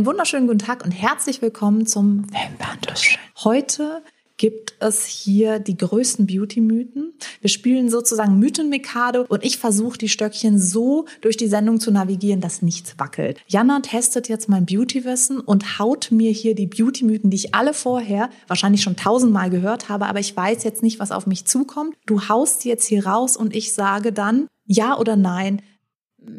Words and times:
Einen 0.00 0.06
wunderschönen 0.06 0.46
guten 0.46 0.60
Tag 0.60 0.82
und 0.82 0.92
herzlich 0.92 1.42
willkommen 1.42 1.84
zum 1.84 2.24
Wimperntuscheln. 2.32 3.20
Heute 3.44 4.02
gibt 4.38 4.72
es 4.80 5.04
hier 5.04 5.58
die 5.58 5.76
größten 5.76 6.26
Beauty-Mythen. 6.26 7.12
Wir 7.42 7.50
spielen 7.50 7.90
sozusagen 7.90 8.38
Mythenmekade 8.38 9.26
und 9.26 9.44
ich 9.44 9.58
versuche 9.58 9.98
die 9.98 10.08
Stöckchen 10.08 10.58
so 10.58 11.04
durch 11.20 11.36
die 11.36 11.48
Sendung 11.48 11.80
zu 11.80 11.90
navigieren, 11.90 12.40
dass 12.40 12.62
nichts 12.62 12.98
wackelt. 12.98 13.42
Jana 13.46 13.80
testet 13.80 14.30
jetzt 14.30 14.48
mein 14.48 14.64
Beauty-Wissen 14.64 15.38
und 15.38 15.78
haut 15.78 16.10
mir 16.10 16.30
hier 16.30 16.54
die 16.54 16.66
Beauty-Mythen, 16.66 17.28
die 17.28 17.36
ich 17.36 17.54
alle 17.54 17.74
vorher 17.74 18.30
wahrscheinlich 18.48 18.80
schon 18.80 18.96
tausendmal 18.96 19.50
gehört 19.50 19.90
habe, 19.90 20.06
aber 20.06 20.20
ich 20.20 20.34
weiß 20.34 20.64
jetzt 20.64 20.82
nicht, 20.82 20.98
was 20.98 21.12
auf 21.12 21.26
mich 21.26 21.44
zukommt. 21.44 21.94
Du 22.06 22.26
haust 22.26 22.64
jetzt 22.64 22.86
hier 22.86 23.06
raus 23.06 23.36
und 23.36 23.54
ich 23.54 23.74
sage 23.74 24.14
dann 24.14 24.48
ja 24.64 24.96
oder 24.96 25.16
nein 25.16 25.60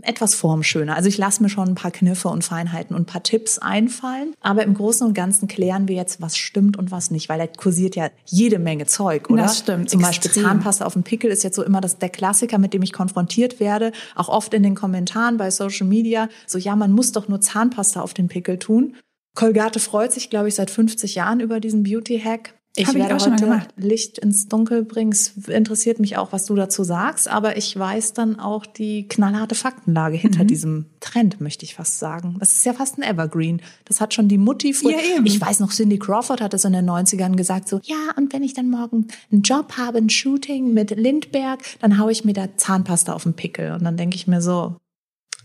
etwas 0.04 0.36
formschöner. 0.36 0.96
Also 0.96 1.10
ich 1.10 1.18
lasse 1.18 1.42
mir 1.42 1.50
schon 1.50 1.70
ein 1.70 1.76
paar 1.76 1.92
Kniffe 1.92 2.30
und 2.30 2.44
Feinheiten 2.44 2.96
und 2.96 3.04
ein 3.04 3.06
paar 3.06 3.24
Tipps 3.24 3.58
einfallen. 3.58 4.34
Aber 4.40 4.64
im 4.64 4.74
Großen 4.74 5.06
und 5.06 5.14
Ganzen 5.14 5.48
klären 5.48 5.88
wir 5.88 5.96
jetzt, 5.96 6.22
was 6.22 6.38
stimmt 6.38 6.78
und 6.78 6.92
was 6.92 7.12
nicht, 7.12 7.30
weil 7.30 7.40
da 7.40 7.48
kursiert 7.48 7.96
ja 7.96 8.10
jede 8.26 8.60
Menge 8.60 8.86
Zeug, 8.86 9.30
oder? 9.30 9.44
Das 9.44 9.60
stimmt. 9.60 9.90
Zum 9.90 10.02
extrem. 10.02 10.22
Beispiel 10.22 10.44
Zahnpasta 10.44 10.86
auf 10.86 10.94
dem 10.94 11.04
Pickel 11.04 11.32
ist 11.32 11.44
jetzt 11.44 11.56
so 11.56 11.64
immer 11.64 11.82
das, 11.82 11.98
der 11.98 12.10
Klassiker, 12.10 12.58
mit 12.58 12.74
dem 12.74 12.84
ich 12.84 12.94
konfrontiert 12.94 13.60
werde. 13.60 13.92
Auch 14.16 14.30
oft 14.30 14.54
in 14.54 14.64
den 14.64 14.76
Kommentaren 14.76 15.38
bei 15.38 15.50
Social 15.52 15.88
Media. 15.88 16.30
So, 16.46 16.58
ja, 16.58 16.76
man 16.76 16.92
muss 16.92 17.12
doch 17.12 17.28
nur 17.28 17.42
Zahnpasta 17.42 18.02
auf 18.02 18.14
den 18.14 18.28
Pickel 18.28 18.60
tun. 18.60 18.96
Colgate 19.36 19.80
freut 19.80 20.12
sich, 20.12 20.30
glaube 20.30 20.50
ich, 20.50 20.56
seit 20.56 20.70
50 20.70 21.16
Jahren 21.16 21.40
über 21.40 21.60
diesen 21.60 21.84
Beauty-Hack. 21.84 22.54
Ich 22.78 22.88
Hab 22.88 22.96
ich 22.96 23.02
werde 23.02 23.18
auch 23.18 23.20
schon 23.20 23.34
heute 23.34 23.44
gemacht. 23.44 23.68
Licht 23.76 24.18
ins 24.18 24.48
Dunkel 24.48 24.86
bringen. 24.86 25.12
Es 25.12 25.34
interessiert 25.50 26.00
mich 26.00 26.16
auch, 26.18 26.32
was 26.32 26.46
du 26.46 26.56
dazu 26.56 26.86
sagst, 26.86 27.28
aber 27.28 27.58
ich 27.58 27.78
weiß 27.78 28.14
dann 28.14 28.40
auch 28.40 28.66
die 28.66 29.10
knallharte 29.10 29.56
Faktenlage 29.56 30.16
hinter 30.16 30.44
Mhm. 30.44 30.48
diesem 30.48 30.86
Trend, 31.02 31.42
möchte 31.42 31.66
ich 31.66 31.76
fast 31.76 32.00
sagen. 32.00 32.38
Das 32.40 32.54
ist 32.54 32.66
ja 32.66 32.72
fast 32.74 32.98
ein 32.98 33.04
Evergreen. 33.04 33.62
Das 33.84 34.00
hat 34.00 34.14
schon 34.14 34.30
die 34.30 34.38
Mutti 34.38 34.74
früher. 34.74 34.92
Ja, 34.94 35.18
eben. 35.18 35.26
Ich 35.26 35.42
weiß 35.42 35.60
noch, 35.60 35.72
Cindy 35.74 36.00
Crawford 36.00 36.40
hat 36.40 36.54
es 36.54 36.64
in 36.64 36.72
den 36.72 36.90
90ern 36.90 37.36
gesagt, 37.36 37.68
so, 37.68 37.82
ja, 37.84 38.14
und 38.16 38.32
wenn 38.32 38.42
ich 38.42 38.54
dann 38.54 38.70
morgen 38.70 39.08
einen 39.34 39.42
Job 39.42 39.74
habe, 39.78 39.98
ein 39.98 40.10
Shooting 40.10 40.74
mit 40.74 40.92
Lindberg, 40.92 41.60
dann 41.82 42.00
haue 42.00 42.14
ich 42.14 42.24
mir 42.24 42.34
da 42.34 42.56
Zahnpasta 42.56 43.12
auf 43.12 43.24
den 43.24 43.34
Pickel. 43.34 43.74
Und 43.74 43.84
dann 43.84 43.98
denke 43.98 44.16
ich 44.16 44.28
mir 44.28 44.42
so, 44.42 44.78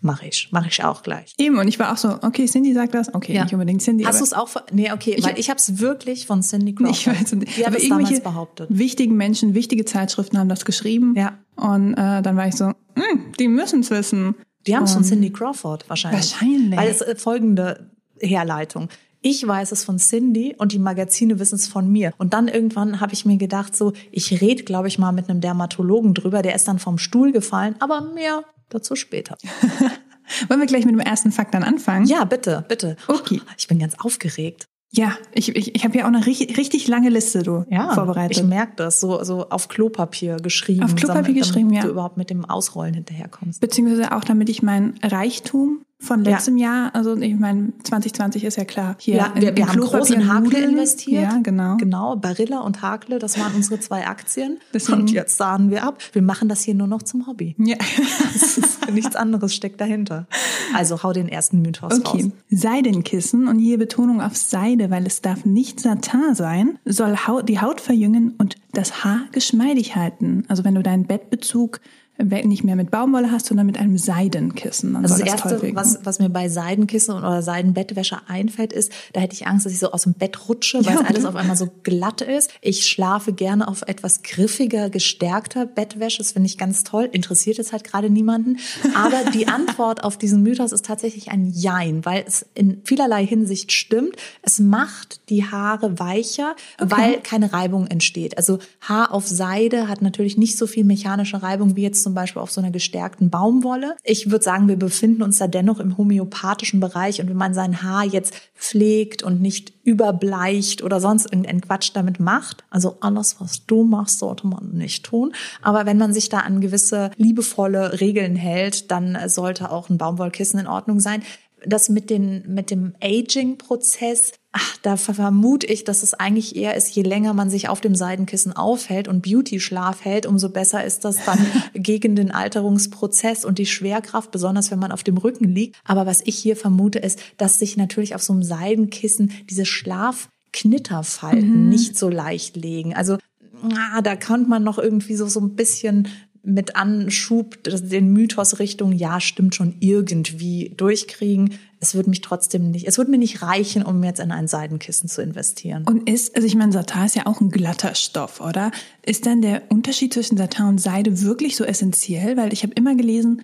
mache 0.01 0.27
ich, 0.27 0.49
mache 0.53 0.69
ich 0.69 0.83
auch 0.85 1.03
gleich. 1.03 1.33
Eben, 1.39 1.59
und 1.59 1.69
ich 1.69 1.79
war 1.79 1.93
auch 1.93 1.97
so, 1.97 2.09
okay, 2.23 2.47
Cindy 2.47 2.73
sagt 2.75 2.95
das, 2.95 3.15
okay, 3.15 3.35
Ja. 3.35 3.45
nicht 3.45 3.53
unbedingt 3.53 3.83
Cindy. 3.83 4.05
Hast 4.05 4.21
du 4.21 4.25
es 4.25 4.33
auch? 4.33 4.49
von- 4.49 4.63
Nee, 4.73 4.93
okay, 4.93 5.15
Ich- 5.17 5.25
weil 5.25 5.39
ich 5.39 5.49
habe 5.51 5.59
es 5.59 5.79
wirklich 5.79 6.27
von 6.27 6.43
Cindy 6.43 6.75
Crawford. 6.75 6.97
ich 6.97 7.07
weiß 7.07 7.33
nicht. 7.35 7.57
Die 7.57 7.61
hat 7.63 7.69
aber 7.69 7.77
es 7.83 7.89
damals 7.89 8.21
behauptet. 8.21 8.69
wichtigen 8.71 9.17
Menschen, 9.17 9.55
wichtige 9.55 9.85
Zeitschriften 9.85 10.39
haben 10.39 10.49
das 10.49 10.65
geschrieben. 10.65 11.15
Ja. 11.17 11.39
Und 11.57 11.95
äh, 11.95 12.23
dann 12.23 12.37
war 12.37 12.47
ich 12.49 12.55
so, 12.57 12.67
hm, 12.67 13.33
die 13.39 13.49
müssen 13.49 13.81
es 13.81 13.91
wissen. 13.91 14.35
Die 14.67 14.75
haben 14.77 14.85
es 14.85 14.95
von 14.95 15.05
Cindy 15.05 15.31
Crawford 15.31 15.89
wahrscheinlich. 15.89 16.33
Wahrscheinlich. 16.33 16.79
Weil 16.79 16.89
es 16.91 17.01
äh, 17.01 17.15
folgende 17.17 17.91
Herleitung. 18.21 18.89
Ich 19.23 19.45
weiß 19.47 19.73
es 19.73 19.83
von 19.83 19.99
Cindy 19.99 20.55
und 20.57 20.73
die 20.73 20.79
Magazine 20.79 21.39
wissen 21.41 21.57
es 21.57 21.67
von 21.67 21.91
mir. 21.91 22.13
Und 22.19 22.33
dann 22.33 22.47
irgendwann 22.49 23.01
habe 23.01 23.13
ich 23.13 23.25
mir 23.25 23.39
gedacht, 23.39 23.75
so, 23.77 23.93
ich 24.13 24.41
rede, 24.41 24.63
glaube 24.63 24.89
ich, 24.89 24.99
mal 24.99 25.11
mit 25.13 25.29
einem 25.29 25.41
Dermatologen 25.41 26.15
drüber. 26.15 26.43
Der 26.43 26.55
ist 26.55 26.69
dann 26.69 26.79
vom 26.79 26.99
Stuhl 26.99 27.33
gefallen, 27.33 27.75
aber 27.81 28.01
mehr 28.03 28.45
dazu 28.69 28.97
später. 28.97 29.37
Wollen 30.49 30.61
wir 30.61 30.67
gleich 30.67 30.85
mit 30.85 30.93
dem 30.93 31.01
ersten 31.01 31.33
Fakt 31.33 31.55
dann 31.55 31.63
anfangen? 31.63 32.07
Ja, 32.07 32.25
bitte, 32.25 32.65
bitte. 32.69 32.97
Okay. 33.07 33.41
Ich 33.57 33.69
bin 33.69 33.79
ganz 33.79 33.95
aufgeregt. 33.99 34.67
Ja, 34.91 35.17
ich, 35.33 35.55
ich, 35.55 35.75
ich 35.75 35.85
habe 35.85 35.99
ja 35.99 36.05
auch 36.05 36.09
eine 36.09 36.25
richtig, 36.25 36.57
richtig 36.57 36.89
lange 36.89 37.11
Liste, 37.11 37.43
du, 37.43 37.65
vorbereitet. 37.95 38.39
Ich 38.39 38.43
merke 38.45 38.73
das, 38.77 39.01
so, 39.01 39.23
so 39.25 39.49
auf 39.51 39.69
Klopapier 39.69 40.37
geschrieben. 40.37 40.85
Auf 40.85 40.95
Klopapier 40.95 41.23
damit, 41.23 41.43
geschrieben, 41.43 41.69
damit 41.69 41.77
ja. 41.77 41.83
du 41.83 41.91
überhaupt 41.91 42.17
mit 42.17 42.31
dem 42.31 42.45
Ausrollen 42.45 42.95
hinterherkommst. 42.95 43.61
Beziehungsweise 43.61 44.13
auch, 44.13 44.25
damit 44.25 44.49
ich 44.49 44.63
mein 44.63 44.95
Reichtum 45.03 45.83
von 45.99 46.25
Ja. 46.25 46.33
letztem 46.33 46.59
Jahr, 46.59 46.95
also 46.95 47.17
ich 47.17 47.35
meine, 47.37 47.73
2020 47.83 48.45
ist 48.45 48.57
ja 48.57 48.65
klar. 48.65 48.97
Hier 48.99 49.17
Ja, 49.17 49.33
wir, 49.35 49.57
wir 49.57 49.67
haben 49.67 49.81
groß 49.81 50.11
in 50.11 50.31
Hakle 50.33 50.59
investiert. 50.59 51.23
Ja, 51.23 51.39
genau. 51.43 51.77
Genau, 51.79 52.17
Barilla 52.17 52.61
und 52.61 52.83
Hakle, 52.83 53.19
das 53.19 53.39
waren 53.39 53.55
unsere 53.55 53.81
zwei 53.81 54.07
Aktien. 54.07 54.59
Deswegen- 54.75 55.01
Und 55.01 55.11
jetzt 55.13 55.39
sahen 55.39 55.71
wir 55.71 55.85
ab. 55.85 56.03
Wir 56.13 56.21
machen 56.23 56.49
das 56.51 56.63
hier 56.63 56.75
nur 56.75 56.87
noch 56.87 57.03
zum 57.03 57.27
Hobby. 57.27 57.57
Ja. 57.59 57.77
Ist, 58.35 58.61
nichts 58.93 59.17
anderes 59.17 59.55
steckt 59.55 59.81
dahinter. 59.81 60.27
Also 60.75 61.03
hau 61.03 61.13
den 61.15 61.29
ersten 61.29 61.63
Mythos 61.63 61.91
raus. 61.93 62.01
Okay. 62.05 62.31
Seidenkissen 62.51 63.49
und 63.49 63.59
hier 63.59 63.79
Betonung 63.79 64.21
auf 64.21 64.37
Seide, 64.37 64.91
weil 64.91 65.07
es 65.07 65.23
darf 65.23 65.45
nicht 65.47 65.81
Satin 65.81 66.35
sein, 66.35 66.79
soll 66.85 67.17
Haut, 67.27 67.49
die 67.49 67.61
Haut 67.61 67.81
verjüngen 67.81 68.35
und 68.39 68.57
das 68.73 69.03
Haar 69.05 69.21
geschmeidig 69.33 69.97
halten. 69.97 70.45
Also 70.49 70.63
wenn 70.65 70.75
du 70.75 70.83
deinen 70.83 71.07
Bettbezug 71.07 71.81
nicht 72.19 72.65
mehr 72.65 72.77
mit 72.77 72.91
Baumwolle 72.91 73.31
hast, 73.31 73.47
sondern 73.47 73.67
mit 73.67 73.79
einem 73.79 73.99
Seidenkissen. 73.99 74.95
Dann 74.95 75.05
Also 75.05 75.19
das 75.19 75.25
das 75.25 75.53
Erste, 75.53 75.75
was, 75.75 75.99
was 76.05 76.19
mir 76.19 76.31
bei 76.31 76.49
Seidenkissen 76.49 77.15
oder 77.15 77.43
Seidenbettwäsche 77.43 78.19
einfällt, 78.27 78.73
ist, 78.73 78.91
da 79.13 79.21
hätte 79.21 79.35
ich 79.35 79.47
Angst, 79.47 79.67
dass 79.67 79.73
ich 79.73 79.79
so 79.79 79.93
aus 79.93 80.05
dem 80.05 80.15
Bett 80.15 80.49
rutsche, 80.49 80.79
weil 80.85 80.95
Ja, 80.95 81.01
es 81.03 81.07
alles 81.07 81.25
auf 81.25 81.37
einmal 81.37 81.57
so 81.57 81.69
glatt 81.83 82.23
ist. 82.23 82.51
Ich 82.63 82.87
schlafe 82.87 83.33
gerne 83.33 83.69
auf 83.69 83.83
etwas 83.83 84.23
griffiger, 84.23 84.89
gestärkter 84.89 85.67
Bettwäsche. 85.67 86.19
Das 86.19 86.33
finde 86.33 86.47
ich 86.47 86.57
ganz 86.57 86.85
toll. 86.85 87.09
Interessiert 87.13 87.59
jetzt 87.59 87.73
halt 87.73 87.85
gerade 87.85 88.09
niemanden. 88.09 88.59
Aber 88.95 89.31
die 89.33 89.49
Antwort 89.49 90.03
auf 90.03 90.17
diesen 90.17 90.43
Mythos 90.43 90.73
ist 90.73 90.87
tatsächlich 90.87 91.31
ein 91.31 91.51
Jein, 91.55 92.05
weil 92.05 92.25
es 92.27 92.47
in 92.55 92.81
vielerlei 92.85 93.27
Hinsicht 93.27 93.73
stimmt. 93.73 94.17
Es 94.43 94.59
macht 94.59 95.21
die 95.29 95.45
Haare 95.45 95.99
weicher, 95.99 96.57
weil 96.79 97.21
keine 97.21 97.53
Reibung 97.53 97.87
entsteht. 97.87 98.39
Also 98.39 98.59
Haar 98.81 99.13
auf 99.13 99.27
Seide 99.27 99.89
hat 99.89 100.01
natürlich 100.03 100.37
nicht 100.37 100.57
so 100.57 100.67
viel 100.67 100.85
mechanische 100.85 101.43
Reibung 101.43 101.77
wie 101.77 101.83
jetzt 101.83 102.06
zum 102.07 102.15
Beispiel 102.15 102.41
auf 102.41 102.53
so 102.53 102.61
einer 102.61 102.71
gestärkten 102.71 103.31
Baumwolle. 103.31 103.97
Ich 104.05 104.31
würde 104.31 104.45
sagen, 104.45 104.69
wir 104.69 104.77
befinden 104.77 105.25
uns 105.25 105.39
da 105.39 105.49
dennoch 105.49 105.81
im 105.81 105.99
homöopathischen 105.99 106.79
Bereich 106.79 107.21
und 107.21 107.29
wenn 107.29 107.37
man 107.37 107.53
sein 107.53 107.83
Haar 107.83 108.05
jetzt 108.05 108.33
pflegt 108.55 109.25
und 109.25 109.41
nicht 109.43 109.73
überbleicht 109.83 110.85
oder 110.85 111.01
sonst 111.01 111.25
irgendeinen 111.25 111.63
Quatsch 111.63 111.91
damit 111.95 112.21
macht, 112.21 112.63
also 112.71 112.99
alles, 113.01 113.41
was 113.41 113.67
du 113.67 113.83
machst, 113.83 114.21
sollte 114.21 114.47
man 114.47 114.71
nicht 114.75 115.05
tun. 115.05 115.35
Aber 115.63 115.85
wenn 115.85 115.99
man 115.99 116.13
sich 116.13 116.29
da 116.29 116.39
an 116.39 116.61
gewisse 116.61 117.11
liebevolle 117.17 118.01
Regeln 118.01 118.37
hält, 118.37 118.93
dann 118.93 119.19
sollte 119.29 119.73
auch 119.73 119.89
ein 119.91 119.99
Baumwollkissen 119.99 120.61
in 120.61 120.69
Ordnung 120.69 121.01
sein. 121.01 121.25
Das 121.65 121.89
mit, 121.89 122.11
den, 122.11 122.45
mit 122.47 122.71
dem 122.71 122.95
Aging-Prozess, 123.01 124.33
ach, 124.53 124.77
da 124.83 124.97
vermute 124.97 125.67
ich, 125.67 125.85
dass 125.85 126.03
es 126.03 126.15
eigentlich 126.15 126.55
eher 126.55 126.75
ist, 126.75 126.95
je 126.95 127.03
länger 127.03 127.35
man 127.35 127.51
sich 127.51 127.69
auf 127.69 127.81
dem 127.81 127.95
Seidenkissen 127.95 128.53
aufhält 128.53 129.09
und 129.09 129.23
Beauty-Schlaf 129.23 130.05
hält, 130.05 130.27
umso 130.27 130.51
besser 130.51 130.85
ist 130.85 131.05
das 131.05 131.25
dann 131.25 131.45
gegen 131.75 132.15
den 132.15 132.31
Alterungsprozess 132.31 133.45
und 133.45 133.59
die 133.59 133.67
Schwerkraft, 133.67 134.31
besonders 134.31 134.71
wenn 134.71 134.79
man 134.79 134.93
auf 134.93 135.03
dem 135.03 135.17
Rücken 135.17 135.49
liegt. 135.49 135.77
Aber 135.85 136.07
was 136.07 136.23
ich 136.25 136.37
hier 136.37 136.57
vermute, 136.57 136.99
ist, 136.99 137.21
dass 137.37 137.59
sich 137.59 137.77
natürlich 137.77 138.15
auf 138.15 138.23
so 138.23 138.33
einem 138.33 138.43
Seidenkissen 138.43 139.33
diese 139.49 139.65
Schlafknitterfalten 139.65 141.69
nicht 141.69 141.99
so 141.99 142.09
leicht 142.09 142.57
legen. 142.57 142.95
Also 142.95 143.19
ah, 143.63 144.03
da 144.03 144.17
kann 144.17 144.49
man 144.49 144.63
noch 144.63 144.79
irgendwie 144.79 145.17
so, 145.17 145.27
so 145.27 145.41
ein 145.41 145.55
bisschen 145.55 146.09
mit 146.47 146.77
Anschub 146.77 147.59
den 147.65 148.13
Mythos 148.13 148.59
Richtung, 148.59 148.93
ja, 148.93 149.21
stimmt 149.21 149.55
schon, 149.55 149.75
irgendwie 149.81 150.73
durchkriegen. 150.77 151.55
Es 151.81 151.95
wird 151.95 152.07
mich 152.07 152.21
trotzdem 152.21 152.71
nicht, 152.71 152.87
es 152.87 152.99
wird 152.99 153.09
mir 153.09 153.19
nicht 153.19 153.43
reichen, 153.43 153.83
um 153.83 154.03
jetzt 154.05 154.21
in 154.21 154.31
ein 154.31 154.49
Seidenkissen 154.49 155.09
zu 155.09 155.23
investieren. 155.23 155.85
Und 155.85 156.09
ist, 156.09 156.35
also 156.37 156.47
ich 156.47 156.55
meine, 156.55 156.73
Satin 156.73 157.05
ist 157.05 157.17
ja 157.17 157.27
auch 157.27 157.41
ein 157.41 157.51
glatter 157.51 157.95
Stoff, 157.95 158.41
oder? 158.41 158.71
Ist 159.05 159.27
dann 159.27 159.43
der 159.43 159.63
Unterschied 159.69 160.15
zwischen 160.15 160.39
Satin 160.39 160.67
und 160.67 160.81
Seide 160.81 161.23
wirklich 161.23 161.57
so 161.57 161.65
essentiell? 161.65 162.37
Weil 162.37 162.53
ich 162.53 162.63
habe 162.63 162.73
immer 162.75 162.95
gelesen, 162.95 163.43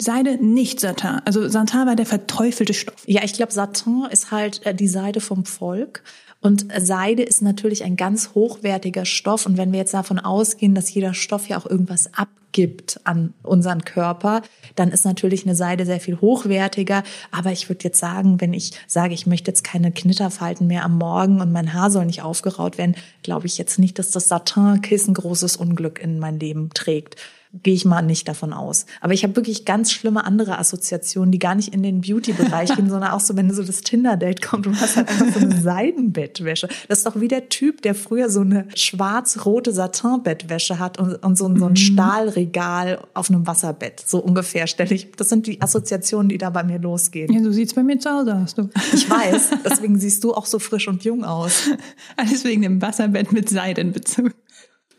Seide 0.00 0.42
nicht 0.42 0.80
Satin. 0.80 1.20
Also 1.26 1.46
Satin 1.48 1.86
war 1.86 1.96
der 1.96 2.06
verteufelte 2.06 2.72
Stoff. 2.72 3.02
Ja, 3.06 3.22
ich 3.22 3.34
glaube, 3.34 3.52
Satin 3.52 4.06
ist 4.10 4.30
halt 4.30 4.64
äh, 4.64 4.74
die 4.74 4.88
Seide 4.88 5.20
vom 5.20 5.44
Volk. 5.44 6.02
Und 6.40 6.66
Seide 6.78 7.22
ist 7.22 7.42
natürlich 7.42 7.84
ein 7.84 7.96
ganz 7.96 8.30
hochwertiger 8.34 9.04
Stoff. 9.04 9.44
Und 9.44 9.58
wenn 9.58 9.72
wir 9.72 9.78
jetzt 9.78 9.94
davon 9.94 10.18
ausgehen, 10.18 10.74
dass 10.74 10.92
jeder 10.92 11.12
Stoff 11.12 11.48
ja 11.48 11.58
auch 11.58 11.66
irgendwas 11.66 12.10
abgibt 12.50 13.00
an 13.04 13.32
unseren 13.42 13.84
Körper, 13.84 14.42
dann 14.74 14.90
ist 14.90 15.04
natürlich 15.04 15.44
eine 15.44 15.54
Seide 15.54 15.86
sehr 15.86 16.00
viel 16.00 16.20
hochwertiger. 16.20 17.04
Aber 17.30 17.52
ich 17.52 17.68
würde 17.68 17.84
jetzt 17.84 18.00
sagen, 18.00 18.40
wenn 18.40 18.52
ich 18.52 18.72
sage, 18.86 19.14
ich 19.14 19.26
möchte 19.26 19.50
jetzt 19.50 19.62
keine 19.62 19.92
Knitterfalten 19.92 20.66
mehr 20.66 20.84
am 20.84 20.98
Morgen 20.98 21.40
und 21.40 21.52
mein 21.52 21.72
Haar 21.72 21.90
soll 21.90 22.06
nicht 22.06 22.22
aufgeraut 22.22 22.76
werden, 22.76 22.96
glaube 23.22 23.46
ich 23.46 23.56
jetzt 23.56 23.78
nicht, 23.78 23.98
dass 23.98 24.10
das 24.10 24.28
Satin-Kissen 24.28 25.14
großes 25.14 25.56
Unglück 25.56 26.00
in 26.00 26.18
mein 26.18 26.40
Leben 26.40 26.70
trägt 26.74 27.16
gehe 27.52 27.74
ich 27.74 27.84
mal 27.84 28.02
nicht 28.02 28.28
davon 28.28 28.52
aus. 28.52 28.86
Aber 29.00 29.12
ich 29.12 29.24
habe 29.24 29.34
wirklich 29.34 29.64
ganz 29.64 29.90
schlimme 29.90 30.24
andere 30.24 30.58
Assoziationen, 30.58 31.32
die 31.32 31.40
gar 31.40 31.56
nicht 31.56 31.74
in 31.74 31.82
den 31.82 32.00
Beauty-Bereich 32.00 32.74
gehen, 32.76 32.88
sondern 32.88 33.10
auch 33.10 33.18
so, 33.20 33.36
wenn 33.36 33.52
so 33.52 33.64
das 33.64 33.80
Tinder-Date 33.80 34.40
kommt 34.40 34.68
und 34.68 34.76
du 34.76 34.80
hast 34.80 34.96
halt 34.96 35.08
einfach 35.08 35.26
so 35.34 35.40
eine 35.40 35.60
Seidenbettwäsche. 35.60 36.68
Das 36.88 36.98
ist 36.98 37.06
doch 37.06 37.20
wie 37.20 37.26
der 37.28 37.48
Typ, 37.48 37.82
der 37.82 37.94
früher 37.96 38.30
so 38.30 38.42
eine 38.42 38.68
schwarz-rote 38.76 39.72
Satin-Bettwäsche 39.72 40.78
hat 40.78 40.98
und, 41.00 41.14
und 41.16 41.36
so, 41.36 41.46
ein- 41.48 41.58
so 41.58 41.66
ein 41.66 41.74
Stahlregal 41.76 43.02
auf 43.14 43.30
einem 43.30 43.46
Wasserbett. 43.46 44.02
So 44.06 44.18
ungefähr 44.22 44.66
stelle 44.66 44.94
ich. 44.94 45.10
Das 45.12 45.28
sind 45.28 45.46
die 45.46 45.60
Assoziationen, 45.60 46.28
die 46.28 46.38
da 46.38 46.50
bei 46.50 46.62
mir 46.62 46.78
losgehen. 46.78 47.32
Ja, 47.32 47.42
so 47.42 47.50
sieht's 47.50 47.74
bei 47.74 47.82
mir 47.82 47.98
zu 47.98 48.10
Hause 48.10 48.36
aus, 48.36 48.54
du. 48.54 48.70
Ich 48.92 49.08
weiß, 49.10 49.50
deswegen 49.64 49.98
siehst 49.98 50.22
du 50.24 50.34
auch 50.34 50.46
so 50.46 50.58
frisch 50.58 50.86
und 50.88 51.02
jung 51.04 51.24
aus. 51.24 51.68
Alles 52.16 52.44
wegen 52.44 52.62
dem 52.62 52.80
Wasserbett 52.80 53.32
mit 53.32 53.48
Seidenbezug. 53.48 54.32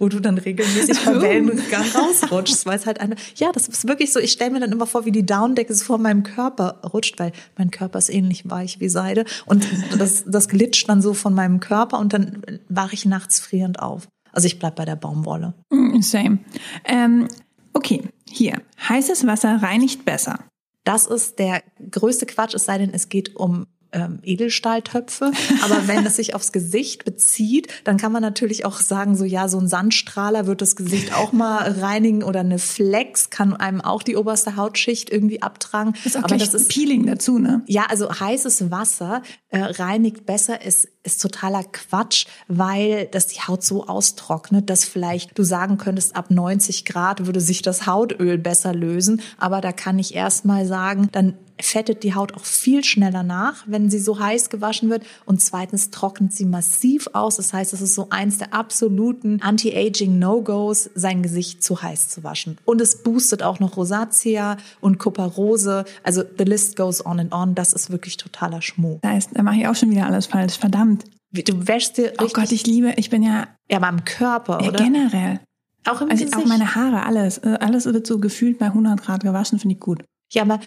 Wo 0.01 0.09
du 0.09 0.19
dann 0.19 0.39
regelmäßig 0.39 0.99
beim 1.05 1.21
Wellengang 1.21 1.85
rausrutschst, 1.95 2.65
weil 2.65 2.77
es 2.77 2.87
halt 2.87 2.99
eine, 2.99 3.15
ja, 3.35 3.51
das 3.51 3.67
ist 3.67 3.87
wirklich 3.87 4.11
so, 4.11 4.19
ich 4.19 4.31
stelle 4.31 4.49
mir 4.49 4.59
dann 4.59 4.71
immer 4.71 4.87
vor, 4.87 5.05
wie 5.05 5.11
die 5.11 5.25
Downdecke 5.25 5.75
so 5.75 5.85
vor 5.85 5.99
meinem 5.99 6.23
Körper 6.23 6.81
rutscht, 6.91 7.19
weil 7.19 7.31
mein 7.55 7.69
Körper 7.69 7.99
ist 7.99 8.09
ähnlich 8.09 8.49
weich 8.49 8.79
wie 8.79 8.89
Seide 8.89 9.25
und 9.45 9.67
das, 9.99 10.23
das 10.25 10.49
glitscht 10.49 10.89
dann 10.89 11.03
so 11.03 11.13
von 11.13 11.35
meinem 11.35 11.59
Körper 11.59 11.99
und 11.99 12.13
dann 12.13 12.41
wache 12.67 12.95
ich 12.95 13.05
nachts 13.05 13.39
frierend 13.39 13.79
auf. 13.79 14.07
Also 14.31 14.47
ich 14.47 14.57
bleib 14.57 14.75
bei 14.75 14.85
der 14.85 14.95
Baumwolle. 14.95 15.53
Mm, 15.69 16.01
same. 16.01 16.39
Ähm, 16.83 17.27
okay, 17.73 18.01
hier. 18.27 18.59
Heißes 18.89 19.27
Wasser 19.27 19.61
reinigt 19.61 20.03
besser. 20.03 20.39
Das 20.83 21.05
ist 21.05 21.37
der 21.37 21.61
größte 21.91 22.25
Quatsch, 22.25 22.55
es 22.55 22.65
sei 22.65 22.79
denn, 22.79 22.91
es 22.91 23.07
geht 23.07 23.35
um 23.35 23.67
ähm, 23.91 24.19
Edelstahltöpfe. 24.23 25.31
Aber 25.63 25.87
wenn 25.87 26.05
es 26.05 26.15
sich 26.15 26.35
aufs 26.35 26.51
Gesicht 26.51 27.05
bezieht, 27.05 27.67
dann 27.83 27.97
kann 27.97 28.11
man 28.11 28.21
natürlich 28.21 28.65
auch 28.65 28.79
sagen, 28.79 29.15
so 29.15 29.25
ja, 29.25 29.47
so 29.47 29.59
ein 29.59 29.67
Sandstrahler 29.67 30.47
wird 30.47 30.61
das 30.61 30.75
Gesicht 30.75 31.13
auch 31.15 31.31
mal 31.33 31.71
reinigen 31.79 32.23
oder 32.23 32.41
eine 32.41 32.59
Flex 32.59 33.29
kann 33.29 33.55
einem 33.55 33.81
auch 33.81 34.03
die 34.03 34.15
oberste 34.15 34.55
Hautschicht 34.55 35.09
irgendwie 35.09 35.41
abtragen. 35.41 35.93
Ist 36.05 36.17
auch 36.17 36.23
Aber 36.23 36.37
das 36.37 36.53
ist 36.53 36.69
Peeling 36.69 37.05
dazu, 37.05 37.37
ne? 37.37 37.61
Ja, 37.67 37.85
also 37.89 38.09
heißes 38.11 38.71
Wasser 38.71 39.21
äh, 39.49 39.59
reinigt 39.59 40.25
besser, 40.25 40.63
ist, 40.63 40.87
ist 41.03 41.21
totaler 41.21 41.63
Quatsch, 41.63 42.25
weil 42.47 43.07
das 43.11 43.27
die 43.27 43.41
Haut 43.41 43.63
so 43.63 43.87
austrocknet, 43.87 44.69
dass 44.69 44.85
vielleicht 44.85 45.37
du 45.37 45.43
sagen 45.43 45.77
könntest, 45.77 46.15
ab 46.15 46.31
90 46.31 46.85
Grad 46.85 47.25
würde 47.25 47.41
sich 47.41 47.61
das 47.61 47.85
Hautöl 47.85 48.37
besser 48.37 48.73
lösen. 48.73 49.21
Aber 49.37 49.61
da 49.61 49.71
kann 49.71 49.99
ich 49.99 50.15
erst 50.15 50.45
mal 50.45 50.65
sagen, 50.65 51.09
dann 51.11 51.37
fettet 51.61 52.03
die 52.03 52.13
Haut 52.15 52.33
auch 52.35 52.45
viel 52.45 52.83
schneller 52.83 53.23
nach, 53.23 53.63
wenn 53.67 53.89
sie 53.89 53.99
so 53.99 54.19
heiß 54.19 54.49
gewaschen 54.49 54.89
wird. 54.89 55.03
Und 55.25 55.41
zweitens 55.41 55.89
trocknet 55.91 56.33
sie 56.33 56.45
massiv 56.45 57.07
aus. 57.13 57.37
Das 57.37 57.53
heißt, 57.53 57.73
es 57.73 57.81
ist 57.81 57.95
so 57.95 58.07
eins 58.09 58.37
der 58.39 58.53
absoluten 58.53 59.41
Anti-Aging 59.41 60.19
No-Gos, 60.19 60.89
sein 60.95 61.23
Gesicht 61.23 61.63
zu 61.63 61.81
heiß 61.81 62.09
zu 62.09 62.23
waschen. 62.23 62.57
Und 62.65 62.81
es 62.81 63.03
boostet 63.03 63.43
auch 63.43 63.59
noch 63.59 63.77
Rosatia 63.77 64.57
und 64.81 64.97
Kuparose. 64.99 65.85
Also 66.03 66.23
the 66.37 66.43
list 66.43 66.75
goes 66.75 67.05
on 67.05 67.19
and 67.19 67.33
on. 67.33 67.55
Das 67.55 67.73
ist 67.73 67.89
wirklich 67.91 68.17
totaler 68.17 68.61
Schmuh. 68.61 68.99
Da, 69.01 69.17
ist, 69.17 69.29
da 69.33 69.43
mache 69.43 69.57
ich 69.57 69.67
auch 69.67 69.75
schon 69.75 69.91
wieder 69.91 70.05
alles 70.05 70.25
falsch. 70.27 70.57
Verdammt. 70.57 71.03
Du 71.31 71.67
wäschst 71.67 71.97
dir 71.97 72.13
Oh 72.21 72.27
Gott, 72.33 72.51
ich 72.51 72.65
liebe, 72.67 72.93
ich 72.97 73.09
bin 73.09 73.23
ja, 73.23 73.47
ja, 73.69 73.77
aber 73.77 73.87
am 73.87 74.03
Körper, 74.03 74.59
ja 74.61 74.67
oder? 74.69 74.83
generell. 74.83 75.39
Auch 75.87 76.01
im 76.01 76.11
Also 76.11 76.25
Gesicht. 76.25 76.37
auch 76.37 76.45
meine 76.45 76.75
Haare, 76.75 77.03
alles. 77.05 77.37
Äh, 77.39 77.57
Alles 77.61 77.85
wird 77.85 78.05
so 78.05 78.19
gefühlt 78.19 78.59
bei 78.59 78.65
100 78.67 79.01
Grad 79.01 79.23
gewaschen, 79.23 79.57
finde 79.57 79.75
ich 79.75 79.79
gut. 79.79 80.03
ja, 80.33 80.43
aber 80.43 80.59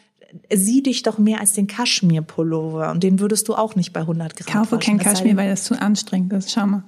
sieh 0.53 0.83
dich 0.83 1.03
doch 1.03 1.19
mehr 1.19 1.41
als 1.41 1.53
den 1.53 1.67
Kaschmir-Pullover. 1.67 2.91
Und 2.91 3.03
den 3.03 3.21
würdest 3.21 3.49
du 3.49 3.55
auch 3.55 3.77
nicht 3.77 3.93
bei 3.93 4.01
100 4.01 4.37
Grad 4.37 4.47
Ich 4.49 4.53
kaufe 4.53 4.77
waschen. 4.77 4.81
kein 4.81 4.97
Es 4.99 5.05
sei 5.05 5.11
Kaschmir, 5.11 5.37
weil 5.37 5.51
das 5.51 5.65
zu 5.65 5.81
anstrengend 5.81 6.33
ist. 6.33 6.53
Schau 6.53 6.67
mal. 6.67 6.85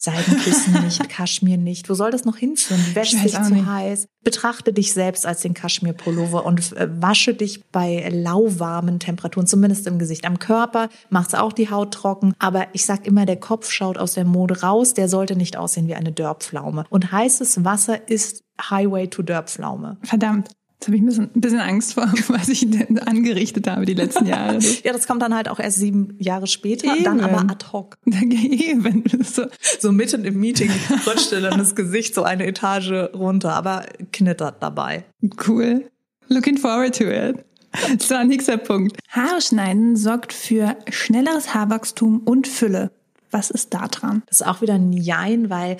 Seidenkissen 0.00 0.74
nicht, 0.84 1.08
Kaschmir 1.08 1.56
nicht. 1.58 1.90
Wo 1.90 1.94
soll 1.94 2.12
das 2.12 2.24
noch 2.24 2.36
hinführen? 2.36 2.80
Weiß 2.94 3.10
dich 3.10 3.32
zu 3.32 3.52
nicht. 3.54 3.66
heiß. 3.66 4.06
Betrachte 4.22 4.72
dich 4.72 4.92
selbst 4.92 5.26
als 5.26 5.40
den 5.40 5.54
Kaschmir-Pullover 5.54 6.46
und 6.46 6.72
äh, 6.76 6.88
wasche 7.02 7.34
dich 7.34 7.64
bei 7.72 8.08
lauwarmen 8.08 9.00
Temperaturen, 9.00 9.48
zumindest 9.48 9.88
im 9.88 9.98
Gesicht. 9.98 10.24
Am 10.24 10.38
Körper 10.38 10.88
macht's 11.10 11.34
auch 11.34 11.52
die 11.52 11.68
Haut 11.70 11.92
trocken. 11.92 12.32
Aber 12.38 12.68
ich 12.74 12.84
sag 12.84 13.06
immer, 13.08 13.26
der 13.26 13.40
Kopf 13.40 13.72
schaut 13.72 13.98
aus 13.98 14.14
der 14.14 14.24
Mode 14.24 14.60
raus. 14.60 14.94
Der 14.94 15.08
sollte 15.08 15.34
nicht 15.34 15.56
aussehen 15.56 15.88
wie 15.88 15.96
eine 15.96 16.12
Dörrpflaume. 16.12 16.84
Und 16.90 17.10
heißes 17.10 17.64
Wasser 17.64 18.08
ist 18.08 18.44
Highway 18.70 19.08
to 19.08 19.22
Dörrpflaume. 19.22 19.98
Verdammt. 20.04 20.50
Jetzt 20.78 20.86
habe 20.86 20.96
ich 20.96 21.02
ein 21.02 21.06
bisschen, 21.06 21.30
ein 21.34 21.40
bisschen 21.40 21.58
Angst 21.58 21.94
vor, 21.94 22.04
was 22.28 22.48
ich 22.48 22.70
denn 22.70 23.00
angerichtet 23.00 23.66
habe 23.66 23.84
die 23.84 23.94
letzten 23.94 24.26
Jahre. 24.26 24.60
Ja, 24.84 24.92
das 24.92 25.08
kommt 25.08 25.22
dann 25.22 25.34
halt 25.34 25.48
auch 25.48 25.58
erst 25.58 25.78
sieben 25.78 26.14
Jahre 26.18 26.46
später, 26.46 26.94
Eben. 26.94 27.02
dann 27.02 27.20
aber 27.20 27.50
ad 27.50 27.66
hoc. 27.72 27.98
Eben. 28.06 29.02
So. 29.24 29.46
So 29.80 29.90
mitten 29.90 30.24
im 30.24 30.38
Meeting 30.38 30.70
rutscht 31.04 31.32
dir 31.32 31.40
dann 31.40 31.58
das 31.58 31.74
Gesicht 31.74 32.14
so 32.14 32.22
eine 32.22 32.46
Etage 32.46 32.92
runter, 33.12 33.54
aber 33.54 33.86
knittert 34.12 34.62
dabei. 34.62 35.04
Cool. 35.48 35.90
Looking 36.28 36.58
forward 36.58 36.96
to 36.96 37.04
it. 37.04 37.44
So, 38.00 38.22
nächster 38.22 38.56
Punkt. 38.56 38.98
Haare 39.08 39.40
schneiden 39.40 39.96
sorgt 39.96 40.32
für 40.32 40.76
schnelleres 40.90 41.54
Haarwachstum 41.54 42.20
und 42.20 42.46
Fülle. 42.46 42.92
Was 43.30 43.50
ist 43.50 43.74
da 43.74 43.88
dran? 43.88 44.22
Das 44.26 44.40
ist 44.40 44.46
auch 44.46 44.62
wieder 44.62 44.74
ein 44.74 44.92
Jein, 44.92 45.50
weil 45.50 45.76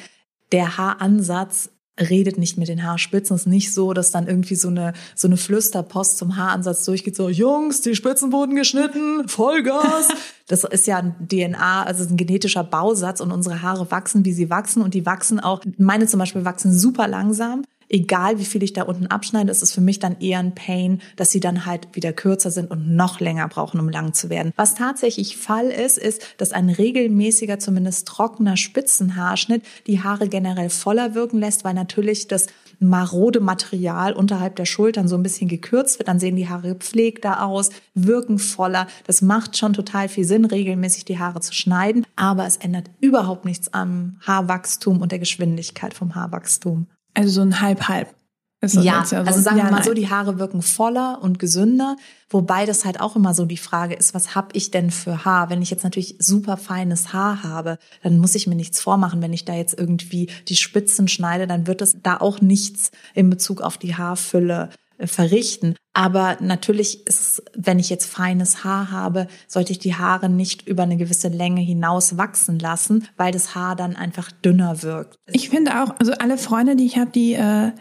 der 0.53 0.77
Haaransatz 0.77 1.71
redet 1.99 2.39
nicht 2.39 2.59
mit 2.59 2.69
den 2.69 2.83
Haarspitzen. 2.83 3.37
Es 3.37 3.43
ist 3.43 3.47
nicht 3.47 3.75
so, 3.75 3.93
dass 3.93 4.11
dann 4.11 4.27
irgendwie 4.27 4.55
so 4.55 4.69
eine, 4.69 4.93
so 5.15 5.29
eine 5.29 5.37
Flüsterpost 5.37 6.19
zum 6.19 6.37
Haaransatz 6.37 6.85
durchgeht, 6.85 7.17
so, 7.17 7.29
Jungs, 7.29 7.81
die 7.81 7.95
Spitzen 7.95 8.33
wurden 8.33 8.57
geschnitten, 8.57 9.29
Vollgas. 9.29 10.09
Das 10.49 10.65
ist 10.65 10.87
ja 10.87 10.97
ein 10.97 11.15
DNA, 11.29 11.83
also 11.83 12.05
ein 12.05 12.17
genetischer 12.17 12.65
Bausatz 12.65 13.21
und 13.21 13.33
unsere 13.33 13.61
Haare 13.61 13.91
wachsen, 13.91 14.25
wie 14.25 14.33
sie 14.33 14.49
wachsen 14.49 14.81
und 14.81 14.95
die 14.95 15.05
wachsen 15.05 15.41
auch, 15.41 15.63
meine 15.77 16.07
zum 16.07 16.19
Beispiel 16.19 16.47
wachsen 16.47 16.73
super 16.73 17.07
langsam. 17.07 17.65
Egal 17.89 18.39
wie 18.39 18.45
viel 18.45 18.63
ich 18.63 18.73
da 18.73 18.83
unten 18.83 19.07
abschneide, 19.07 19.51
ist 19.51 19.63
es 19.63 19.73
für 19.73 19.81
mich 19.81 19.99
dann 19.99 20.21
eher 20.21 20.39
ein 20.39 20.55
Pain, 20.55 21.01
dass 21.17 21.31
sie 21.31 21.41
dann 21.41 21.65
halt 21.65 21.89
wieder 21.93 22.13
kürzer 22.13 22.51
sind 22.51 22.71
und 22.71 22.95
noch 22.95 23.21
länger 23.21 23.49
brauchen, 23.49 23.81
um 23.81 23.89
lang 23.89 24.13
zu 24.13 24.29
werden. 24.29 24.53
Was 24.57 24.75
tatsächlich 24.75 25.37
Fall 25.37 25.67
ist, 25.67 25.97
ist, 25.97 26.23
dass 26.37 26.53
ein 26.53 26.69
regelmäßiger, 26.69 27.59
zumindest 27.59 28.07
trockener 28.07 28.57
Spitzenhaarschnitt 28.57 29.63
die 29.87 30.03
Haare 30.03 30.29
generell 30.29 30.71
voller 30.71 31.15
wirken 31.15 31.39
lässt, 31.39 31.65
weil 31.65 31.75
natürlich 31.75 32.29
das 32.29 32.47
marode 32.81 33.41
Material 33.41 34.13
unterhalb 34.13 34.57
der 34.57 34.67
Schultern 34.67 35.09
so 35.09 35.17
ein 35.17 35.23
bisschen 35.23 35.49
gekürzt 35.49 35.99
wird. 35.99 36.09
Dann 36.09 36.21
sehen 36.21 36.37
die 36.37 36.49
Haare 36.49 36.69
gepflegter 36.69 37.45
aus, 37.45 37.71
wirken 37.95 38.39
voller. 38.39 38.87
Das 39.07 39.23
macht 39.23 39.57
schon 39.57 39.73
total 39.73 40.09
viel 40.09 40.25
Sinn, 40.25 40.45
regelmäßig 40.45 41.05
die 41.05 41.19
Haare 41.19 41.41
zu 41.41 41.55
schneiden. 41.55 42.07
Aber 42.17 42.47
es 42.47 42.57
ändert 42.57 42.91
überhaupt 43.01 43.45
nichts 43.45 43.73
am 43.73 44.19
Haarwachstum 44.21 45.01
und 45.01 45.13
der 45.13 45.19
Geschwindigkeit 45.19 45.95
vom 45.95 46.15
Haarwachstum. 46.15 46.87
Also 47.15 47.31
so 47.31 47.41
ein 47.43 47.61
Halb-Halb. 47.61 48.15
Ja, 48.61 48.99
jetzt 49.01 49.15
also 49.15 49.41
sagen 49.41 49.59
ja, 49.59 49.65
wir 49.65 49.71
mal 49.71 49.77
nein. 49.77 49.85
so, 49.85 49.95
die 49.95 50.11
Haare 50.11 50.41
wirken 50.41 50.63
voller 50.63 51.21
und 51.23 51.39
gesünder, 51.39 51.97
wobei 52.29 52.67
das 52.67 52.85
halt 52.85 53.01
auch 53.01 53.15
immer 53.15 53.33
so 53.33 53.45
die 53.45 53.57
Frage 53.57 53.95
ist, 53.95 54.15
was 54.15 54.35
hab 54.35 54.57
ich 54.57 54.73
denn 54.73 54.91
für 54.91 55.25
Haar? 55.25 55.49
Wenn 55.49 55.63
ich 55.63 55.71
jetzt 55.71 55.85
natürlich 55.85 56.17
super 56.19 56.57
feines 56.57 57.13
Haar 57.13 57.45
habe, 57.45 57.79
dann 58.03 58.19
muss 58.19 58.35
ich 58.35 58.49
mir 58.49 58.57
nichts 58.57 58.81
vormachen. 58.81 59.23
Wenn 59.23 59.33
ich 59.33 59.45
da 59.45 59.55
jetzt 59.55 59.79
irgendwie 59.79 60.29
die 60.49 60.57
Spitzen 60.57 61.07
schneide, 61.07 61.47
dann 61.47 61.69
wird 61.69 61.81
das 61.81 61.99
da 62.03 62.17
auch 62.17 62.41
nichts 62.41 62.91
in 63.15 63.31
Bezug 63.31 63.61
auf 63.61 63.79
die 63.79 63.95
Haarfülle 63.95 64.71
verrichten. 64.99 65.75
Aber 65.93 66.37
natürlich 66.41 67.07
ist 67.07 67.43
wenn 67.55 67.79
ich 67.79 67.91
jetzt 67.91 68.07
feines 68.07 68.65
Haar 68.65 68.91
habe, 68.91 69.27
sollte 69.47 69.73
ich 69.73 69.79
die 69.79 69.95
Haare 69.95 70.29
nicht 70.29 70.67
über 70.67 70.85
eine 70.85 70.97
gewisse 70.97 71.29
Länge 71.29 71.61
hinaus 71.61 72.17
wachsen 72.17 72.59
lassen, 72.59 73.07
weil 73.17 73.33
das 73.33 73.55
Haar 73.55 73.77
dann 73.77 73.97
einfach 73.97 74.31
dünner 74.31 74.83
wirkt. 74.83 75.17
Ich 75.31 75.51
finde 75.51 75.83
auch, 75.83 75.95
also 75.99 76.13
alle 76.13 76.39
Freunde, 76.39 76.77
die 76.77 76.87
ich 76.87 76.99
habe, 76.99 77.11
die 77.11 77.35
äh, 77.35 77.73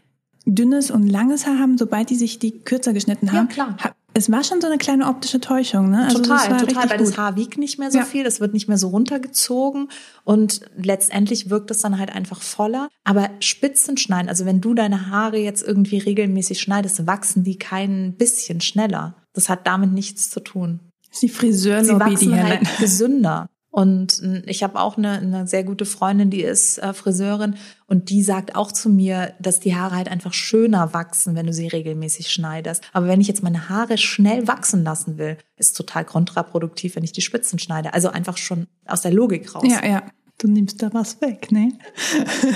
dünnes 0.45 0.91
und 0.91 1.07
langes 1.07 1.45
Haar 1.45 1.59
haben, 1.59 1.77
sobald 1.77 2.09
die 2.09 2.15
sich 2.15 2.39
die 2.39 2.59
kürzer 2.59 2.93
geschnitten 2.93 3.31
haben, 3.31 3.49
klar. 3.49 3.77
Es 4.17 4.31
war 4.31 4.43
schon 4.43 4.61
so 4.61 4.67
eine 4.67 4.77
kleine 4.79 5.07
optische 5.07 5.39
Täuschung, 5.39 5.91
ne? 5.91 6.05
Also 6.05 6.17
das 6.17 6.27
total, 6.27 6.49
war 6.51 6.57
total, 6.57 6.89
weil 6.89 6.97
gut. 6.97 7.07
das 7.07 7.17
Haar 7.17 7.35
wiegt 7.35 7.57
nicht 7.59 7.77
mehr 7.77 7.91
so 7.91 7.99
Ja. 7.99 8.03
viel, 8.03 8.23
das 8.23 8.39
wird 8.39 8.53
nicht 8.53 8.67
mehr 8.67 8.77
so 8.79 8.87
runtergezogen 8.87 9.89
und 10.23 10.61
letztendlich 10.75 11.49
wirkt 11.51 11.69
es 11.69 11.81
dann 11.81 11.99
halt 11.99 12.09
einfach 12.13 12.41
voller. 12.41 12.89
Aber 13.03 13.29
Spitzen 13.39 13.95
schneiden, 13.97 14.27
also 14.27 14.45
wenn 14.45 14.59
du 14.59 14.73
deine 14.73 15.11
Haare 15.11 15.37
jetzt 15.37 15.61
irgendwie 15.61 15.99
regelmäßig 15.99 16.59
schneidest, 16.59 17.05
wachsen 17.05 17.43
die 17.43 17.59
kein 17.59 18.15
bisschen 18.17 18.59
schneller. 18.59 19.15
Das 19.33 19.49
hat 19.49 19.67
damit 19.67 19.91
nichts 19.93 20.31
zu 20.31 20.39
tun. 20.39 20.79
Das 21.07 21.17
ist 21.17 21.23
die 21.23 21.29
Friseurlobby, 21.29 22.15
die 22.15 22.25
hier 22.25 22.43
halt 22.43 22.63
nein. 22.63 22.73
gesünder. 22.79 23.47
Und 23.69 24.23
ich 24.45 24.63
habe 24.63 24.79
auch 24.79 24.97
eine, 24.97 25.19
eine 25.19 25.47
sehr 25.47 25.63
gute 25.63 25.85
Freundin, 25.85 26.29
die 26.29 26.41
ist 26.41 26.79
äh, 26.79 26.93
Friseurin 26.93 27.57
und 27.85 28.09
die 28.09 28.23
sagt 28.23 28.55
auch 28.55 28.71
zu 28.71 28.89
mir, 28.89 29.33
dass 29.39 29.59
die 29.59 29.75
Haare 29.75 29.95
halt 29.95 30.09
einfach 30.09 30.33
schöner 30.33 30.93
wachsen, 30.93 31.35
wenn 31.35 31.45
du 31.45 31.53
sie 31.53 31.67
regelmäßig 31.67 32.31
schneidest. 32.31 32.81
Aber 32.93 33.07
wenn 33.07 33.21
ich 33.21 33.27
jetzt 33.27 33.43
meine 33.43 33.69
Haare 33.69 33.97
schnell 33.97 34.47
wachsen 34.47 34.83
lassen 34.83 35.17
will, 35.17 35.37
ist 35.57 35.77
total 35.77 36.05
kontraproduktiv, 36.05 36.95
wenn 36.95 37.03
ich 37.03 37.11
die 37.11 37.21
Spitzen 37.21 37.59
schneide. 37.59 37.93
Also 37.93 38.09
einfach 38.09 38.37
schon 38.37 38.67
aus 38.87 39.01
der 39.01 39.11
Logik 39.11 39.53
raus. 39.53 39.65
Ja, 39.67 39.85
ja. 39.85 40.03
Du 40.39 40.47
nimmst 40.47 40.81
da 40.81 40.93
was 40.93 41.19
weg, 41.21 41.51
ne? 41.51 41.73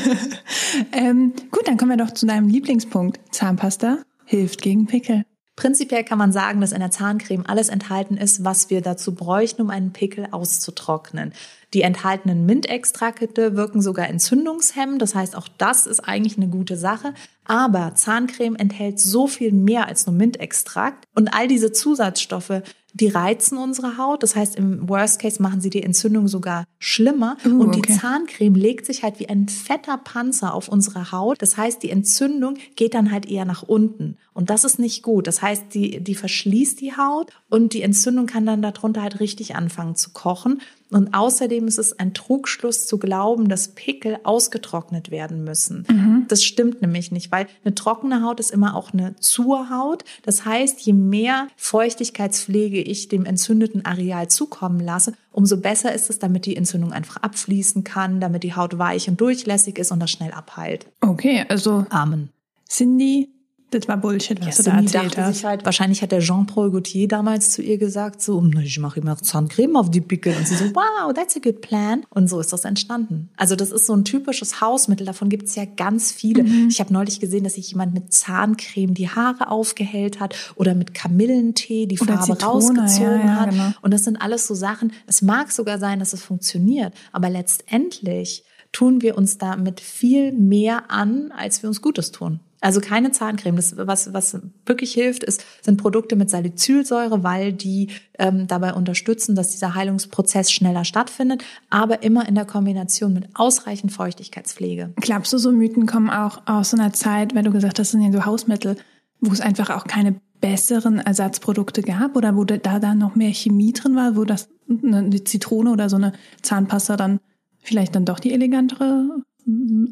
ähm, 0.91 1.33
gut, 1.49 1.67
dann 1.67 1.77
kommen 1.77 1.91
wir 1.91 2.03
doch 2.03 2.13
zu 2.13 2.27
deinem 2.27 2.47
Lieblingspunkt. 2.47 3.19
Zahnpasta 3.31 3.97
hilft 4.25 4.61
gegen 4.61 4.85
Pickel. 4.85 5.25
Prinzipiell 5.61 6.03
kann 6.03 6.17
man 6.17 6.31
sagen, 6.31 6.59
dass 6.59 6.71
in 6.71 6.79
der 6.79 6.89
Zahncreme 6.89 7.45
alles 7.45 7.69
enthalten 7.69 8.17
ist, 8.17 8.43
was 8.43 8.71
wir 8.71 8.81
dazu 8.81 9.13
bräuchten, 9.13 9.61
um 9.61 9.69
einen 9.69 9.93
Pickel 9.93 10.27
auszutrocknen. 10.31 11.33
Die 11.73 11.83
enthaltenen 11.83 12.45
Mintextrakte 12.45 13.55
wirken 13.55 13.81
sogar 13.81 14.09
entzündungshemmend, 14.09 15.01
das 15.01 15.15
heißt, 15.15 15.37
auch 15.37 15.47
das 15.57 15.87
ist 15.87 16.01
eigentlich 16.01 16.35
eine 16.37 16.49
gute 16.49 16.75
Sache. 16.75 17.13
Aber 17.45 17.95
Zahncreme 17.95 18.55
enthält 18.55 18.99
so 18.99 19.27
viel 19.27 19.53
mehr 19.53 19.87
als 19.87 20.05
nur 20.05 20.15
Mintextrakt 20.15 21.05
und 21.15 21.33
all 21.33 21.47
diese 21.47 21.71
Zusatzstoffe, 21.71 22.61
die 22.93 23.07
reizen 23.07 23.57
unsere 23.57 23.97
Haut. 23.97 24.21
Das 24.23 24.35
heißt, 24.35 24.55
im 24.57 24.89
Worst 24.89 25.19
Case 25.19 25.41
machen 25.41 25.61
sie 25.61 25.69
die 25.69 25.83
Entzündung 25.83 26.27
sogar 26.27 26.65
schlimmer. 26.77 27.37
Uh, 27.45 27.61
und 27.61 27.75
die 27.75 27.79
okay. 27.79 27.97
Zahncreme 27.97 28.55
legt 28.55 28.85
sich 28.85 29.03
halt 29.03 29.19
wie 29.19 29.29
ein 29.29 29.47
fetter 29.47 29.97
Panzer 29.97 30.53
auf 30.53 30.67
unsere 30.67 31.11
Haut. 31.11 31.41
Das 31.41 31.57
heißt, 31.57 31.81
die 31.83 31.89
Entzündung 31.89 32.55
geht 32.75 32.93
dann 32.93 33.11
halt 33.11 33.25
eher 33.25 33.45
nach 33.45 33.63
unten. 33.63 34.17
Und 34.33 34.49
das 34.49 34.63
ist 34.63 34.79
nicht 34.79 35.03
gut. 35.03 35.27
Das 35.27 35.41
heißt, 35.41 35.73
die, 35.73 36.01
die 36.01 36.15
verschließt 36.15 36.81
die 36.81 36.95
Haut 36.97 37.31
und 37.49 37.73
die 37.73 37.81
Entzündung 37.81 38.25
kann 38.25 38.45
dann 38.45 38.61
darunter 38.61 39.01
halt 39.01 39.19
richtig 39.19 39.55
anfangen 39.55 39.95
zu 39.95 40.11
kochen. 40.11 40.61
Und 40.91 41.13
außerdem 41.13 41.67
ist 41.67 41.79
es 41.79 41.97
ein 41.97 42.13
Trugschluss 42.13 42.85
zu 42.85 42.99
glauben, 42.99 43.47
dass 43.47 43.69
Pickel 43.69 44.19
ausgetrocknet 44.23 45.09
werden 45.09 45.43
müssen. 45.43 45.85
Mhm. 45.89 46.25
Das 46.27 46.43
stimmt 46.43 46.81
nämlich 46.81 47.11
nicht, 47.11 47.31
weil 47.31 47.47
eine 47.63 47.73
trockene 47.73 48.23
Haut 48.23 48.41
ist 48.41 48.51
immer 48.51 48.75
auch 48.75 48.91
eine 48.93 49.15
zur 49.15 49.69
Haut. 49.69 50.03
Das 50.23 50.43
heißt, 50.43 50.81
je 50.81 50.93
mehr 50.93 51.47
Feuchtigkeitspflege 51.55 52.81
ich 52.81 53.07
dem 53.07 53.25
entzündeten 53.25 53.85
Areal 53.85 54.27
zukommen 54.27 54.81
lasse, 54.81 55.13
umso 55.31 55.57
besser 55.57 55.93
ist 55.93 56.09
es, 56.09 56.19
damit 56.19 56.45
die 56.45 56.57
Entzündung 56.57 56.91
einfach 56.91 57.17
abfließen 57.17 57.85
kann, 57.85 58.19
damit 58.19 58.43
die 58.43 58.53
Haut 58.53 58.77
weich 58.77 59.07
und 59.07 59.21
durchlässig 59.21 59.79
ist 59.79 59.91
und 59.91 60.01
das 60.01 60.11
schnell 60.11 60.31
abheilt. 60.31 60.87
Okay, 60.99 61.45
also 61.47 61.85
Amen. 61.89 62.29
Cindy, 62.69 63.29
das 63.71 63.87
war 63.87 63.97
Bullshit, 63.97 64.39
was 64.45 64.57
Ja, 64.57 64.63
du 64.63 64.69
da 64.71 64.77
erzählt 64.81 65.17
hast. 65.17 65.43
halt, 65.43 65.65
wahrscheinlich 65.65 66.01
hat 66.01 66.11
der 66.11 66.19
Jean-Paul 66.19 66.71
Gaultier 66.71 67.07
damals 67.07 67.49
zu 67.51 67.61
ihr 67.61 67.77
gesagt, 67.77 68.21
so, 68.21 68.39
"Na, 68.41 68.61
ich 68.61 68.77
mache 68.79 68.99
immer 68.99 69.17
Zahncreme 69.17 69.75
auf 69.77 69.89
die 69.89 70.01
Pickel. 70.01 70.35
Und 70.37 70.47
sie 70.47 70.55
so, 70.55 70.65
wow, 70.75 71.13
that's 71.13 71.35
a 71.35 71.39
good 71.39 71.61
plan. 71.61 72.03
Und 72.09 72.29
so 72.29 72.39
ist 72.39 72.53
das 72.53 72.65
entstanden. 72.65 73.29
Also 73.37 73.55
das 73.55 73.71
ist 73.71 73.85
so 73.87 73.93
ein 73.95 74.05
typisches 74.05 74.61
Hausmittel, 74.61 75.05
davon 75.05 75.29
gibt 75.29 75.47
es 75.47 75.55
ja 75.55 75.65
ganz 75.65 76.11
viele. 76.11 76.43
Mhm. 76.43 76.67
Ich 76.69 76.79
habe 76.79 76.93
neulich 76.93 77.19
gesehen, 77.19 77.43
dass 77.43 77.53
sich 77.55 77.69
jemand 77.71 77.93
mit 77.93 78.13
Zahncreme 78.13 78.93
die 78.93 79.09
Haare 79.09 79.49
aufgehellt 79.49 80.19
hat 80.19 80.35
oder 80.55 80.75
mit 80.75 80.93
Kamillentee 80.93 81.85
die 81.87 81.99
Oder 81.99 82.17
Farbe 82.17 82.37
Zitrone, 82.37 82.53
rausgezogen 82.81 83.19
ja, 83.21 83.25
ja, 83.25 83.35
hat. 83.41 83.49
genau. 83.51 83.71
Und 83.81 83.93
das 83.93 84.03
sind 84.03 84.21
alles 84.21 84.47
so 84.47 84.53
Sachen, 84.53 84.91
es 85.07 85.21
mag 85.21 85.51
sogar 85.51 85.79
sein, 85.79 85.99
dass 85.99 86.13
es 86.13 86.21
funktioniert, 86.21 86.93
aber 87.11 87.29
letztendlich 87.29 88.43
tun 88.71 89.01
wir 89.01 89.17
uns 89.17 89.37
damit 89.37 89.79
viel 89.79 90.31
mehr 90.31 90.89
an, 90.91 91.31
als 91.35 91.61
wir 91.61 91.69
uns 91.69 91.81
Gutes 91.81 92.11
tun. 92.11 92.39
Also 92.61 92.79
keine 92.79 93.11
Zahncreme. 93.11 93.55
Das, 93.55 93.75
was, 93.75 94.13
was 94.13 94.39
wirklich 94.65 94.93
hilft, 94.93 95.23
ist, 95.23 95.43
sind 95.61 95.77
Produkte 95.77 96.15
mit 96.15 96.29
Salicylsäure, 96.29 97.23
weil 97.23 97.51
die 97.51 97.89
ähm, 98.19 98.47
dabei 98.47 98.73
unterstützen, 98.73 99.35
dass 99.35 99.49
dieser 99.49 99.73
Heilungsprozess 99.73 100.51
schneller 100.51 100.85
stattfindet, 100.85 101.43
aber 101.71 102.03
immer 102.03 102.27
in 102.29 102.35
der 102.35 102.45
Kombination 102.45 103.13
mit 103.13 103.29
ausreichend 103.33 103.91
Feuchtigkeitspflege. 103.91 104.93
Glaubst 104.97 105.33
du, 105.33 105.39
so 105.39 105.51
Mythen 105.51 105.87
kommen 105.87 106.11
auch 106.11 106.43
aus 106.45 106.69
so 106.69 106.77
einer 106.77 106.93
Zeit, 106.93 107.33
weil 107.35 107.43
du 107.43 107.51
gesagt 107.51 107.79
hast, 107.79 107.91
das 107.91 107.91
sind 107.91 108.03
ja 108.03 108.11
so 108.11 108.25
Hausmittel, 108.25 108.77
wo 109.19 109.33
es 109.33 109.41
einfach 109.41 109.71
auch 109.71 109.85
keine 109.85 110.21
besseren 110.39 110.99
Ersatzprodukte 110.99 111.81
gab 111.81 112.15
oder 112.15 112.35
wo 112.35 112.43
da 112.43 112.79
dann 112.79 112.97
noch 112.97 113.15
mehr 113.15 113.33
Chemie 113.33 113.73
drin 113.73 113.95
war, 113.95 114.15
wo 114.15 114.23
das 114.23 114.49
eine 114.67 115.23
Zitrone 115.23 115.71
oder 115.71 115.89
so 115.89 115.95
eine 115.95 116.13
Zahnpasta 116.41 116.95
dann 116.95 117.19
vielleicht 117.59 117.95
dann 117.95 118.05
doch 118.05 118.19
die 118.19 118.33
elegantere 118.33 119.23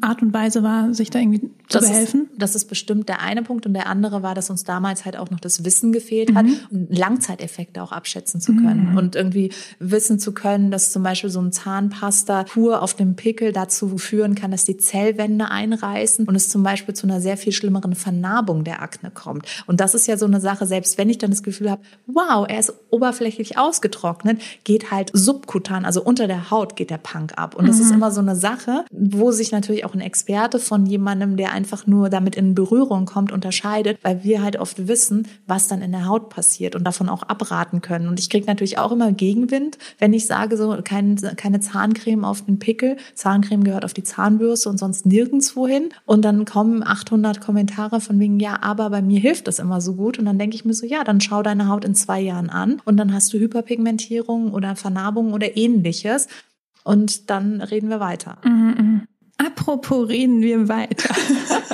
Art 0.00 0.22
und 0.22 0.32
Weise 0.32 0.62
war, 0.62 0.94
sich 0.94 1.10
da 1.10 1.18
irgendwie 1.18 1.40
zu 1.40 1.78
Das 1.78 1.86
behelfen? 1.88 2.22
Ist, 2.22 2.42
das 2.42 2.54
ist 2.54 2.66
bestimmt 2.66 3.08
der 3.08 3.20
eine 3.20 3.42
Punkt. 3.42 3.66
Und 3.66 3.74
der 3.74 3.88
andere 3.88 4.22
war, 4.22 4.34
dass 4.34 4.48
uns 4.48 4.64
damals 4.64 5.04
halt 5.04 5.16
auch 5.16 5.30
noch 5.30 5.40
das 5.40 5.64
Wissen 5.64 5.92
gefehlt 5.92 6.34
hat, 6.34 6.46
um 6.70 6.86
Langzeiteffekte 6.88 7.82
auch 7.82 7.92
abschätzen 7.92 8.40
zu 8.40 8.54
können. 8.54 8.96
Und 8.96 9.16
irgendwie 9.16 9.52
wissen 9.78 10.18
zu 10.18 10.32
können, 10.32 10.70
dass 10.70 10.92
zum 10.92 11.02
Beispiel 11.02 11.30
so 11.30 11.40
ein 11.40 11.52
Zahnpasta 11.52 12.44
pur 12.44 12.82
auf 12.82 12.94
dem 12.94 13.16
Pickel 13.16 13.52
dazu 13.52 13.98
führen 13.98 14.34
kann, 14.34 14.52
dass 14.52 14.64
die 14.64 14.76
Zellwände 14.76 15.50
einreißen 15.50 16.28
und 16.28 16.34
es 16.34 16.48
zum 16.48 16.62
Beispiel 16.62 16.94
zu 16.94 17.06
einer 17.06 17.20
sehr 17.20 17.36
viel 17.36 17.52
schlimmeren 17.52 17.94
Vernarbung 17.94 18.62
der 18.64 18.82
Akne 18.82 19.10
kommt. 19.10 19.46
Und 19.66 19.80
das 19.80 19.94
ist 19.94 20.06
ja 20.06 20.16
so 20.16 20.26
eine 20.26 20.40
Sache, 20.40 20.66
selbst 20.66 20.96
wenn 20.96 21.10
ich 21.10 21.18
dann 21.18 21.30
das 21.30 21.42
Gefühl 21.42 21.70
habe, 21.70 21.82
wow, 22.06 22.46
er 22.48 22.60
ist 22.60 22.72
oberflächlich 22.90 23.58
ausgetrocknet, 23.58 24.40
geht 24.64 24.90
halt 24.90 25.10
subkutan, 25.12 25.84
also 25.84 26.02
unter 26.02 26.26
der 26.26 26.50
Haut 26.50 26.76
geht 26.76 26.90
der 26.90 26.98
Punk 26.98 27.36
ab. 27.36 27.56
Und 27.56 27.68
das 27.68 27.80
ist 27.80 27.90
immer 27.90 28.10
so 28.10 28.20
eine 28.20 28.36
Sache, 28.36 28.84
wo 28.92 29.32
sich 29.40 29.52
natürlich 29.52 29.84
auch 29.84 29.94
ein 29.94 30.00
Experte 30.00 30.58
von 30.58 30.86
jemandem, 30.86 31.36
der 31.36 31.52
einfach 31.52 31.86
nur 31.86 32.10
damit 32.10 32.36
in 32.36 32.54
Berührung 32.54 33.06
kommt, 33.06 33.32
unterscheidet, 33.32 33.98
weil 34.02 34.22
wir 34.22 34.42
halt 34.42 34.58
oft 34.58 34.86
wissen, 34.86 35.26
was 35.46 35.66
dann 35.66 35.82
in 35.82 35.92
der 35.92 36.06
Haut 36.06 36.28
passiert 36.28 36.76
und 36.76 36.84
davon 36.84 37.08
auch 37.08 37.22
abraten 37.22 37.80
können. 37.80 38.06
Und 38.08 38.20
ich 38.20 38.28
kriege 38.28 38.46
natürlich 38.46 38.78
auch 38.78 38.92
immer 38.92 39.12
Gegenwind, 39.12 39.78
wenn 39.98 40.12
ich 40.12 40.26
sage, 40.26 40.56
so 40.56 40.78
kein, 40.84 41.16
keine 41.36 41.60
Zahncreme 41.60 42.24
auf 42.24 42.44
den 42.44 42.58
Pickel. 42.58 42.96
Zahncreme 43.14 43.64
gehört 43.64 43.84
auf 43.84 43.94
die 43.94 44.02
Zahnbürste 44.02 44.68
und 44.68 44.78
sonst 44.78 45.06
nirgendwo 45.06 45.66
hin. 45.66 45.88
Und 46.04 46.24
dann 46.24 46.44
kommen 46.44 46.82
800 46.86 47.40
Kommentare 47.40 48.00
von 48.00 48.18
wegen, 48.20 48.38
ja, 48.38 48.62
aber 48.62 48.90
bei 48.90 49.02
mir 49.02 49.20
hilft 49.20 49.48
das 49.48 49.58
immer 49.58 49.80
so 49.80 49.94
gut. 49.94 50.18
Und 50.18 50.26
dann 50.26 50.38
denke 50.38 50.54
ich 50.54 50.64
mir 50.64 50.74
so, 50.74 50.86
ja, 50.86 51.02
dann 51.02 51.20
schau 51.20 51.42
deine 51.42 51.68
Haut 51.68 51.84
in 51.84 51.94
zwei 51.94 52.20
Jahren 52.20 52.50
an 52.50 52.80
und 52.84 52.96
dann 52.98 53.12
hast 53.12 53.32
du 53.32 53.38
Hyperpigmentierung 53.38 54.52
oder 54.52 54.76
Vernarbung 54.76 55.32
oder 55.32 55.56
ähnliches. 55.56 56.28
Und 56.84 57.30
dann 57.30 57.60
reden 57.60 57.88
wir 57.88 58.00
weiter. 58.00 58.38
Mhm, 58.44 59.06
Apropos 59.40 60.08
reden 60.08 60.42
wir 60.42 60.68
weiter. 60.68 61.14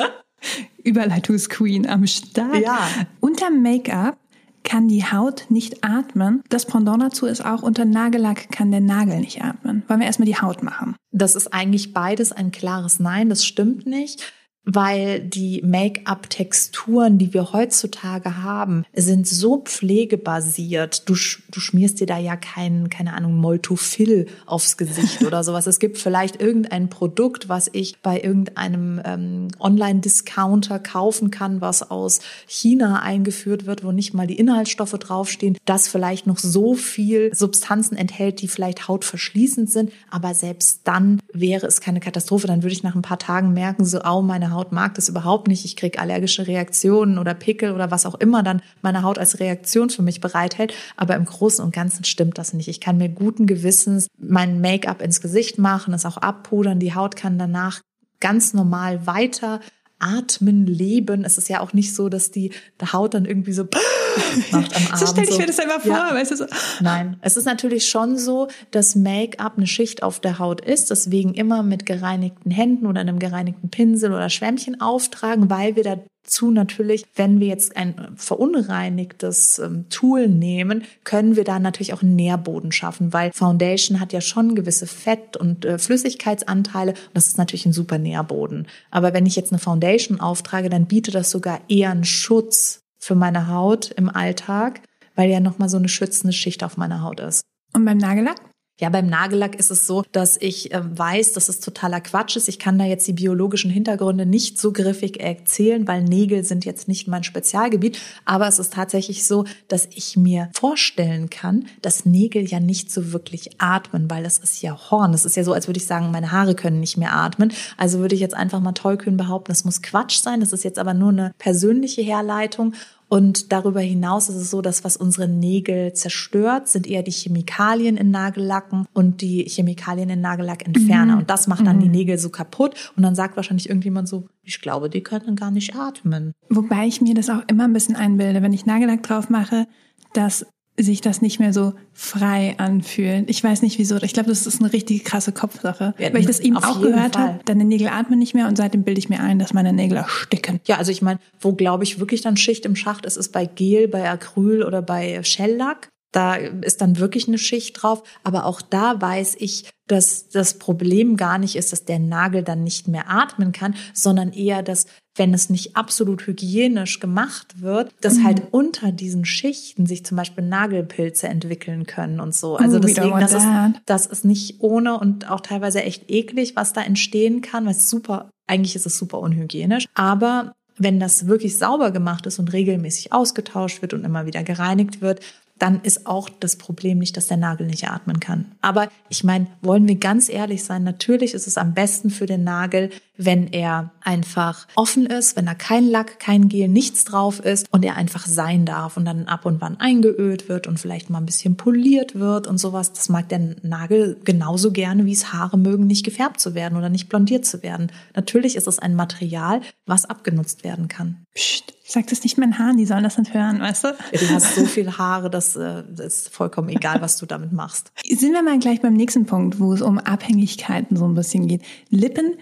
Überleitungsqueen 0.84 1.88
am 1.88 2.06
Start. 2.06 2.62
Ja. 2.62 2.88
Unter 3.18 3.50
Make-up 3.50 4.18
kann 4.62 4.86
die 4.88 5.04
Haut 5.04 5.46
nicht 5.48 5.84
atmen. 5.84 6.42
Das 6.48 6.66
Pendant 6.66 7.02
dazu 7.02 7.26
ist 7.26 7.44
auch, 7.44 7.62
unter 7.62 7.84
Nagellack 7.84 8.50
kann 8.50 8.70
der 8.70 8.80
Nagel 8.80 9.20
nicht 9.20 9.42
atmen. 9.42 9.82
Wollen 9.88 10.00
wir 10.00 10.06
erstmal 10.06 10.26
die 10.26 10.36
Haut 10.36 10.62
machen? 10.62 10.96
Das 11.10 11.34
ist 11.34 11.52
eigentlich 11.52 11.92
beides 11.92 12.32
ein 12.32 12.52
klares 12.52 13.00
Nein, 13.00 13.28
das 13.28 13.44
stimmt 13.44 13.86
nicht. 13.86 14.32
Weil 14.68 15.20
die 15.20 15.62
Make-up-Texturen, 15.64 17.18
die 17.18 17.32
wir 17.32 17.52
heutzutage 17.52 18.42
haben, 18.42 18.84
sind 18.92 19.28
so 19.28 19.58
pflegebasiert. 19.58 21.08
Du, 21.08 21.14
du 21.14 21.60
schmierst 21.60 22.00
dir 22.00 22.06
da 22.06 22.18
ja 22.18 22.34
kein, 22.34 22.90
keine 22.90 23.14
Ahnung, 23.14 23.36
Moltofil 23.36 24.26
aufs 24.44 24.76
Gesicht 24.76 25.22
oder 25.22 25.44
sowas. 25.44 25.68
Es 25.68 25.78
gibt 25.78 25.98
vielleicht 25.98 26.40
irgendein 26.42 26.90
Produkt, 26.90 27.48
was 27.48 27.70
ich 27.72 27.98
bei 28.02 28.20
irgendeinem 28.20 29.00
ähm, 29.04 29.48
Online-Discounter 29.60 30.80
kaufen 30.80 31.30
kann, 31.30 31.60
was 31.60 31.88
aus 31.88 32.18
China 32.48 33.00
eingeführt 33.02 33.66
wird, 33.66 33.84
wo 33.84 33.92
nicht 33.92 34.14
mal 34.14 34.26
die 34.26 34.38
Inhaltsstoffe 34.38 34.98
draufstehen, 34.98 35.56
das 35.64 35.86
vielleicht 35.86 36.26
noch 36.26 36.38
so 36.38 36.74
viel 36.74 37.32
Substanzen 37.32 37.96
enthält, 37.96 38.42
die 38.42 38.48
vielleicht 38.48 38.88
hautverschließend 38.88 39.70
sind. 39.70 39.92
Aber 40.10 40.34
selbst 40.34 40.80
dann 40.82 41.20
wäre 41.32 41.68
es 41.68 41.80
keine 41.80 42.00
Katastrophe. 42.00 42.48
Dann 42.48 42.64
würde 42.64 42.72
ich 42.72 42.82
nach 42.82 42.96
ein 42.96 43.02
paar 43.02 43.20
Tagen 43.20 43.52
merken, 43.52 43.84
so, 43.84 44.00
au, 44.00 44.22
meine 44.22 44.50
Haut 44.50 44.55
mag 44.72 44.94
das 44.94 45.08
überhaupt 45.08 45.48
nicht. 45.48 45.64
Ich 45.64 45.76
kriege 45.76 45.98
allergische 45.98 46.46
Reaktionen 46.46 47.18
oder 47.18 47.34
Pickel 47.34 47.72
oder 47.72 47.90
was 47.90 48.06
auch 48.06 48.14
immer 48.14 48.42
dann 48.42 48.62
meine 48.82 49.02
Haut 49.02 49.18
als 49.18 49.40
Reaktion 49.40 49.90
für 49.90 50.02
mich 50.02 50.20
bereithält. 50.20 50.74
Aber 50.96 51.16
im 51.16 51.24
Großen 51.24 51.64
und 51.64 51.74
Ganzen 51.74 52.04
stimmt 52.04 52.38
das 52.38 52.52
nicht. 52.52 52.68
Ich 52.68 52.80
kann 52.80 52.98
mir 52.98 53.08
guten 53.08 53.46
Gewissens 53.46 54.08
mein 54.18 54.60
Make-up 54.60 55.02
ins 55.02 55.20
Gesicht 55.20 55.58
machen, 55.58 55.94
es 55.94 56.06
auch 56.06 56.16
abpudern. 56.16 56.78
Die 56.78 56.94
Haut 56.94 57.16
kann 57.16 57.38
danach 57.38 57.80
ganz 58.20 58.54
normal 58.54 59.06
weiter 59.06 59.60
atmen, 59.98 60.66
leben. 60.66 61.24
Es 61.24 61.38
ist 61.38 61.48
ja 61.48 61.60
auch 61.60 61.72
nicht 61.72 61.94
so, 61.94 62.08
dass 62.08 62.30
die 62.30 62.52
Haut 62.92 63.14
dann 63.14 63.24
irgendwie 63.24 63.52
so 63.52 63.64
macht 64.52 64.74
am 64.76 64.86
Abend. 64.86 64.98
So 64.98 65.06
stelle 65.06 65.28
ich 65.28 65.38
mir 65.38 65.46
das 65.46 65.58
immer 65.58 65.80
vor, 65.80 65.90
Ja. 65.90 66.14
weißt 66.14 66.30
du 66.32 66.36
so. 66.36 66.46
Nein, 66.80 67.16
es 67.22 67.36
ist 67.36 67.44
natürlich 67.44 67.88
schon 67.88 68.18
so, 68.18 68.48
dass 68.70 68.94
Make-up 68.94 69.54
eine 69.56 69.66
Schicht 69.66 70.02
auf 70.02 70.20
der 70.20 70.38
Haut 70.38 70.60
ist, 70.60 70.90
deswegen 70.90 71.34
immer 71.34 71.62
mit 71.62 71.86
gereinigten 71.86 72.50
Händen 72.50 72.86
oder 72.86 73.00
einem 73.00 73.18
gereinigten 73.18 73.70
Pinsel 73.70 74.12
oder 74.12 74.28
Schwämmchen 74.30 74.80
auftragen, 74.80 75.48
weil 75.50 75.76
wir 75.76 75.82
dazu 76.26 76.50
natürlich, 76.50 77.04
wenn 77.14 77.40
wir 77.40 77.46
jetzt 77.46 77.76
ein 77.76 77.94
verunreinigtes 78.16 79.58
ähm, 79.58 79.88
Tool 79.88 80.28
nehmen, 80.28 80.84
können 81.04 81.36
wir 81.36 81.44
da 81.44 81.58
natürlich 81.58 81.92
auch 81.92 82.02
einen 82.02 82.16
Nährboden 82.16 82.72
schaffen, 82.72 83.12
weil 83.12 83.32
Foundation 83.32 84.00
hat 84.00 84.12
ja 84.12 84.20
schon 84.20 84.54
gewisse 84.54 84.86
Fett- 84.86 85.36
und 85.36 85.64
äh, 85.64 85.78
Flüssigkeitsanteile 85.78 86.92
und 86.92 87.10
das 87.14 87.28
ist 87.28 87.38
natürlich 87.38 87.66
ein 87.66 87.72
super 87.72 87.98
Nährboden. 87.98 88.66
Aber 88.90 89.14
wenn 89.14 89.26
ich 89.26 89.36
jetzt 89.36 89.52
eine 89.52 89.60
Foundation 89.60 90.20
auftrage, 90.20 90.68
dann 90.68 90.86
bietet 90.86 91.14
das 91.14 91.30
sogar 91.30 91.60
eher 91.68 91.90
einen 91.90 92.04
Schutz 92.04 92.80
für 92.98 93.14
meine 93.14 93.48
Haut 93.48 93.92
im 93.92 94.08
Alltag, 94.08 94.80
weil 95.14 95.30
ja 95.30 95.40
nochmal 95.40 95.68
so 95.68 95.76
eine 95.76 95.88
schützende 95.88 96.32
Schicht 96.32 96.64
auf 96.64 96.76
meiner 96.76 97.02
Haut 97.02 97.20
ist. 97.20 97.42
Und 97.72 97.84
beim 97.84 97.98
Nagellack? 97.98 98.40
Ja, 98.78 98.90
beim 98.90 99.06
Nagellack 99.06 99.54
ist 99.54 99.70
es 99.70 99.86
so, 99.86 100.04
dass 100.12 100.36
ich 100.38 100.70
äh, 100.70 100.82
weiß, 100.84 101.32
dass 101.32 101.48
es 101.48 101.60
totaler 101.60 102.02
Quatsch 102.02 102.36
ist. 102.36 102.46
Ich 102.46 102.58
kann 102.58 102.78
da 102.78 102.84
jetzt 102.84 103.06
die 103.06 103.14
biologischen 103.14 103.70
Hintergründe 103.70 104.26
nicht 104.26 104.58
so 104.58 104.70
griffig 104.70 105.18
erzählen, 105.18 105.88
weil 105.88 106.02
Nägel 106.02 106.44
sind 106.44 106.66
jetzt 106.66 106.86
nicht 106.86 107.08
mein 107.08 107.24
Spezialgebiet. 107.24 107.98
Aber 108.26 108.46
es 108.46 108.58
ist 108.58 108.74
tatsächlich 108.74 109.26
so, 109.26 109.46
dass 109.68 109.88
ich 109.94 110.18
mir 110.18 110.50
vorstellen 110.52 111.30
kann, 111.30 111.64
dass 111.80 112.04
Nägel 112.04 112.44
ja 112.44 112.60
nicht 112.60 112.92
so 112.92 113.12
wirklich 113.14 113.52
atmen, 113.56 114.10
weil 114.10 114.22
das 114.22 114.36
ist 114.36 114.60
ja 114.60 114.76
Horn. 114.90 115.12
Das 115.12 115.24
ist 115.24 115.36
ja 115.36 115.44
so, 115.44 115.54
als 115.54 115.68
würde 115.68 115.78
ich 115.78 115.86
sagen, 115.86 116.10
meine 116.10 116.30
Haare 116.30 116.54
können 116.54 116.78
nicht 116.78 116.98
mehr 116.98 117.14
atmen. 117.14 117.54
Also 117.78 118.00
würde 118.00 118.14
ich 118.14 118.20
jetzt 118.20 118.34
einfach 118.34 118.60
mal 118.60 118.72
tollkühn 118.72 119.16
behaupten, 119.16 119.52
das 119.52 119.64
muss 119.64 119.80
Quatsch 119.80 120.18
sein. 120.18 120.40
Das 120.40 120.52
ist 120.52 120.64
jetzt 120.64 120.78
aber 120.78 120.92
nur 120.92 121.08
eine 121.08 121.32
persönliche 121.38 122.02
Herleitung. 122.02 122.74
Und 123.08 123.52
darüber 123.52 123.80
hinaus 123.80 124.28
ist 124.28 124.36
es 124.36 124.50
so, 124.50 124.62
dass 124.62 124.82
was 124.82 124.96
unsere 124.96 125.28
Nägel 125.28 125.92
zerstört, 125.92 126.68
sind 126.68 126.88
eher 126.88 127.02
die 127.02 127.12
Chemikalien 127.12 127.96
in 127.96 128.10
Nagellacken 128.10 128.86
und 128.92 129.20
die 129.20 129.44
Chemikalien 129.44 130.10
in 130.10 130.20
Nagellackentferner. 130.20 131.14
Mhm. 131.14 131.18
Und 131.20 131.30
das 131.30 131.46
macht 131.46 131.66
dann 131.66 131.78
die 131.78 131.88
Nägel 131.88 132.18
so 132.18 132.30
kaputt. 132.30 132.92
Und 132.96 133.04
dann 133.04 133.14
sagt 133.14 133.36
wahrscheinlich 133.36 133.68
irgendjemand 133.68 134.08
so, 134.08 134.26
ich 134.42 134.60
glaube, 134.60 134.90
die 134.90 135.02
können 135.02 135.36
gar 135.36 135.52
nicht 135.52 135.76
atmen. 135.76 136.32
Wobei 136.48 136.86
ich 136.86 137.00
mir 137.00 137.14
das 137.14 137.30
auch 137.30 137.42
immer 137.46 137.64
ein 137.64 137.72
bisschen 137.72 137.94
einbilde, 137.94 138.42
wenn 138.42 138.52
ich 138.52 138.66
Nagellack 138.66 139.04
drauf 139.04 139.30
mache, 139.30 139.66
dass 140.12 140.46
sich 140.78 141.00
das 141.00 141.22
nicht 141.22 141.38
mehr 141.38 141.52
so 141.52 141.72
frei 141.92 142.54
anfühlt. 142.58 143.30
Ich 143.30 143.42
weiß 143.42 143.62
nicht 143.62 143.78
wieso. 143.78 143.96
Ich 144.02 144.12
glaube, 144.12 144.28
das 144.28 144.46
ist 144.46 144.60
eine 144.60 144.72
richtig 144.72 145.04
krasse 145.04 145.32
Kopfsache. 145.32 145.94
Ja, 145.98 146.12
Weil 146.12 146.20
ich 146.20 146.26
das 146.26 146.40
eben 146.40 146.56
auch 146.56 146.80
gehört 146.80 147.16
habe, 147.16 147.40
deine 147.44 147.64
Nägel 147.64 147.88
atmen 147.88 148.18
nicht 148.18 148.34
mehr 148.34 148.46
und 148.46 148.56
seitdem 148.56 148.82
bilde 148.82 148.98
ich 148.98 149.08
mir 149.08 149.20
ein, 149.20 149.38
dass 149.38 149.54
meine 149.54 149.72
Nägel 149.72 149.96
ersticken. 149.98 150.60
Ja, 150.66 150.76
also 150.76 150.92
ich 150.92 151.02
meine, 151.02 151.18
wo 151.40 151.52
glaube 151.52 151.84
ich 151.84 151.98
wirklich 151.98 152.20
dann 152.20 152.36
Schicht 152.36 152.66
im 152.66 152.76
Schacht 152.76 153.06
ist, 153.06 153.16
ist 153.16 153.32
bei 153.32 153.46
Gel, 153.46 153.88
bei 153.88 154.08
Acryl 154.08 154.62
oder 154.62 154.82
bei 154.82 155.22
Shellack. 155.22 155.88
Da 156.16 156.36
ist 156.36 156.80
dann 156.80 156.98
wirklich 156.98 157.28
eine 157.28 157.36
Schicht 157.36 157.82
drauf. 157.82 158.02
Aber 158.24 158.46
auch 158.46 158.62
da 158.62 158.98
weiß 158.98 159.36
ich, 159.38 159.68
dass 159.86 160.30
das 160.30 160.58
Problem 160.58 161.18
gar 161.18 161.36
nicht 161.36 161.56
ist, 161.56 161.72
dass 161.72 161.84
der 161.84 161.98
Nagel 161.98 162.42
dann 162.42 162.64
nicht 162.64 162.88
mehr 162.88 163.10
atmen 163.10 163.52
kann, 163.52 163.74
sondern 163.92 164.32
eher, 164.32 164.62
dass 164.62 164.86
wenn 165.14 165.34
es 165.34 165.50
nicht 165.50 165.76
absolut 165.76 166.26
hygienisch 166.26 167.00
gemacht 167.00 167.60
wird, 167.60 167.92
dass 168.00 168.14
mhm. 168.14 168.24
halt 168.24 168.42
unter 168.50 168.92
diesen 168.92 169.26
Schichten 169.26 169.84
sich 169.84 170.06
zum 170.06 170.16
Beispiel 170.16 170.42
Nagelpilze 170.42 171.28
entwickeln 171.28 171.84
können 171.84 172.18
und 172.18 172.34
so. 172.34 172.56
Also 172.56 172.78
oh, 172.78 172.80
deswegen, 172.80 173.20
das 173.20 173.34
ist, 173.34 173.46
das 173.84 174.06
ist 174.06 174.24
nicht 174.24 174.60
ohne 174.60 174.98
und 174.98 175.30
auch 175.30 175.42
teilweise 175.42 175.82
echt 175.82 176.10
eklig, 176.10 176.56
was 176.56 176.72
da 176.72 176.80
entstehen 176.80 177.42
kann, 177.42 177.66
weil 177.66 177.72
es 177.72 177.90
super, 177.90 178.30
eigentlich 178.46 178.74
ist 178.74 178.86
es 178.86 178.96
super 178.96 179.18
unhygienisch. 179.18 179.84
Aber 179.92 180.54
wenn 180.78 180.98
das 180.98 181.26
wirklich 181.26 181.58
sauber 181.58 181.90
gemacht 181.90 182.24
ist 182.24 182.38
und 182.38 182.54
regelmäßig 182.54 183.12
ausgetauscht 183.12 183.82
wird 183.82 183.92
und 183.92 184.04
immer 184.04 184.24
wieder 184.24 184.42
gereinigt 184.42 185.02
wird, 185.02 185.20
dann 185.58 185.80
ist 185.82 186.06
auch 186.06 186.28
das 186.28 186.56
Problem 186.56 186.98
nicht, 186.98 187.16
dass 187.16 187.28
der 187.28 187.36
Nagel 187.36 187.66
nicht 187.66 187.88
atmen 187.88 188.20
kann. 188.20 188.52
Aber 188.60 188.88
ich 189.08 189.24
meine, 189.24 189.46
wollen 189.62 189.88
wir 189.88 189.96
ganz 189.96 190.28
ehrlich 190.28 190.64
sein, 190.64 190.84
natürlich 190.84 191.34
ist 191.34 191.46
es 191.46 191.56
am 191.56 191.74
besten 191.74 192.10
für 192.10 192.26
den 192.26 192.44
Nagel, 192.44 192.90
wenn 193.16 193.48
er 193.48 193.90
einfach 194.00 194.66
offen 194.76 195.06
ist, 195.06 195.36
wenn 195.36 195.46
da 195.46 195.54
kein 195.54 195.88
Lack, 195.88 196.18
kein 196.18 196.48
Gel, 196.48 196.68
nichts 196.68 197.04
drauf 197.04 197.40
ist 197.40 197.66
und 197.70 197.84
er 197.84 197.96
einfach 197.96 198.26
sein 198.26 198.64
darf 198.64 198.96
und 198.96 199.04
dann 199.04 199.26
ab 199.26 199.46
und 199.46 199.60
wann 199.60 199.78
eingeölt 199.78 200.48
wird 200.48 200.66
und 200.66 200.78
vielleicht 200.78 201.10
mal 201.10 201.18
ein 201.18 201.26
bisschen 201.26 201.56
poliert 201.56 202.14
wird 202.14 202.46
und 202.46 202.58
sowas. 202.58 202.92
Das 202.92 203.08
mag 203.08 203.28
der 203.28 203.56
Nagel 203.62 204.20
genauso 204.24 204.72
gerne, 204.72 205.06
wie 205.06 205.12
es 205.12 205.32
Haare 205.32 205.58
mögen, 205.58 205.86
nicht 205.86 206.04
gefärbt 206.04 206.40
zu 206.40 206.54
werden 206.54 206.76
oder 206.76 206.88
nicht 206.88 207.08
blondiert 207.08 207.44
zu 207.44 207.62
werden. 207.62 207.90
Natürlich 208.14 208.56
ist 208.56 208.66
es 208.66 208.78
ein 208.78 208.94
Material, 208.94 209.60
was 209.86 210.04
abgenutzt 210.04 210.64
werden 210.64 210.88
kann. 210.88 211.24
Psst. 211.34 211.76
Sag 211.88 212.08
das 212.08 212.24
nicht 212.24 212.36
meinen 212.36 212.58
Haaren, 212.58 212.76
die 212.76 212.84
sollen 212.84 213.04
das 213.04 213.16
nicht 213.16 213.32
hören, 213.32 213.60
weißt 213.60 213.84
du? 213.84 213.88
Ja, 214.10 214.18
du 214.18 214.28
hast 214.30 214.56
so 214.56 214.64
viele 214.64 214.98
Haare, 214.98 215.30
das, 215.30 215.54
äh, 215.54 215.84
das 215.88 216.06
ist 216.06 216.28
vollkommen 216.30 216.68
egal, 216.68 217.00
was 217.00 217.16
du 217.16 217.26
damit 217.26 217.52
machst. 217.52 217.92
Sind 218.04 218.32
wir 218.32 218.42
mal 218.42 218.58
gleich 218.58 218.80
beim 218.80 218.94
nächsten 218.94 219.24
Punkt, 219.24 219.60
wo 219.60 219.72
es 219.72 219.82
um 219.82 219.98
Abhängigkeiten 219.98 220.96
so 220.96 221.06
ein 221.06 221.14
bisschen 221.14 221.46
geht. 221.46 221.62
Lippen 221.88 222.38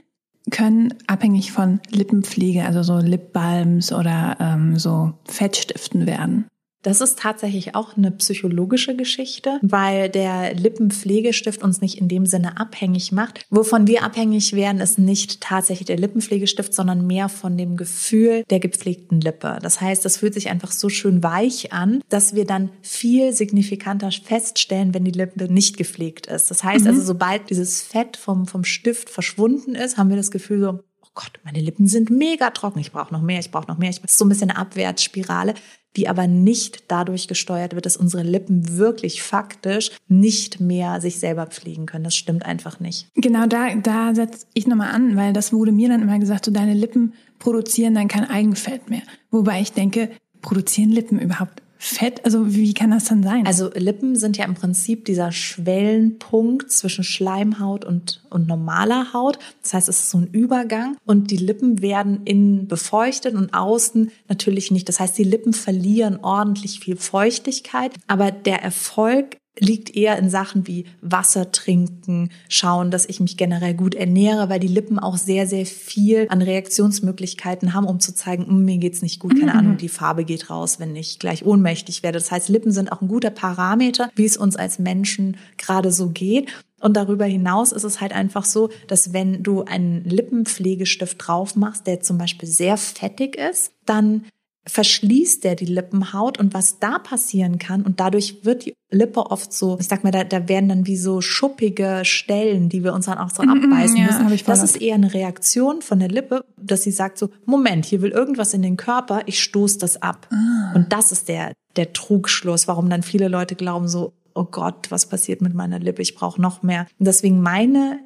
können 0.50 0.94
abhängig 1.06 1.52
von 1.52 1.80
Lippenpflege, 1.90 2.64
also 2.64 2.82
so 2.82 2.98
Lipbalms 2.98 3.92
oder 3.92 4.36
ähm, 4.40 4.78
so 4.78 5.14
Fettstiften 5.24 6.06
werden. 6.06 6.46
Das 6.84 7.00
ist 7.00 7.18
tatsächlich 7.18 7.74
auch 7.74 7.96
eine 7.96 8.10
psychologische 8.10 8.94
Geschichte, 8.94 9.58
weil 9.62 10.10
der 10.10 10.52
Lippenpflegestift 10.54 11.62
uns 11.62 11.80
nicht 11.80 11.98
in 11.98 12.08
dem 12.08 12.26
Sinne 12.26 12.58
abhängig 12.58 13.10
macht. 13.10 13.46
Wovon 13.48 13.86
wir 13.86 14.04
abhängig 14.04 14.52
werden, 14.52 14.82
ist 14.82 14.98
nicht 14.98 15.40
tatsächlich 15.40 15.86
der 15.86 15.96
Lippenpflegestift, 15.96 16.74
sondern 16.74 17.06
mehr 17.06 17.30
von 17.30 17.56
dem 17.56 17.78
Gefühl 17.78 18.44
der 18.50 18.60
gepflegten 18.60 19.22
Lippe. 19.22 19.58
Das 19.62 19.80
heißt, 19.80 20.04
das 20.04 20.18
fühlt 20.18 20.34
sich 20.34 20.50
einfach 20.50 20.72
so 20.72 20.90
schön 20.90 21.22
weich 21.22 21.72
an, 21.72 22.02
dass 22.10 22.34
wir 22.34 22.44
dann 22.44 22.68
viel 22.82 23.32
signifikanter 23.32 24.10
feststellen, 24.10 24.92
wenn 24.92 25.04
die 25.04 25.10
Lippe 25.10 25.50
nicht 25.50 25.78
gepflegt 25.78 26.26
ist. 26.26 26.50
Das 26.50 26.62
heißt 26.62 26.84
mhm. 26.84 26.90
also, 26.90 27.02
sobald 27.02 27.48
dieses 27.48 27.80
Fett 27.80 28.18
vom, 28.18 28.46
vom 28.46 28.64
Stift 28.64 29.08
verschwunden 29.08 29.74
ist, 29.74 29.96
haben 29.96 30.10
wir 30.10 30.18
das 30.18 30.30
Gefühl 30.30 30.60
so, 30.60 30.80
oh 31.00 31.08
Gott, 31.14 31.32
meine 31.44 31.60
Lippen 31.60 31.86
sind 31.86 32.10
mega 32.10 32.50
trocken, 32.50 32.80
ich 32.80 32.92
brauche 32.92 33.14
noch 33.14 33.22
mehr, 33.22 33.40
ich 33.40 33.50
brauche 33.50 33.68
noch 33.68 33.78
mehr. 33.78 33.88
Ich 33.88 34.02
bin 34.02 34.08
so 34.10 34.26
ein 34.26 34.28
bisschen 34.28 34.50
eine 34.50 34.58
Abwärtsspirale 34.58 35.54
die 35.96 36.08
aber 36.08 36.26
nicht 36.26 36.84
dadurch 36.88 37.28
gesteuert 37.28 37.74
wird, 37.74 37.86
dass 37.86 37.96
unsere 37.96 38.22
Lippen 38.22 38.76
wirklich 38.76 39.22
faktisch 39.22 39.90
nicht 40.08 40.60
mehr 40.60 41.00
sich 41.00 41.18
selber 41.18 41.46
pflegen 41.46 41.86
können. 41.86 42.04
Das 42.04 42.16
stimmt 42.16 42.44
einfach 42.44 42.80
nicht. 42.80 43.08
Genau, 43.14 43.46
da, 43.46 43.74
da 43.76 44.14
setze 44.14 44.46
ich 44.54 44.66
nochmal 44.66 44.92
an, 44.92 45.16
weil 45.16 45.32
das 45.32 45.52
wurde 45.52 45.72
mir 45.72 45.88
dann 45.88 46.02
immer 46.02 46.18
gesagt, 46.18 46.44
so 46.44 46.50
deine 46.50 46.74
Lippen 46.74 47.14
produzieren 47.38 47.94
dann 47.94 48.08
kein 48.08 48.28
Eigenfett 48.28 48.90
mehr. 48.90 49.02
Wobei 49.30 49.60
ich 49.60 49.72
denke, 49.72 50.10
produzieren 50.42 50.90
Lippen 50.90 51.18
überhaupt 51.18 51.62
Fett? 51.86 52.24
Also 52.24 52.54
wie 52.54 52.72
kann 52.72 52.90
das 52.90 53.04
dann 53.04 53.22
sein? 53.22 53.46
Also 53.46 53.70
Lippen 53.74 54.16
sind 54.16 54.38
ja 54.38 54.46
im 54.46 54.54
Prinzip 54.54 55.04
dieser 55.04 55.32
Schwellenpunkt 55.32 56.72
zwischen 56.72 57.04
Schleimhaut 57.04 57.84
und, 57.84 58.22
und 58.30 58.48
normaler 58.48 59.12
Haut. 59.12 59.38
Das 59.62 59.74
heißt, 59.74 59.88
es 59.90 59.98
ist 60.00 60.10
so 60.10 60.18
ein 60.18 60.28
Übergang 60.28 60.96
und 61.04 61.30
die 61.30 61.36
Lippen 61.36 61.82
werden 61.82 62.22
innen 62.24 62.68
befeuchtet 62.68 63.34
und 63.34 63.52
außen 63.52 64.10
natürlich 64.28 64.70
nicht. 64.70 64.88
Das 64.88 64.98
heißt, 64.98 65.18
die 65.18 65.24
Lippen 65.24 65.52
verlieren 65.52 66.18
ordentlich 66.22 66.80
viel 66.80 66.96
Feuchtigkeit, 66.96 67.92
aber 68.06 68.30
der 68.30 68.62
Erfolg 68.62 69.36
liegt 69.58 69.94
eher 69.94 70.18
in 70.18 70.30
Sachen 70.30 70.66
wie 70.66 70.86
Wasser 71.00 71.52
trinken, 71.52 72.30
schauen, 72.48 72.90
dass 72.90 73.06
ich 73.06 73.20
mich 73.20 73.36
generell 73.36 73.74
gut 73.74 73.94
ernähre, 73.94 74.48
weil 74.48 74.58
die 74.58 74.68
Lippen 74.68 74.98
auch 74.98 75.16
sehr, 75.16 75.46
sehr 75.46 75.64
viel 75.66 76.26
an 76.28 76.42
Reaktionsmöglichkeiten 76.42 77.72
haben, 77.72 77.86
um 77.86 78.00
zu 78.00 78.14
zeigen, 78.14 78.46
hm, 78.46 78.64
mir 78.64 78.78
geht's 78.78 79.02
nicht 79.02 79.20
gut, 79.20 79.38
keine 79.38 79.52
mhm. 79.52 79.58
Ahnung, 79.58 79.76
die 79.76 79.88
Farbe 79.88 80.24
geht 80.24 80.50
raus, 80.50 80.80
wenn 80.80 80.96
ich 80.96 81.18
gleich 81.18 81.44
ohnmächtig 81.44 82.02
werde. 82.02 82.18
Das 82.18 82.32
heißt, 82.32 82.48
Lippen 82.48 82.72
sind 82.72 82.90
auch 82.90 83.00
ein 83.00 83.08
guter 83.08 83.30
Parameter, 83.30 84.10
wie 84.16 84.24
es 84.24 84.36
uns 84.36 84.56
als 84.56 84.78
Menschen 84.78 85.36
gerade 85.56 85.92
so 85.92 86.08
geht. 86.10 86.50
Und 86.80 86.96
darüber 86.96 87.24
hinaus 87.24 87.72
ist 87.72 87.84
es 87.84 88.00
halt 88.00 88.12
einfach 88.12 88.44
so, 88.44 88.68
dass 88.88 89.14
wenn 89.14 89.42
du 89.42 89.62
einen 89.62 90.04
Lippenpflegestift 90.04 91.16
drauf 91.18 91.56
machst, 91.56 91.86
der 91.86 92.00
zum 92.00 92.18
Beispiel 92.18 92.48
sehr 92.48 92.76
fettig 92.76 93.36
ist, 93.36 93.72
dann 93.86 94.26
verschließt 94.66 95.44
der 95.44 95.56
die 95.56 95.66
Lippenhaut 95.66 96.38
und 96.38 96.54
was 96.54 96.78
da 96.78 96.98
passieren 96.98 97.58
kann 97.58 97.82
und 97.82 98.00
dadurch 98.00 98.44
wird 98.44 98.64
die 98.64 98.74
Lippe 98.90 99.30
oft 99.30 99.52
so, 99.52 99.76
ich 99.78 99.88
sag 99.88 100.04
mal, 100.04 100.10
da, 100.10 100.24
da 100.24 100.48
werden 100.48 100.68
dann 100.68 100.86
wie 100.86 100.96
so 100.96 101.20
schuppige 101.20 102.00
Stellen, 102.04 102.68
die 102.68 102.82
wir 102.84 102.94
uns 102.94 103.06
dann 103.06 103.18
auch 103.18 103.30
so 103.30 103.42
mhm, 103.42 103.50
abbeißen 103.64 103.96
ja, 103.96 104.06
müssen. 104.06 104.44
Das 104.46 104.62
ist 104.62 104.80
eher 104.80 104.94
eine 104.94 105.12
Reaktion 105.12 105.82
von 105.82 105.98
der 105.98 106.08
Lippe, 106.08 106.44
dass 106.56 106.82
sie 106.82 106.92
sagt 106.92 107.18
so, 107.18 107.28
Moment, 107.44 107.84
hier 107.84 108.00
will 108.00 108.12
irgendwas 108.12 108.54
in 108.54 108.62
den 108.62 108.76
Körper, 108.76 109.22
ich 109.26 109.42
stoße 109.42 109.78
das 109.78 110.00
ab. 110.00 110.28
Ah. 110.30 110.72
Und 110.74 110.92
das 110.92 111.12
ist 111.12 111.28
der, 111.28 111.52
der 111.76 111.92
Trugschluss, 111.92 112.68
warum 112.68 112.88
dann 112.88 113.02
viele 113.02 113.28
Leute 113.28 113.56
glauben 113.56 113.88
so, 113.88 114.14
oh 114.34 114.44
Gott, 114.44 114.90
was 114.90 115.06
passiert 115.06 115.42
mit 115.42 115.54
meiner 115.54 115.78
Lippe? 115.78 116.02
Ich 116.02 116.14
brauche 116.14 116.40
noch 116.40 116.62
mehr. 116.62 116.86
Und 116.98 117.06
deswegen 117.06 117.40
meine 117.40 117.98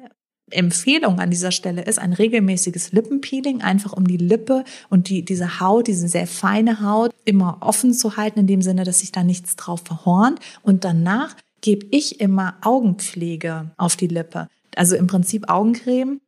Empfehlung 0.51 1.19
an 1.19 1.29
dieser 1.29 1.51
Stelle 1.51 1.83
ist 1.83 1.99
ein 1.99 2.13
regelmäßiges 2.13 2.91
Lippenpeeling, 2.91 3.61
einfach 3.61 3.93
um 3.93 4.07
die 4.07 4.17
Lippe 4.17 4.63
und 4.89 5.09
die, 5.09 5.23
diese 5.23 5.59
Haut, 5.59 5.87
diese 5.87 6.07
sehr 6.07 6.27
feine 6.27 6.81
Haut 6.81 7.13
immer 7.25 7.57
offen 7.61 7.93
zu 7.93 8.17
halten, 8.17 8.39
in 8.39 8.47
dem 8.47 8.61
Sinne, 8.61 8.83
dass 8.83 8.99
sich 8.99 9.11
da 9.11 9.23
nichts 9.23 9.55
drauf 9.55 9.81
verhornt. 9.83 10.39
Und 10.63 10.83
danach 10.83 11.35
gebe 11.61 11.87
ich 11.91 12.19
immer 12.21 12.57
Augenpflege 12.61 13.71
auf 13.77 13.95
die 13.95 14.07
Lippe. 14.07 14.47
Also 14.75 14.95
im 14.95 15.07
Prinzip 15.07 15.49
Augencreme, 15.49 16.21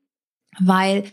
weil 0.60 1.04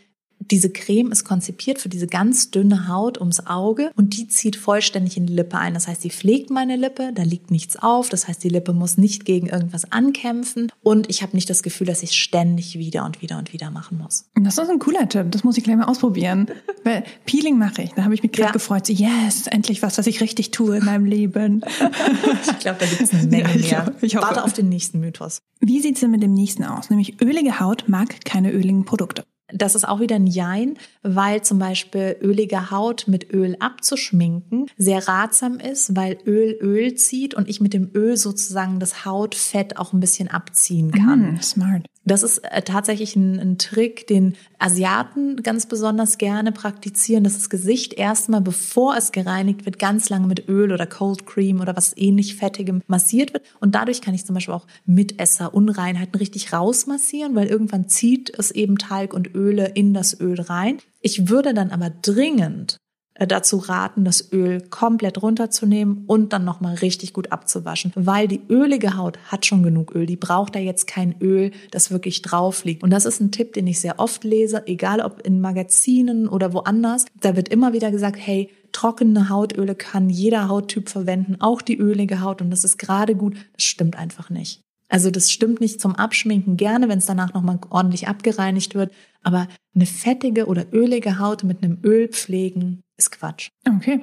diese 0.40 0.70
Creme 0.70 1.12
ist 1.12 1.24
konzipiert 1.24 1.78
für 1.78 1.88
diese 1.88 2.06
ganz 2.06 2.50
dünne 2.50 2.88
Haut 2.88 3.18
ums 3.18 3.46
Auge 3.46 3.90
und 3.96 4.16
die 4.16 4.28
zieht 4.28 4.56
vollständig 4.56 5.16
in 5.16 5.26
die 5.26 5.34
Lippe 5.34 5.58
ein. 5.58 5.74
Das 5.74 5.88
heißt, 5.88 6.04
die 6.04 6.10
pflegt 6.10 6.50
meine 6.50 6.76
Lippe, 6.76 7.12
da 7.14 7.22
liegt 7.22 7.50
nichts 7.50 7.76
auf. 7.76 8.08
Das 8.08 8.28
heißt, 8.28 8.42
die 8.42 8.48
Lippe 8.48 8.72
muss 8.72 8.96
nicht 8.96 9.24
gegen 9.24 9.48
irgendwas 9.48 9.90
ankämpfen 9.92 10.72
und 10.82 11.10
ich 11.10 11.22
habe 11.22 11.36
nicht 11.36 11.50
das 11.50 11.62
Gefühl, 11.62 11.86
dass 11.86 12.02
ich 12.02 12.12
ständig 12.12 12.78
wieder 12.78 13.04
und 13.04 13.22
wieder 13.22 13.38
und 13.38 13.52
wieder 13.52 13.70
machen 13.70 13.98
muss. 13.98 14.26
Das 14.34 14.58
ist 14.58 14.70
ein 14.70 14.78
cooler 14.78 15.08
Tipp. 15.08 15.26
Das 15.30 15.44
muss 15.44 15.56
ich 15.58 15.64
gleich 15.64 15.76
mal 15.76 15.84
ausprobieren. 15.84 16.46
Weil 16.84 17.04
Peeling 17.26 17.58
mache 17.58 17.82
ich. 17.82 17.92
Da 17.92 18.04
habe 18.04 18.14
ich 18.14 18.22
mich 18.22 18.32
gerade 18.32 18.48
ja. 18.48 18.52
gefreut. 18.52 18.86
So, 18.86 18.92
yes, 18.92 19.46
endlich 19.46 19.82
was, 19.82 19.98
was 19.98 20.06
ich 20.06 20.20
richtig 20.20 20.50
tue 20.50 20.78
in 20.78 20.84
meinem 20.84 21.04
Leben. 21.04 21.62
ich 22.50 22.58
glaube, 22.58 22.78
da 22.80 22.86
gibt 22.86 23.00
es 23.00 23.12
eine 23.12 23.22
Menge 23.28 23.58
ja, 23.58 23.82
mehr. 23.82 23.94
Ich, 24.00 24.14
ich 24.14 24.16
Warte 24.16 24.44
auf 24.44 24.52
den 24.52 24.68
nächsten 24.68 25.00
Mythos. 25.00 25.40
Wie 25.60 25.80
sieht's 25.80 26.00
denn 26.00 26.10
mit 26.10 26.22
dem 26.22 26.32
nächsten 26.32 26.64
aus? 26.64 26.90
Nämlich 26.90 27.20
ölige 27.20 27.60
Haut 27.60 27.84
mag 27.88 28.24
keine 28.24 28.52
öligen 28.52 28.84
Produkte. 28.84 29.24
Das 29.52 29.74
ist 29.74 29.88
auch 29.88 30.00
wieder 30.00 30.16
ein 30.16 30.26
Jein, 30.26 30.76
weil 31.02 31.42
zum 31.42 31.58
Beispiel 31.58 32.16
ölige 32.20 32.70
Haut 32.70 33.04
mit 33.06 33.32
Öl 33.32 33.56
abzuschminken 33.60 34.66
sehr 34.76 35.08
ratsam 35.08 35.58
ist, 35.58 35.96
weil 35.96 36.18
Öl 36.26 36.58
Öl 36.60 36.94
zieht 36.94 37.34
und 37.34 37.48
ich 37.48 37.60
mit 37.60 37.72
dem 37.72 37.90
Öl 37.94 38.16
sozusagen 38.16 38.78
das 38.78 39.04
Hautfett 39.04 39.78
auch 39.78 39.92
ein 39.92 40.00
bisschen 40.00 40.28
abziehen 40.28 40.92
kann. 40.92 41.34
Mm, 41.34 41.40
smart. 41.40 41.86
Das 42.08 42.22
ist 42.22 42.38
äh, 42.38 42.62
tatsächlich 42.62 43.16
ein, 43.16 43.38
ein, 43.38 43.58
Trick, 43.58 44.06
den 44.06 44.34
Asiaten 44.58 45.42
ganz 45.42 45.66
besonders 45.66 46.18
gerne 46.18 46.52
praktizieren, 46.52 47.24
dass 47.24 47.34
das 47.34 47.50
Gesicht 47.50 47.94
erstmal, 47.94 48.40
bevor 48.40 48.96
es 48.96 49.12
gereinigt 49.12 49.64
wird, 49.66 49.78
ganz 49.78 50.08
lange 50.08 50.26
mit 50.26 50.48
Öl 50.48 50.72
oder 50.72 50.86
Cold 50.86 51.26
Cream 51.26 51.60
oder 51.60 51.76
was 51.76 51.96
ähnlich 51.96 52.36
Fettigem 52.36 52.82
massiert 52.86 53.34
wird. 53.34 53.44
Und 53.60 53.74
dadurch 53.74 54.00
kann 54.00 54.14
ich 54.14 54.24
zum 54.24 54.34
Beispiel 54.34 54.54
auch 54.54 54.66
Mitesser, 54.86 55.54
Unreinheiten 55.54 56.16
richtig 56.16 56.52
rausmassieren, 56.52 57.34
weil 57.34 57.48
irgendwann 57.48 57.88
zieht 57.88 58.36
es 58.38 58.50
eben 58.50 58.78
Talg 58.78 59.12
und 59.12 59.34
Öle 59.34 59.66
in 59.74 59.92
das 59.94 60.18
Öl 60.18 60.40
rein. 60.40 60.78
Ich 61.00 61.28
würde 61.28 61.54
dann 61.54 61.70
aber 61.70 61.90
dringend 61.90 62.78
dazu 63.26 63.56
raten, 63.56 64.04
das 64.04 64.32
Öl 64.32 64.60
komplett 64.60 65.22
runterzunehmen 65.22 66.04
und 66.06 66.32
dann 66.32 66.44
nochmal 66.44 66.76
richtig 66.76 67.12
gut 67.12 67.32
abzuwaschen, 67.32 67.92
weil 67.94 68.28
die 68.28 68.42
ölige 68.48 68.96
Haut 68.96 69.18
hat 69.26 69.46
schon 69.46 69.62
genug 69.62 69.94
Öl. 69.94 70.06
Die 70.06 70.16
braucht 70.16 70.54
da 70.54 70.58
jetzt 70.58 70.86
kein 70.86 71.14
Öl, 71.20 71.50
das 71.70 71.90
wirklich 71.90 72.22
drauf 72.22 72.64
liegt. 72.64 72.82
Und 72.82 72.90
das 72.90 73.06
ist 73.06 73.20
ein 73.20 73.32
Tipp, 73.32 73.52
den 73.52 73.66
ich 73.66 73.80
sehr 73.80 73.98
oft 73.98 74.24
lese, 74.24 74.66
egal 74.66 75.00
ob 75.00 75.26
in 75.26 75.40
Magazinen 75.40 76.28
oder 76.28 76.52
woanders. 76.52 77.06
Da 77.20 77.36
wird 77.36 77.48
immer 77.48 77.72
wieder 77.72 77.90
gesagt, 77.90 78.16
hey, 78.18 78.50
trockene 78.72 79.28
Hautöle 79.28 79.74
kann 79.74 80.10
jeder 80.10 80.48
Hauttyp 80.48 80.88
verwenden, 80.88 81.36
auch 81.40 81.62
die 81.62 81.78
ölige 81.78 82.20
Haut. 82.20 82.40
Und 82.40 82.50
das 82.50 82.64
ist 82.64 82.78
gerade 82.78 83.14
gut. 83.14 83.34
Das 83.54 83.64
stimmt 83.64 83.96
einfach 83.96 84.30
nicht. 84.30 84.60
Also 84.88 85.10
das 85.10 85.30
stimmt 85.30 85.60
nicht 85.60 85.80
zum 85.80 85.94
Abschminken 85.94 86.56
gerne, 86.56 86.88
wenn 86.88 86.98
es 86.98 87.06
danach 87.06 87.34
nochmal 87.34 87.60
ordentlich 87.70 88.08
abgereinigt 88.08 88.74
wird. 88.74 88.92
Aber 89.22 89.48
eine 89.74 89.86
fettige 89.86 90.46
oder 90.46 90.72
ölige 90.72 91.18
Haut 91.18 91.44
mit 91.44 91.62
einem 91.62 91.78
Öl 91.84 92.08
pflegen 92.08 92.82
ist 92.96 93.12
Quatsch. 93.12 93.50
Okay. 93.68 94.02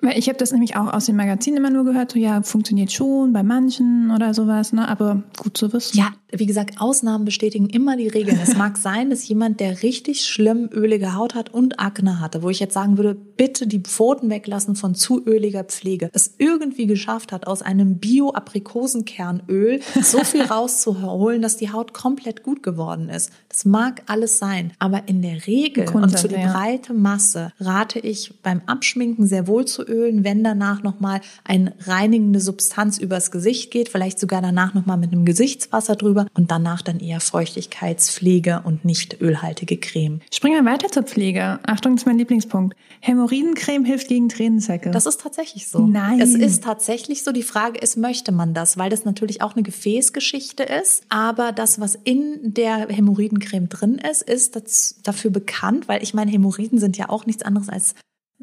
Weil 0.00 0.16
ich 0.16 0.28
habe 0.28 0.38
das 0.38 0.52
nämlich 0.52 0.76
auch 0.76 0.92
aus 0.92 1.06
den 1.06 1.16
Magazinen 1.16 1.56
immer 1.56 1.70
nur 1.70 1.84
gehört, 1.84 2.12
so 2.12 2.18
ja, 2.18 2.42
funktioniert 2.42 2.92
schon 2.92 3.32
bei 3.32 3.42
manchen 3.42 4.12
oder 4.12 4.32
sowas, 4.32 4.72
ne? 4.72 4.86
Aber 4.86 5.24
gut 5.36 5.56
zu 5.56 5.72
wissen. 5.72 5.98
Ja, 5.98 6.12
wie 6.30 6.46
gesagt, 6.46 6.80
Ausnahmen 6.80 7.24
bestätigen 7.24 7.68
immer 7.68 7.96
die 7.96 8.06
Regeln. 8.06 8.38
Es 8.40 8.56
mag 8.56 8.76
sein, 8.78 9.10
dass 9.10 9.26
jemand, 9.26 9.58
der 9.58 9.82
richtig 9.82 10.26
schlimm 10.26 10.68
ölige 10.72 11.14
Haut 11.14 11.34
hat 11.34 11.52
und 11.52 11.80
Akne 11.80 12.20
hatte, 12.20 12.42
wo 12.42 12.50
ich 12.50 12.60
jetzt 12.60 12.74
sagen 12.74 12.96
würde, 12.96 13.14
bitte 13.14 13.66
die 13.66 13.80
Pfoten 13.80 14.30
weglassen 14.30 14.76
von 14.76 14.94
zu 14.94 15.24
öliger 15.26 15.64
Pflege, 15.64 16.10
es 16.12 16.34
irgendwie 16.38 16.86
geschafft 16.86 17.32
hat, 17.32 17.48
aus 17.48 17.62
einem 17.62 17.98
Bio-Aprikosenkernöl 17.98 19.80
so 20.02 20.22
viel 20.22 20.42
rauszuholen, 20.42 21.42
dass 21.42 21.56
die 21.56 21.72
Haut 21.72 21.92
komplett 21.92 22.44
gut 22.44 22.62
geworden 22.62 23.08
ist. 23.08 23.32
Das 23.48 23.64
mag 23.64 24.02
alles 24.06 24.38
sein. 24.38 24.72
Aber 24.78 25.08
in 25.08 25.22
der 25.22 25.46
Regel 25.48 25.88
und 25.88 26.20
für 26.20 26.28
die 26.28 26.36
ja. 26.36 26.52
breite 26.52 26.94
Masse 26.94 27.52
rate 27.58 27.98
ich 27.98 28.40
beim 28.42 28.62
Abschminken 28.66 29.26
sehr 29.26 29.48
wohl 29.48 29.64
zu 29.64 29.87
ölen, 29.88 30.24
wenn 30.24 30.44
danach 30.44 30.82
nochmal 30.82 31.20
eine 31.44 31.74
reinigende 31.86 32.40
Substanz 32.40 32.98
übers 32.98 33.30
Gesicht 33.30 33.70
geht, 33.70 33.88
vielleicht 33.88 34.18
sogar 34.18 34.42
danach 34.42 34.74
nochmal 34.74 34.96
mit 34.96 35.12
einem 35.12 35.24
Gesichtswasser 35.24 35.96
drüber 35.96 36.26
und 36.34 36.50
danach 36.50 36.82
dann 36.82 37.00
eher 37.00 37.20
Feuchtigkeitspflege 37.20 38.62
und 38.64 38.84
nicht 38.84 39.20
ölhaltige 39.20 39.76
Creme. 39.76 40.20
Springen 40.32 40.64
wir 40.64 40.70
weiter 40.70 40.88
zur 40.88 41.02
Pflege. 41.02 41.58
Achtung, 41.64 41.94
das 41.94 42.02
ist 42.02 42.06
mein 42.06 42.18
Lieblingspunkt. 42.18 42.76
Hämorrhoidencreme 43.00 43.84
hilft 43.84 44.08
gegen 44.08 44.28
Tränensäcke. 44.28 44.90
Das 44.90 45.06
ist 45.06 45.20
tatsächlich 45.20 45.68
so. 45.68 45.86
Nein. 45.86 46.20
Es 46.20 46.34
ist 46.34 46.64
tatsächlich 46.64 47.22
so. 47.22 47.32
Die 47.32 47.42
Frage 47.42 47.78
ist, 47.78 47.96
möchte 47.96 48.32
man 48.32 48.54
das? 48.54 48.76
Weil 48.76 48.90
das 48.90 49.04
natürlich 49.04 49.42
auch 49.42 49.54
eine 49.54 49.62
Gefäßgeschichte 49.62 50.62
ist. 50.62 51.04
Aber 51.08 51.52
das, 51.52 51.80
was 51.80 51.94
in 51.94 52.38
der 52.42 52.88
Hämorrhoidencreme 52.88 53.68
drin 53.68 53.98
ist, 53.98 54.22
ist 54.22 54.58
dafür 55.04 55.30
bekannt, 55.30 55.88
weil 55.88 56.02
ich 56.02 56.14
meine, 56.14 56.30
Hämorrhoiden 56.30 56.78
sind 56.78 56.96
ja 56.96 57.08
auch 57.08 57.26
nichts 57.26 57.42
anderes 57.42 57.68
als 57.68 57.94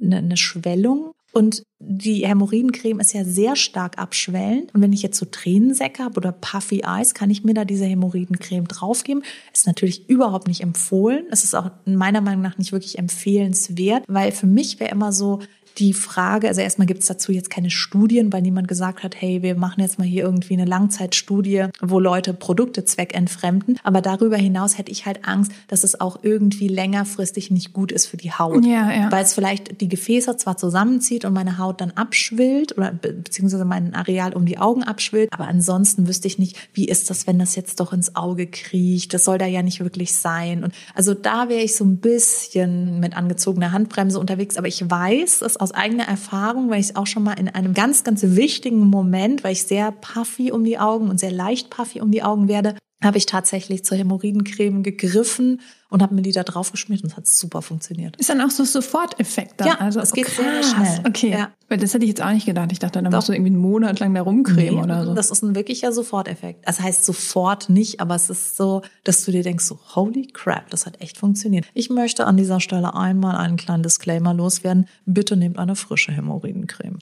eine 0.01 0.37
Schwellung. 0.37 1.11
Und 1.37 1.63
die 1.79 2.25
Hämorrhoidencreme 2.25 3.01
ist 3.01 3.11
ja 3.11 3.25
sehr 3.25 3.57
stark 3.57 3.99
abschwellend. 3.99 4.73
Und 4.73 4.81
wenn 4.81 4.93
ich 4.93 5.01
jetzt 5.01 5.19
so 5.19 5.25
Tränensäcke 5.25 6.01
habe 6.01 6.15
oder 6.15 6.31
Puffy 6.31 6.83
Eyes, 6.85 7.13
kann 7.13 7.29
ich 7.29 7.43
mir 7.43 7.53
da 7.53 7.65
diese 7.65 7.83
Hämorrhoidencreme 7.83 8.69
draufgeben. 8.69 9.21
Ist 9.53 9.67
natürlich 9.67 10.09
überhaupt 10.09 10.47
nicht 10.47 10.61
empfohlen. 10.61 11.25
Es 11.31 11.43
ist 11.43 11.53
auch 11.53 11.71
meiner 11.83 12.21
Meinung 12.21 12.41
nach 12.41 12.57
nicht 12.57 12.71
wirklich 12.71 12.97
empfehlenswert, 12.97 14.05
weil 14.07 14.31
für 14.31 14.47
mich 14.47 14.79
wäre 14.79 14.91
immer 14.91 15.11
so, 15.11 15.41
die 15.77 15.93
Frage, 15.93 16.47
also 16.47 16.61
erstmal 16.61 16.87
gibt 16.87 17.01
es 17.01 17.07
dazu 17.07 17.31
jetzt 17.31 17.49
keine 17.49 17.69
Studien, 17.69 18.31
weil 18.31 18.41
niemand 18.41 18.67
gesagt 18.67 19.03
hat, 19.03 19.19
hey, 19.19 19.41
wir 19.41 19.55
machen 19.55 19.81
jetzt 19.81 19.99
mal 19.99 20.05
hier 20.07 20.23
irgendwie 20.23 20.53
eine 20.53 20.65
Langzeitstudie, 20.65 21.65
wo 21.81 21.99
Leute 21.99 22.33
Produkte 22.33 22.85
zweckentfremden. 22.85 23.79
Aber 23.83 24.01
darüber 24.01 24.37
hinaus 24.37 24.77
hätte 24.77 24.91
ich 24.91 25.05
halt 25.05 25.27
Angst, 25.27 25.51
dass 25.67 25.83
es 25.83 25.99
auch 25.99 26.19
irgendwie 26.21 26.67
längerfristig 26.67 27.51
nicht 27.51 27.73
gut 27.73 27.91
ist 27.91 28.07
für 28.07 28.17
die 28.17 28.31
Haut. 28.31 28.65
Ja, 28.65 28.91
ja. 28.91 29.11
Weil 29.11 29.23
es 29.23 29.33
vielleicht 29.33 29.81
die 29.81 29.89
Gefäße 29.89 30.37
zwar 30.37 30.57
zusammenzieht 30.57 31.25
und 31.25 31.33
meine 31.33 31.57
Haut 31.57 31.81
dann 31.81 31.91
abschwillt 31.91 32.77
oder 32.77 32.91
be 32.91 33.13
beziehungsweise 33.13 33.65
mein 33.65 33.93
Areal 33.93 34.33
um 34.33 34.45
die 34.45 34.57
Augen 34.57 34.83
abschwillt, 34.83 35.33
aber 35.33 35.47
ansonsten 35.47 36.07
wüsste 36.07 36.27
ich 36.27 36.37
nicht, 36.37 36.57
wie 36.73 36.87
ist 36.87 37.09
das, 37.09 37.27
wenn 37.27 37.39
das 37.39 37.55
jetzt 37.55 37.79
doch 37.79 37.91
ins 37.91 38.15
Auge 38.15 38.47
kriecht. 38.47 39.13
Das 39.13 39.25
soll 39.25 39.37
da 39.37 39.45
ja 39.45 39.63
nicht 39.63 39.79
wirklich 39.79 40.13
sein. 40.13 40.63
Und 40.63 40.73
also 40.93 41.13
da 41.13 41.49
wäre 41.49 41.61
ich 41.61 41.75
so 41.75 41.83
ein 41.83 41.97
bisschen 41.97 42.99
mit 42.99 43.17
angezogener 43.17 43.71
Handbremse 43.71 44.19
unterwegs, 44.19 44.57
aber 44.57 44.67
ich 44.67 44.89
weiß 44.89 45.41
es 45.41 45.57
aus 45.65 45.71
eigener 45.71 46.07
Erfahrung, 46.07 46.69
weil 46.69 46.79
ich 46.79 46.89
es 46.89 46.95
auch 46.95 47.07
schon 47.07 47.23
mal 47.23 47.33
in 47.33 47.49
einem 47.49 47.73
ganz, 47.73 48.03
ganz 48.03 48.21
wichtigen 48.21 48.85
Moment, 48.85 49.43
weil 49.43 49.53
ich 49.53 49.63
sehr 49.63 49.91
puffy 49.91 50.51
um 50.51 50.63
die 50.63 50.77
Augen 50.77 51.09
und 51.09 51.19
sehr 51.19 51.31
leicht 51.31 51.71
puffy 51.71 52.01
um 52.01 52.11
die 52.11 52.21
Augen 52.21 52.47
werde, 52.47 52.75
habe 53.03 53.17
ich 53.17 53.25
tatsächlich 53.25 53.83
zur 53.83 53.97
Hämorrhoidencreme 53.97 54.83
gegriffen 54.83 55.61
und 55.89 56.01
habe 56.01 56.13
mir 56.15 56.21
die 56.21 56.31
da 56.31 56.43
drauf 56.43 56.71
geschmiert 56.71 57.03
und 57.03 57.11
es 57.11 57.17
hat 57.17 57.27
super 57.27 57.61
funktioniert. 57.61 58.15
Ist 58.17 58.29
dann 58.29 58.41
auch 58.41 58.49
so 58.49 58.63
Soforteffekt 58.65 59.59
dann? 59.61 59.67
Ja, 59.67 59.75
also, 59.79 59.99
es 59.99 60.11
geht 60.11 60.27
oh, 60.27 60.41
sehr 60.41 60.63
schnell. 60.63 60.99
Okay, 61.07 61.29
Ja. 61.31 61.49
weil 61.69 61.77
das 61.77 61.93
hätte 61.93 62.03
ich 62.05 62.09
jetzt 62.09 62.21
auch 62.21 62.31
nicht 62.31 62.45
gedacht. 62.45 62.71
Ich 62.71 62.79
dachte, 62.79 63.01
dann 63.01 63.11
musst 63.13 63.29
du 63.29 63.33
irgendwie 63.33 63.51
einen 63.51 63.61
Monat 63.61 63.99
lang 63.99 64.13
da 64.13 64.21
rumcremen 64.21 64.75
Nee, 64.75 64.83
oder 64.83 65.05
so. 65.05 65.13
Das 65.13 65.29
ist 65.31 65.43
ein 65.43 65.55
wirklicher 65.55 65.91
Soforteffekt. 65.91 66.67
Das 66.67 66.79
heißt 66.81 67.05
sofort 67.05 67.69
nicht, 67.69 67.99
aber 67.99 68.15
es 68.15 68.29
ist 68.29 68.57
so, 68.57 68.81
dass 69.03 69.23
du 69.25 69.31
dir 69.31 69.43
denkst, 69.43 69.65
so, 69.65 69.79
holy 69.95 70.27
crap, 70.27 70.69
das 70.69 70.85
hat 70.85 71.01
echt 71.01 71.17
funktioniert. 71.17 71.65
Ich 71.73 71.89
möchte 71.89 72.25
an 72.25 72.35
dieser 72.37 72.59
Stelle 72.59 72.95
einmal 72.95 73.35
einen 73.37 73.57
kleinen 73.57 73.83
Disclaimer 73.83 74.33
loswerden. 74.33 74.87
Bitte 75.05 75.37
nehmt 75.37 75.59
eine 75.59 75.75
frische 75.75 76.11
Hämorrhoidencreme. 76.11 76.99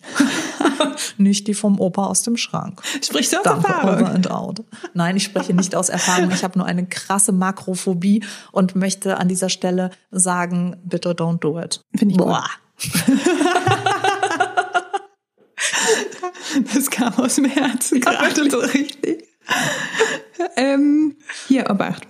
nicht 1.18 1.48
die 1.48 1.54
vom 1.54 1.80
Opa 1.80 2.06
aus 2.06 2.22
dem 2.22 2.38
Schrank. 2.38 2.82
Sprichst 3.04 3.34
du 3.34 3.38
aus 3.38 3.44
Danke, 3.44 3.68
Erfahrung? 3.68 4.02
over 4.02 4.12
and 4.12 4.30
out. 4.32 4.64
Nein, 4.94 5.18
ich 5.18 5.24
spreche 5.24 5.54
nicht 5.54 5.76
aus 5.76 5.90
Erfahrung. 5.90 6.32
Ich 6.32 6.44
habe 6.44 6.58
nur 6.58 6.68
eine 6.68 6.86
krasse 6.86 7.32
Makrophobie 7.32 8.24
und 8.52 8.73
möchte 8.76 9.18
an 9.18 9.28
dieser 9.28 9.50
Stelle 9.50 9.92
sagen, 10.12 10.78
bitte 10.84 11.12
don't 11.12 11.40
do 11.40 11.60
it. 11.60 11.82
Finde 11.96 12.14
ich. 12.14 12.18
Boah. 12.18 12.46
Das 16.74 16.90
kam 16.90 17.14
aus 17.16 17.36
dem 17.36 17.46
Herzen 17.46 18.00
gerade 18.02 18.50
so 18.50 18.60
richtig. 18.60 19.28
ähm, 20.56 21.16
hier, 21.48 21.70
Obacht. 21.70 22.08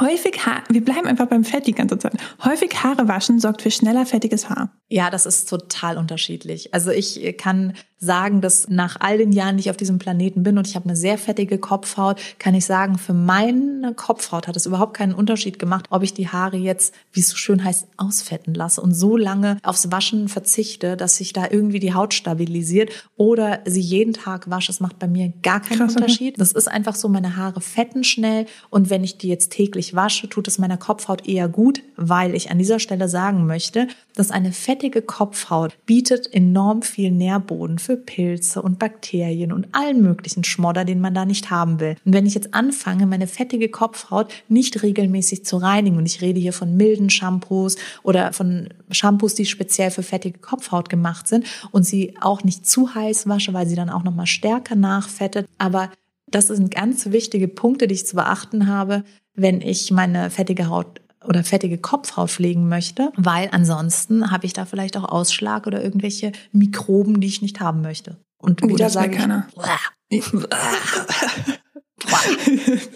Häufig 0.00 0.46
Haar, 0.46 0.62
wir 0.68 0.84
bleiben 0.84 1.06
einfach 1.06 1.26
beim 1.26 1.44
Fett 1.44 1.66
die 1.66 1.72
ganze 1.72 1.98
Zeit. 1.98 2.14
Häufig 2.44 2.82
Haare 2.82 3.08
waschen 3.08 3.38
sorgt 3.40 3.62
für 3.62 3.70
schneller 3.70 4.06
fettiges 4.06 4.48
Haar. 4.48 4.70
Ja, 4.88 5.10
das 5.10 5.26
ist 5.26 5.48
total 5.48 5.98
unterschiedlich. 5.98 6.72
Also 6.72 6.90
ich 6.90 7.36
kann 7.36 7.74
sagen, 7.98 8.40
dass 8.40 8.68
nach 8.68 8.96
all 9.00 9.18
den 9.18 9.32
Jahren, 9.32 9.56
die 9.56 9.62
ich 9.62 9.70
auf 9.70 9.76
diesem 9.76 9.98
Planeten 9.98 10.44
bin 10.44 10.56
und 10.56 10.68
ich 10.68 10.76
habe 10.76 10.84
eine 10.84 10.96
sehr 10.96 11.18
fettige 11.18 11.58
Kopfhaut, 11.58 12.20
kann 12.38 12.54
ich 12.54 12.64
sagen, 12.64 12.96
für 12.96 13.12
meine 13.12 13.92
Kopfhaut 13.94 14.46
hat 14.46 14.56
es 14.56 14.66
überhaupt 14.66 14.94
keinen 14.94 15.14
Unterschied 15.14 15.58
gemacht, 15.58 15.86
ob 15.90 16.02
ich 16.02 16.14
die 16.14 16.28
Haare 16.28 16.56
jetzt, 16.56 16.94
wie 17.12 17.20
es 17.20 17.28
so 17.28 17.36
schön 17.36 17.64
heißt, 17.64 17.88
ausfetten 17.96 18.54
lasse 18.54 18.80
und 18.80 18.94
so 18.94 19.16
lange 19.16 19.58
aufs 19.62 19.90
Waschen 19.90 20.28
verzichte, 20.28 20.96
dass 20.96 21.16
sich 21.16 21.32
da 21.32 21.48
irgendwie 21.50 21.80
die 21.80 21.94
Haut 21.94 22.14
stabilisiert 22.14 22.90
oder 23.16 23.60
sie 23.64 23.80
jeden 23.80 24.12
Tag 24.14 24.48
wasche. 24.48 24.70
Es 24.70 24.80
macht 24.80 24.98
bei 24.98 25.08
mir 25.08 25.32
gar 25.42 25.60
keinen 25.60 25.78
Krass. 25.78 25.96
Unterschied. 25.96 26.40
Das 26.40 26.52
ist 26.52 26.68
einfach 26.68 26.94
so, 26.94 27.08
meine 27.08 27.36
Haare 27.36 27.60
fetten 27.60 28.04
schnell 28.04 28.46
und 28.70 28.90
wenn 28.90 29.02
ich 29.02 29.18
die 29.18 29.28
jetzt 29.28 29.50
täglich 29.50 29.77
wasche, 29.94 30.28
tut 30.28 30.48
es 30.48 30.58
meiner 30.58 30.76
Kopfhaut 30.76 31.26
eher 31.26 31.48
gut, 31.48 31.82
weil 31.96 32.34
ich 32.34 32.50
an 32.50 32.58
dieser 32.58 32.78
Stelle 32.78 33.08
sagen 33.08 33.46
möchte, 33.46 33.88
dass 34.14 34.30
eine 34.30 34.52
fettige 34.52 35.02
Kopfhaut 35.02 35.76
bietet 35.86 36.32
enorm 36.32 36.82
viel 36.82 37.10
Nährboden 37.10 37.78
für 37.78 37.96
Pilze 37.96 38.60
und 38.60 38.78
Bakterien 38.78 39.52
und 39.52 39.68
allen 39.72 40.02
möglichen 40.02 40.44
Schmodder, 40.44 40.84
den 40.84 41.00
man 41.00 41.14
da 41.14 41.24
nicht 41.24 41.50
haben 41.50 41.80
will. 41.80 41.96
Und 42.04 42.12
wenn 42.12 42.26
ich 42.26 42.34
jetzt 42.34 42.54
anfange, 42.54 43.06
meine 43.06 43.26
fettige 43.26 43.68
Kopfhaut 43.68 44.32
nicht 44.48 44.82
regelmäßig 44.82 45.44
zu 45.44 45.56
reinigen, 45.56 45.96
und 45.96 46.06
ich 46.06 46.20
rede 46.20 46.40
hier 46.40 46.52
von 46.52 46.76
milden 46.76 47.10
Shampoos 47.10 47.76
oder 48.02 48.32
von 48.32 48.68
Shampoos, 48.90 49.34
die 49.34 49.46
speziell 49.46 49.90
für 49.90 50.02
fettige 50.02 50.38
Kopfhaut 50.38 50.88
gemacht 50.88 51.28
sind 51.28 51.46
und 51.70 51.84
sie 51.84 52.14
auch 52.20 52.44
nicht 52.44 52.66
zu 52.66 52.94
heiß 52.94 53.28
wasche, 53.28 53.54
weil 53.54 53.66
sie 53.66 53.76
dann 53.76 53.90
auch 53.90 54.02
nochmal 54.02 54.26
stärker 54.26 54.74
nachfettet, 54.74 55.46
aber 55.58 55.90
das 56.30 56.48
sind 56.48 56.74
ganz 56.74 57.06
wichtige 57.06 57.48
Punkte, 57.48 57.86
die 57.86 57.94
ich 57.94 58.06
zu 58.06 58.16
beachten 58.16 58.66
habe, 58.66 59.04
wenn 59.38 59.60
ich 59.60 59.90
meine 59.90 60.30
fettige 60.30 60.68
Haut 60.68 61.00
oder 61.24 61.42
fettige 61.44 61.78
Kopfhaut 61.78 62.30
pflegen 62.30 62.68
möchte, 62.68 63.12
weil 63.16 63.48
ansonsten 63.52 64.30
habe 64.30 64.46
ich 64.46 64.52
da 64.52 64.64
vielleicht 64.64 64.96
auch 64.96 65.04
Ausschlag 65.04 65.66
oder 65.66 65.82
irgendwelche 65.82 66.32
Mikroben, 66.52 67.20
die 67.20 67.26
ich 67.28 67.42
nicht 67.42 67.60
haben 67.60 67.80
möchte. 67.82 68.18
Und 68.38 68.62
Oh, 68.62 68.68
wieder 68.68 68.88
sage 68.90 69.16
keiner. 69.16 69.48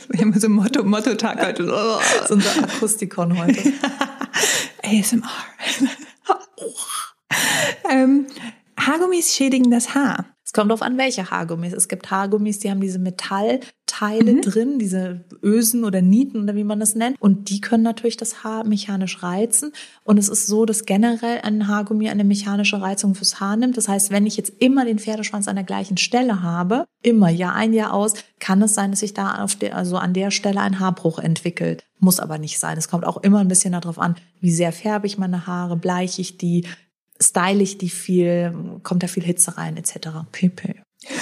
Wir 0.08 0.20
haben 0.20 0.38
so 0.38 0.46
ein 0.46 0.52
Motto, 0.52 0.84
Motto-Tag 0.84 1.40
heute. 1.46 1.66
das 1.66 2.22
ist 2.22 2.30
unser 2.30 2.62
Akustikon 2.62 3.38
heute. 3.38 3.60
ASMR. 4.84 5.28
ähm, 7.90 8.26
Haargummis 8.78 9.34
schädigen 9.34 9.70
das 9.70 9.94
Haar. 9.94 10.26
Es 10.52 10.60
kommt 10.60 10.70
darauf 10.70 10.82
an, 10.82 10.98
welche 10.98 11.30
Haargummis. 11.30 11.72
Es 11.72 11.88
gibt 11.88 12.10
Haargummis, 12.10 12.58
die 12.58 12.70
haben 12.70 12.82
diese 12.82 12.98
Metallteile 12.98 14.42
drin, 14.42 14.78
diese 14.78 15.24
Ösen 15.42 15.82
oder 15.82 16.02
Nieten 16.02 16.42
oder 16.42 16.54
wie 16.54 16.62
man 16.62 16.78
das 16.78 16.94
nennt. 16.94 17.16
Und 17.22 17.48
die 17.48 17.62
können 17.62 17.82
natürlich 17.82 18.18
das 18.18 18.44
Haar 18.44 18.66
mechanisch 18.66 19.22
reizen. 19.22 19.72
Und 20.04 20.18
es 20.18 20.28
ist 20.28 20.46
so, 20.46 20.66
dass 20.66 20.84
generell 20.84 21.40
ein 21.42 21.68
Haargummi 21.68 22.10
eine 22.10 22.24
mechanische 22.24 22.82
Reizung 22.82 23.14
fürs 23.14 23.40
Haar 23.40 23.56
nimmt. 23.56 23.78
Das 23.78 23.88
heißt, 23.88 24.10
wenn 24.10 24.26
ich 24.26 24.36
jetzt 24.36 24.52
immer 24.58 24.84
den 24.84 24.98
Pferdeschwanz 24.98 25.48
an 25.48 25.56
der 25.56 25.64
gleichen 25.64 25.96
Stelle 25.96 26.42
habe, 26.42 26.84
immer 27.02 27.30
Jahr 27.30 27.54
ein, 27.54 27.72
Jahr 27.72 27.94
aus, 27.94 28.12
kann 28.38 28.60
es 28.60 28.74
sein, 28.74 28.90
dass 28.90 29.00
sich 29.00 29.14
da 29.14 29.42
auf 29.42 29.56
der, 29.56 29.74
also 29.74 29.96
an 29.96 30.12
der 30.12 30.30
Stelle 30.30 30.60
ein 30.60 30.80
Haarbruch 30.80 31.18
entwickelt. 31.18 31.86
Muss 31.98 32.20
aber 32.20 32.36
nicht 32.36 32.58
sein. 32.58 32.76
Es 32.76 32.90
kommt 32.90 33.06
auch 33.06 33.22
immer 33.22 33.38
ein 33.38 33.48
bisschen 33.48 33.72
darauf 33.72 33.98
an, 33.98 34.16
wie 34.40 34.52
sehr 34.52 34.72
färbe 34.72 35.06
ich 35.06 35.16
meine 35.16 35.46
Haare, 35.46 35.78
bleiche 35.78 36.20
ich 36.20 36.36
die, 36.36 36.66
style 37.22 37.62
ich 37.62 37.78
die 37.78 37.88
viel, 37.88 38.80
kommt 38.82 39.02
da 39.02 39.06
viel 39.06 39.24
Hitze 39.24 39.56
rein, 39.56 39.76
etc. 39.76 40.08
pp. 40.30 40.82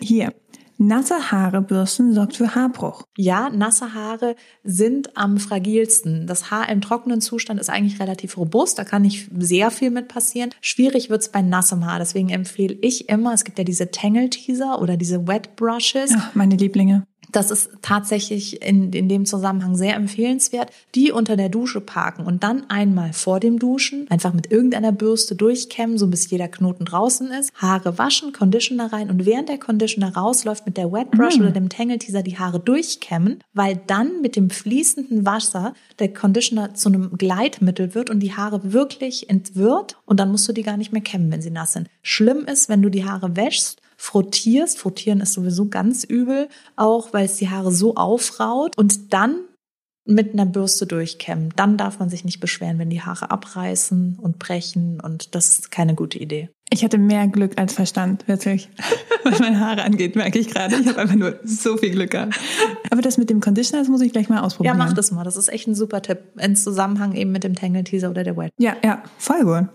Hier. 0.00 0.32
Nasse 0.76 1.30
Haare 1.30 1.62
bürsten 1.62 2.14
sorgt 2.14 2.36
für 2.36 2.56
Haarbruch. 2.56 3.04
Ja, 3.16 3.48
nasse 3.48 3.94
Haare 3.94 4.34
sind 4.64 5.16
am 5.16 5.38
fragilsten. 5.38 6.26
Das 6.26 6.50
Haar 6.50 6.68
im 6.68 6.80
trockenen 6.80 7.20
Zustand 7.20 7.60
ist 7.60 7.70
eigentlich 7.70 8.00
relativ 8.00 8.36
robust, 8.36 8.78
da 8.78 8.84
kann 8.84 9.02
nicht 9.02 9.30
sehr 9.38 9.70
viel 9.70 9.90
mit 9.90 10.08
passieren. 10.08 10.50
Schwierig 10.60 11.10
wird's 11.10 11.28
bei 11.28 11.42
nassem 11.42 11.86
Haar, 11.86 12.00
deswegen 12.00 12.28
empfehle 12.28 12.76
ich 12.80 13.08
immer, 13.08 13.32
es 13.32 13.44
gibt 13.44 13.58
ja 13.58 13.64
diese 13.64 13.92
Tangle 13.92 14.30
Teaser 14.30 14.82
oder 14.82 14.96
diese 14.96 15.28
Wet 15.28 15.54
Brushes. 15.54 16.10
Ja, 16.10 16.30
meine 16.34 16.56
Lieblinge. 16.56 17.06
Das 17.34 17.50
ist 17.50 17.70
tatsächlich 17.82 18.62
in, 18.62 18.92
in 18.92 19.08
dem 19.08 19.26
Zusammenhang 19.26 19.74
sehr 19.76 19.96
empfehlenswert, 19.96 20.70
die 20.94 21.10
unter 21.10 21.36
der 21.36 21.48
Dusche 21.48 21.80
parken 21.80 22.26
und 22.26 22.44
dann 22.44 22.70
einmal 22.70 23.12
vor 23.12 23.40
dem 23.40 23.58
Duschen 23.58 24.08
einfach 24.08 24.32
mit 24.32 24.52
irgendeiner 24.52 24.92
Bürste 24.92 25.34
durchkämmen, 25.34 25.98
so 25.98 26.06
bis 26.06 26.30
jeder 26.30 26.46
Knoten 26.46 26.84
draußen 26.84 27.30
ist, 27.32 27.52
Haare 27.54 27.98
waschen, 27.98 28.32
Conditioner 28.32 28.92
rein 28.92 29.10
und 29.10 29.26
während 29.26 29.48
der 29.48 29.58
Conditioner 29.58 30.14
rausläuft 30.14 30.64
mit 30.64 30.76
der 30.76 30.92
Wet 30.92 31.10
Brush 31.10 31.38
mm. 31.38 31.42
oder 31.42 31.50
dem 31.50 31.68
Tangle 31.68 31.98
Teaser 31.98 32.22
die 32.22 32.38
Haare 32.38 32.60
durchkämmen, 32.60 33.40
weil 33.52 33.80
dann 33.86 34.20
mit 34.22 34.36
dem 34.36 34.50
fließenden 34.50 35.26
Wasser 35.26 35.74
der 35.98 36.12
Conditioner 36.12 36.74
zu 36.74 36.88
einem 36.88 37.16
Gleitmittel 37.18 37.94
wird 37.96 38.10
und 38.10 38.20
die 38.20 38.36
Haare 38.36 38.72
wirklich 38.72 39.28
entwirrt 39.28 39.96
und 40.06 40.20
dann 40.20 40.30
musst 40.30 40.48
du 40.48 40.52
die 40.52 40.62
gar 40.62 40.76
nicht 40.76 40.92
mehr 40.92 41.02
kämmen, 41.02 41.32
wenn 41.32 41.42
sie 41.42 41.50
nass 41.50 41.72
sind. 41.72 41.88
Schlimm 42.02 42.44
ist, 42.44 42.68
wenn 42.68 42.82
du 42.82 42.90
die 42.90 43.04
Haare 43.04 43.36
wäschst 43.36 43.80
frottierst. 44.04 44.78
Frottieren 44.78 45.20
ist 45.20 45.32
sowieso 45.32 45.68
ganz 45.68 46.04
übel, 46.04 46.48
auch 46.76 47.12
weil 47.12 47.24
es 47.24 47.36
die 47.36 47.48
Haare 47.48 47.72
so 47.72 47.94
aufraut 47.94 48.76
und 48.76 49.14
dann 49.14 49.36
mit 50.06 50.34
einer 50.34 50.44
Bürste 50.44 50.86
durchkämmen. 50.86 51.54
Dann 51.56 51.78
darf 51.78 51.98
man 51.98 52.10
sich 52.10 52.24
nicht 52.24 52.38
beschweren, 52.38 52.78
wenn 52.78 52.90
die 52.90 53.00
Haare 53.00 53.30
abreißen 53.30 54.18
und 54.20 54.38
brechen 54.38 55.00
und 55.00 55.34
das 55.34 55.48
ist 55.48 55.70
keine 55.70 55.94
gute 55.94 56.18
Idee. 56.18 56.50
Ich 56.70 56.84
hatte 56.84 56.98
mehr 56.98 57.28
Glück 57.28 57.58
als 57.58 57.72
Verstand, 57.72 58.28
wirklich. 58.28 58.68
Was 59.24 59.38
meine 59.38 59.60
Haare 59.60 59.82
angeht, 59.84 60.16
merke 60.16 60.38
ich 60.38 60.48
gerade. 60.48 60.76
Ich 60.76 60.86
habe 60.86 61.00
einfach 61.00 61.14
nur 61.14 61.38
so 61.44 61.78
viel 61.78 61.90
Glück 61.90 62.10
gehabt. 62.10 62.38
Aber 62.90 63.00
das 63.00 63.16
mit 63.16 63.30
dem 63.30 63.40
Conditioner, 63.40 63.80
das 63.80 63.88
muss 63.88 64.02
ich 64.02 64.12
gleich 64.12 64.28
mal 64.28 64.40
ausprobieren. 64.40 64.76
Ja, 64.76 64.84
mach 64.84 64.92
das 64.92 65.12
mal. 65.12 65.24
Das 65.24 65.36
ist 65.36 65.48
echt 65.48 65.66
ein 65.66 65.74
super 65.74 66.02
Tipp. 66.02 66.18
In 66.38 66.56
Zusammenhang 66.56 67.14
eben 67.14 67.32
mit 67.32 67.44
dem 67.44 67.54
Tangle 67.54 67.84
Teaser 67.84 68.10
oder 68.10 68.22
der 68.22 68.36
Wet. 68.36 68.52
Ja, 68.58 68.76
ja, 68.84 69.02
voll 69.18 69.44
gut. 69.44 69.68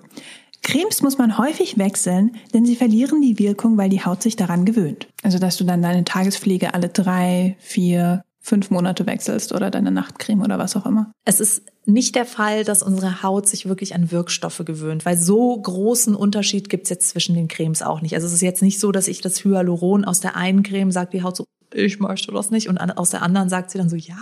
Cremes 0.70 1.02
muss 1.02 1.18
man 1.18 1.40
häufig 1.40 1.80
wechseln, 1.80 2.36
denn 2.54 2.64
sie 2.64 2.76
verlieren 2.76 3.22
die 3.22 3.40
Wirkung, 3.40 3.76
weil 3.78 3.90
die 3.90 4.06
Haut 4.06 4.22
sich 4.22 4.36
daran 4.36 4.66
gewöhnt. 4.66 5.08
Also, 5.24 5.40
dass 5.40 5.58
du 5.58 5.64
dann 5.64 5.82
deine 5.82 6.04
Tagespflege 6.04 6.76
alle 6.76 6.90
drei, 6.90 7.58
vier, 7.60 8.22
fünf 8.40 8.70
Monate 8.70 9.08
wechselst 9.08 9.52
oder 9.52 9.72
deine 9.72 9.90
Nachtcreme 9.90 10.44
oder 10.44 10.60
was 10.60 10.76
auch 10.76 10.86
immer. 10.86 11.12
Es 11.26 11.40
ist 11.40 11.64
nicht 11.86 12.14
der 12.14 12.26
Fall, 12.26 12.64
dass 12.64 12.84
unsere 12.84 13.24
Haut 13.24 13.48
sich 13.48 13.68
wirklich 13.68 13.96
an 13.96 14.12
Wirkstoffe 14.12 14.62
gewöhnt, 14.64 15.06
weil 15.06 15.18
so 15.18 15.60
großen 15.60 16.14
Unterschied 16.14 16.70
gibt's 16.70 16.92
jetzt 16.92 17.10
zwischen 17.10 17.34
den 17.34 17.48
Cremes 17.48 17.82
auch 17.82 18.02
nicht. 18.02 18.14
Also 18.14 18.28
es 18.28 18.34
ist 18.34 18.42
jetzt 18.42 18.62
nicht 18.62 18.80
so, 18.80 18.92
dass 18.92 19.08
ich 19.08 19.22
das 19.22 19.44
Hyaluron 19.44 20.06
aus 20.06 20.20
der 20.20 20.36
einen 20.36 20.62
Creme 20.62 20.92
sagt 20.92 21.14
die 21.14 21.24
Haut 21.24 21.36
so, 21.36 21.46
ich 21.74 22.00
möchte 22.00 22.32
das 22.32 22.52
nicht 22.52 22.70
und 22.70 22.78
aus 22.78 23.10
der 23.10 23.24
anderen 23.24 23.50
sagt 23.50 23.72
sie 23.72 23.80
dann 23.80 23.90
so, 23.90 23.96
ja, 23.96 24.18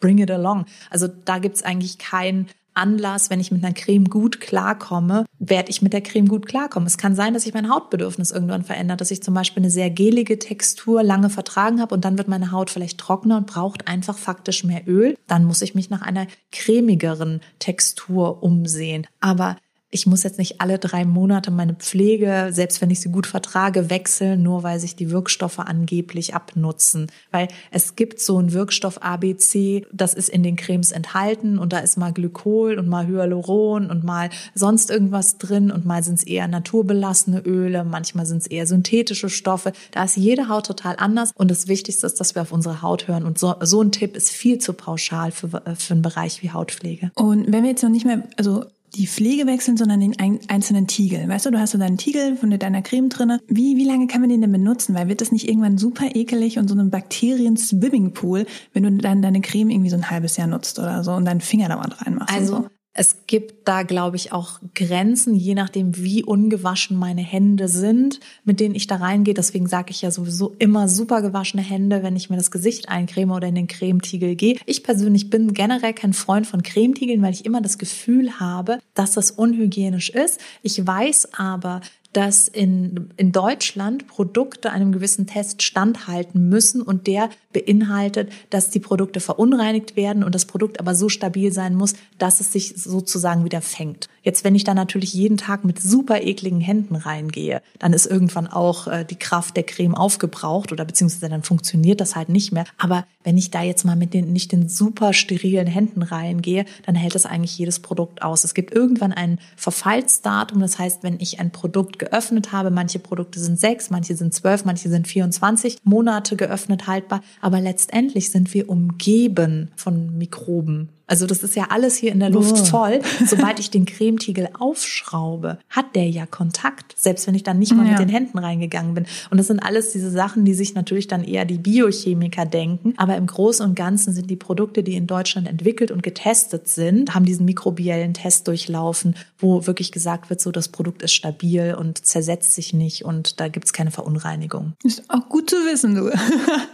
bring 0.00 0.18
it 0.18 0.30
along. 0.30 0.66
Also 0.90 1.08
da 1.08 1.38
gibt's 1.38 1.62
eigentlich 1.62 1.96
kein 1.96 2.48
Anlass, 2.76 3.30
wenn 3.30 3.40
ich 3.40 3.50
mit 3.50 3.64
einer 3.64 3.74
Creme 3.74 4.04
gut 4.04 4.40
klarkomme, 4.40 5.24
werde 5.38 5.70
ich 5.70 5.82
mit 5.82 5.92
der 5.92 6.00
Creme 6.02 6.28
gut 6.28 6.46
klarkommen. 6.46 6.86
Es 6.86 6.98
kann 6.98 7.14
sein, 7.14 7.34
dass 7.34 7.44
sich 7.44 7.54
mein 7.54 7.70
Hautbedürfnis 7.70 8.30
irgendwann 8.30 8.62
verändert, 8.62 9.00
dass 9.00 9.10
ich 9.10 9.22
zum 9.22 9.34
Beispiel 9.34 9.62
eine 9.62 9.70
sehr 9.70 9.90
gelige 9.90 10.38
Textur 10.38 11.02
lange 11.02 11.30
vertragen 11.30 11.80
habe 11.80 11.94
und 11.94 12.04
dann 12.04 12.18
wird 12.18 12.28
meine 12.28 12.52
Haut 12.52 12.70
vielleicht 12.70 12.98
trockener 12.98 13.38
und 13.38 13.46
braucht 13.46 13.88
einfach 13.88 14.18
faktisch 14.18 14.64
mehr 14.64 14.82
Öl. 14.86 15.16
Dann 15.26 15.44
muss 15.44 15.62
ich 15.62 15.74
mich 15.74 15.90
nach 15.90 16.02
einer 16.02 16.26
cremigeren 16.52 17.40
Textur 17.58 18.42
umsehen. 18.42 19.06
Aber 19.20 19.56
ich 19.90 20.06
muss 20.06 20.24
jetzt 20.24 20.38
nicht 20.38 20.60
alle 20.60 20.78
drei 20.78 21.04
Monate 21.04 21.50
meine 21.50 21.74
Pflege, 21.74 22.48
selbst 22.50 22.80
wenn 22.80 22.90
ich 22.90 23.00
sie 23.00 23.10
gut 23.10 23.26
vertrage, 23.26 23.88
wechseln, 23.88 24.42
nur 24.42 24.64
weil 24.64 24.80
sich 24.80 24.96
die 24.96 25.10
Wirkstoffe 25.10 25.60
angeblich 25.60 26.34
abnutzen. 26.34 27.06
Weil 27.30 27.48
es 27.70 27.94
gibt 27.94 28.20
so 28.20 28.38
einen 28.38 28.52
Wirkstoff 28.52 29.02
ABC, 29.02 29.86
das 29.92 30.12
ist 30.14 30.28
in 30.28 30.42
den 30.42 30.56
Cremes 30.56 30.90
enthalten 30.90 31.58
und 31.58 31.72
da 31.72 31.78
ist 31.78 31.96
mal 31.96 32.12
Glykol 32.12 32.78
und 32.78 32.88
mal 32.88 33.06
Hyaluron 33.06 33.88
und 33.90 34.02
mal 34.02 34.28
sonst 34.54 34.90
irgendwas 34.90 35.38
drin 35.38 35.70
und 35.70 35.86
mal 35.86 36.02
sind 36.02 36.18
es 36.18 36.24
eher 36.24 36.48
naturbelassene 36.48 37.40
Öle, 37.40 37.84
manchmal 37.84 38.26
sind 38.26 38.38
es 38.38 38.46
eher 38.48 38.66
synthetische 38.66 39.30
Stoffe. 39.30 39.72
Da 39.92 40.04
ist 40.04 40.16
jede 40.16 40.48
Haut 40.48 40.66
total 40.66 40.96
anders 40.98 41.30
und 41.36 41.48
das 41.48 41.68
Wichtigste 41.68 42.06
ist, 42.06 42.18
dass 42.18 42.34
wir 42.34 42.42
auf 42.42 42.52
unsere 42.52 42.82
Haut 42.82 43.06
hören 43.06 43.24
und 43.24 43.38
so, 43.38 43.54
so 43.60 43.82
ein 43.82 43.92
Tipp 43.92 44.16
ist 44.16 44.30
viel 44.30 44.58
zu 44.58 44.72
pauschal 44.72 45.30
für, 45.30 45.48
für 45.48 45.94
einen 45.94 46.02
Bereich 46.02 46.42
wie 46.42 46.50
Hautpflege. 46.50 47.12
Und 47.14 47.52
wenn 47.52 47.62
wir 47.62 47.70
jetzt 47.70 47.82
noch 47.82 47.90
nicht 47.90 48.04
mehr, 48.04 48.24
also 48.36 48.64
die 48.96 49.06
Pflege 49.06 49.46
wechseln, 49.46 49.76
sondern 49.76 50.00
den 50.00 50.16
einzelnen 50.48 50.86
Tiegel. 50.86 51.28
Weißt 51.28 51.46
du, 51.46 51.50
du 51.50 51.58
hast 51.58 51.72
so 51.72 51.78
deinen 51.78 51.98
Tiegel 51.98 52.36
von 52.36 52.50
deiner 52.50 52.82
Creme 52.82 53.08
drinne. 53.08 53.40
Wie, 53.48 53.76
wie 53.76 53.84
lange 53.84 54.06
kann 54.06 54.20
man 54.20 54.30
den 54.30 54.40
denn 54.40 54.52
benutzen? 54.52 54.94
Weil 54.94 55.08
wird 55.08 55.20
das 55.20 55.32
nicht 55.32 55.48
irgendwann 55.48 55.78
super 55.78 56.14
ekelig 56.14 56.58
und 56.58 56.68
so 56.68 56.74
ein 56.74 56.90
Bakterien-Swimmingpool, 56.90 58.46
wenn 58.72 58.82
du 58.82 58.90
dann 58.92 59.22
deine 59.22 59.40
Creme 59.40 59.70
irgendwie 59.70 59.90
so 59.90 59.96
ein 59.96 60.10
halbes 60.10 60.36
Jahr 60.36 60.46
nutzt 60.46 60.78
oder 60.78 61.04
so 61.04 61.12
und 61.12 61.24
deinen 61.24 61.40
Finger 61.40 61.68
da 61.68 61.76
mal 61.76 61.92
reinmachst? 61.92 62.34
Also, 62.34 62.56
so? 62.56 62.68
Es 62.98 63.26
gibt 63.26 63.68
da, 63.68 63.82
glaube 63.82 64.16
ich, 64.16 64.32
auch 64.32 64.58
Grenzen, 64.74 65.34
je 65.34 65.54
nachdem, 65.54 65.98
wie 65.98 66.24
ungewaschen 66.24 66.96
meine 66.96 67.20
Hände 67.20 67.68
sind, 67.68 68.20
mit 68.44 68.58
denen 68.58 68.74
ich 68.74 68.86
da 68.86 68.96
reingehe. 68.96 69.34
Deswegen 69.34 69.66
sage 69.66 69.90
ich 69.90 70.00
ja 70.00 70.10
sowieso 70.10 70.54
immer 70.58 70.88
super 70.88 71.20
gewaschene 71.20 71.62
Hände, 71.62 72.02
wenn 72.02 72.16
ich 72.16 72.30
mir 72.30 72.36
das 72.36 72.50
Gesicht 72.50 72.88
eincreme 72.88 73.32
oder 73.32 73.48
in 73.48 73.54
den 73.54 73.66
Cremetiegel 73.66 74.34
gehe. 74.34 74.56
Ich 74.64 74.82
persönlich 74.82 75.28
bin 75.28 75.52
generell 75.52 75.92
kein 75.92 76.14
Freund 76.14 76.46
von 76.46 76.62
Cremetiegeln, 76.62 77.20
weil 77.20 77.34
ich 77.34 77.44
immer 77.44 77.60
das 77.60 77.76
Gefühl 77.76 78.40
habe, 78.40 78.78
dass 78.94 79.12
das 79.12 79.30
unhygienisch 79.30 80.08
ist. 80.08 80.40
Ich 80.62 80.86
weiß 80.86 81.34
aber, 81.36 81.82
dass 82.12 82.48
in, 82.48 83.10
in 83.16 83.32
Deutschland 83.32 84.06
Produkte 84.06 84.70
einem 84.70 84.92
gewissen 84.92 85.26
Test 85.26 85.62
standhalten 85.62 86.48
müssen 86.48 86.82
und 86.82 87.06
der 87.06 87.30
beinhaltet, 87.52 88.30
dass 88.50 88.70
die 88.70 88.80
Produkte 88.80 89.20
verunreinigt 89.20 89.96
werden 89.96 90.24
und 90.24 90.34
das 90.34 90.46
Produkt 90.46 90.80
aber 90.80 90.94
so 90.94 91.08
stabil 91.08 91.52
sein 91.52 91.74
muss, 91.74 91.94
dass 92.18 92.40
es 92.40 92.52
sich 92.52 92.74
sozusagen 92.76 93.44
wieder 93.44 93.60
fängt. 93.60 94.08
Jetzt, 94.26 94.42
wenn 94.42 94.56
ich 94.56 94.64
da 94.64 94.74
natürlich 94.74 95.14
jeden 95.14 95.36
Tag 95.36 95.64
mit 95.64 95.80
super 95.80 96.20
ekligen 96.20 96.60
Händen 96.60 96.96
reingehe, 96.96 97.62
dann 97.78 97.92
ist 97.92 98.06
irgendwann 98.06 98.48
auch 98.48 98.88
äh, 98.88 99.04
die 99.04 99.14
Kraft 99.14 99.56
der 99.56 99.62
Creme 99.62 99.94
aufgebraucht 99.94 100.72
oder 100.72 100.84
beziehungsweise 100.84 101.28
dann 101.28 101.44
funktioniert 101.44 102.00
das 102.00 102.16
halt 102.16 102.28
nicht 102.28 102.50
mehr. 102.50 102.64
Aber 102.76 103.06
wenn 103.22 103.38
ich 103.38 103.52
da 103.52 103.62
jetzt 103.62 103.84
mal 103.84 103.94
mit 103.94 104.14
den 104.14 104.32
nicht 104.32 104.50
den 104.50 104.68
super 104.68 105.12
sterilen 105.12 105.68
Händen 105.68 106.02
reingehe, 106.02 106.64
dann 106.86 106.96
hält 106.96 107.14
das 107.14 107.24
eigentlich 107.24 107.56
jedes 107.56 107.78
Produkt 107.78 108.22
aus. 108.22 108.42
Es 108.42 108.54
gibt 108.54 108.74
irgendwann 108.74 109.12
ein 109.12 109.38
Verfallsdatum. 109.54 110.58
Das 110.58 110.80
heißt, 110.80 111.04
wenn 111.04 111.20
ich 111.20 111.38
ein 111.38 111.52
Produkt 111.52 112.00
geöffnet 112.00 112.50
habe, 112.50 112.72
manche 112.72 112.98
Produkte 112.98 113.38
sind 113.38 113.60
sechs, 113.60 113.90
manche 113.90 114.16
sind 114.16 114.34
zwölf, 114.34 114.64
manche 114.64 114.88
sind 114.88 115.06
24 115.06 115.78
Monate 115.84 116.34
geöffnet 116.34 116.88
haltbar. 116.88 117.22
Aber 117.40 117.60
letztendlich 117.60 118.32
sind 118.32 118.52
wir 118.54 118.68
umgeben 118.68 119.70
von 119.76 120.18
Mikroben. 120.18 120.88
Also 121.06 121.26
das 121.26 121.42
ist 121.42 121.54
ja 121.54 121.66
alles 121.70 121.96
hier 121.96 122.12
in 122.12 122.20
der 122.20 122.30
Luft 122.30 122.56
oh. 122.60 122.64
voll. 122.64 123.00
Sobald 123.26 123.60
ich 123.60 123.70
den 123.70 123.86
Cremetiegel 123.86 124.48
aufschraube, 124.58 125.58
hat 125.68 125.94
der 125.94 126.08
ja 126.08 126.26
Kontakt, 126.26 126.98
selbst 126.98 127.26
wenn 127.26 127.34
ich 127.34 127.42
dann 127.42 127.58
nicht 127.58 127.74
mal 127.74 127.84
ja. 127.84 127.92
mit 127.92 128.00
den 128.00 128.08
Händen 128.08 128.38
reingegangen 128.38 128.94
bin. 128.94 129.06
Und 129.30 129.38
das 129.38 129.46
sind 129.46 129.60
alles 129.60 129.92
diese 129.92 130.10
Sachen, 130.10 130.44
die 130.44 130.54
sich 130.54 130.74
natürlich 130.74 131.06
dann 131.06 131.22
eher 131.22 131.44
die 131.44 131.58
Biochemiker 131.58 132.44
denken. 132.44 132.94
Aber 132.96 133.16
im 133.16 133.26
Großen 133.26 133.64
und 133.64 133.74
Ganzen 133.74 134.12
sind 134.12 134.30
die 134.30 134.36
Produkte, 134.36 134.82
die 134.82 134.94
in 134.94 135.06
Deutschland 135.06 135.46
entwickelt 135.46 135.90
und 135.90 136.02
getestet 136.02 136.68
sind, 136.68 137.14
haben 137.14 137.24
diesen 137.24 137.46
mikrobiellen 137.46 138.14
Test 138.14 138.48
durchlaufen, 138.48 139.14
wo 139.38 139.66
wirklich 139.66 139.92
gesagt 139.92 140.30
wird, 140.30 140.40
so 140.40 140.50
das 140.50 140.68
Produkt 140.68 141.02
ist 141.02 141.14
stabil 141.14 141.74
und 141.78 142.04
zersetzt 142.04 142.54
sich 142.54 142.74
nicht 142.74 143.04
und 143.04 143.40
da 143.40 143.48
gibt's 143.48 143.72
keine 143.72 143.90
Verunreinigung. 143.90 144.72
Ist 144.82 145.04
auch 145.08 145.28
gut 145.28 145.50
zu 145.50 145.56
wissen, 145.56 145.94
du. 145.94 146.10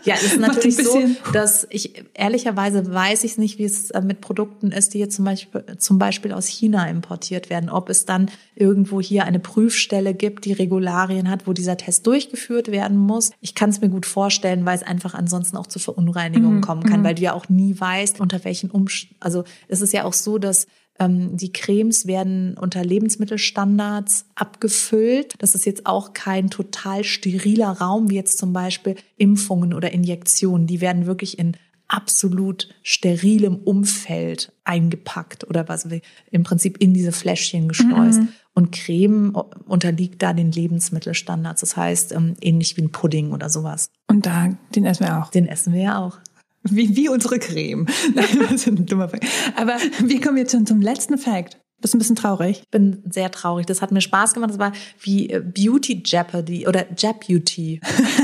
Ja, 0.04 0.14
ist 0.14 0.38
natürlich 0.40 0.76
so, 0.76 0.98
dass 1.32 1.66
ich 1.70 2.04
ehrlicherweise 2.14 2.92
weiß 2.92 3.24
ich 3.24 3.36
nicht, 3.38 3.58
wie 3.58 3.64
es 3.64 3.90
äh, 3.90 4.00
mit 4.00 4.21
Produkten 4.22 4.72
ist, 4.72 4.94
die 4.94 4.98
jetzt 4.98 5.16
zum 5.16 5.26
Beispiel, 5.26 5.64
zum 5.76 5.98
Beispiel 5.98 6.32
aus 6.32 6.46
China 6.46 6.88
importiert 6.88 7.50
werden, 7.50 7.68
ob 7.68 7.90
es 7.90 8.06
dann 8.06 8.30
irgendwo 8.54 9.02
hier 9.02 9.24
eine 9.24 9.38
Prüfstelle 9.38 10.14
gibt, 10.14 10.46
die 10.46 10.54
Regularien 10.54 11.28
hat, 11.28 11.46
wo 11.46 11.52
dieser 11.52 11.76
Test 11.76 12.06
durchgeführt 12.06 12.68
werden 12.68 12.96
muss. 12.96 13.32
Ich 13.42 13.54
kann 13.54 13.68
es 13.68 13.82
mir 13.82 13.90
gut 13.90 14.06
vorstellen, 14.06 14.64
weil 14.64 14.76
es 14.76 14.82
einfach 14.82 15.12
ansonsten 15.12 15.58
auch 15.58 15.66
zu 15.66 15.78
Verunreinigungen 15.78 16.56
mhm. 16.56 16.62
kommen 16.62 16.84
kann, 16.84 17.00
mhm. 17.00 17.04
weil 17.04 17.14
du 17.16 17.22
ja 17.22 17.34
auch 17.34 17.50
nie 17.50 17.78
weißt, 17.78 18.18
unter 18.20 18.42
welchen 18.44 18.70
Umständen, 18.70 19.16
also 19.20 19.44
es 19.68 19.82
ist 19.82 19.92
ja 19.92 20.04
auch 20.04 20.14
so, 20.14 20.38
dass 20.38 20.66
ähm, 20.98 21.36
die 21.36 21.52
Cremes 21.52 22.06
werden 22.06 22.56
unter 22.58 22.84
Lebensmittelstandards 22.84 24.26
abgefüllt. 24.34 25.34
Das 25.38 25.54
ist 25.54 25.66
jetzt 25.66 25.86
auch 25.86 26.12
kein 26.12 26.50
total 26.50 27.04
steriler 27.04 27.70
Raum, 27.70 28.10
wie 28.10 28.16
jetzt 28.16 28.38
zum 28.38 28.52
Beispiel 28.52 28.96
Impfungen 29.16 29.74
oder 29.74 29.92
Injektionen. 29.92 30.66
Die 30.66 30.80
werden 30.80 31.06
wirklich 31.06 31.38
in 31.38 31.56
absolut 31.92 32.68
sterilem 32.82 33.56
Umfeld 33.56 34.52
eingepackt 34.64 35.44
oder 35.44 35.68
was 35.68 35.86
im 36.30 36.42
Prinzip 36.42 36.78
in 36.78 36.94
diese 36.94 37.12
Fläschchen 37.12 37.68
geschleust. 37.68 38.20
Mhm. 38.20 38.28
Und 38.54 38.72
Creme 38.72 39.34
unterliegt 39.66 40.22
da 40.22 40.32
den 40.32 40.52
Lebensmittelstandards. 40.52 41.60
Das 41.60 41.76
heißt, 41.76 42.12
ähm, 42.12 42.34
ähnlich 42.40 42.76
wie 42.76 42.82
ein 42.82 42.92
Pudding 42.92 43.32
oder 43.32 43.48
sowas. 43.48 43.90
Und 44.08 44.26
da, 44.26 44.50
den 44.74 44.86
essen 44.86 45.06
wir 45.06 45.22
auch. 45.22 45.30
Den 45.30 45.46
essen 45.46 45.72
wir 45.72 45.82
ja 45.82 45.98
auch. 45.98 46.18
Wie, 46.64 46.96
wie 46.96 47.08
unsere 47.08 47.38
Creme. 47.38 47.86
Nein, 48.14 48.26
das 48.40 48.52
ist 48.52 48.68
ein 48.68 48.86
dummer 48.86 49.08
Fact. 49.08 49.26
Aber 49.56 49.76
wir 50.00 50.20
kommen 50.20 50.38
jetzt 50.38 50.52
schon 50.52 50.66
zum 50.66 50.80
letzten 50.80 51.18
Fact. 51.18 51.58
Bist 51.80 51.94
ein 51.94 51.98
bisschen 51.98 52.16
traurig? 52.16 52.60
Ich 52.62 52.70
bin 52.70 53.02
sehr 53.10 53.30
traurig. 53.30 53.66
Das 53.66 53.82
hat 53.82 53.90
mir 53.90 54.00
Spaß 54.00 54.34
gemacht. 54.34 54.50
Das 54.50 54.58
war 54.58 54.72
wie 55.00 55.28
äh, 55.28 55.40
Beauty 55.40 56.02
Jeopardy 56.04 56.66
oder 56.66 56.86
Jeopardy. 56.96 57.80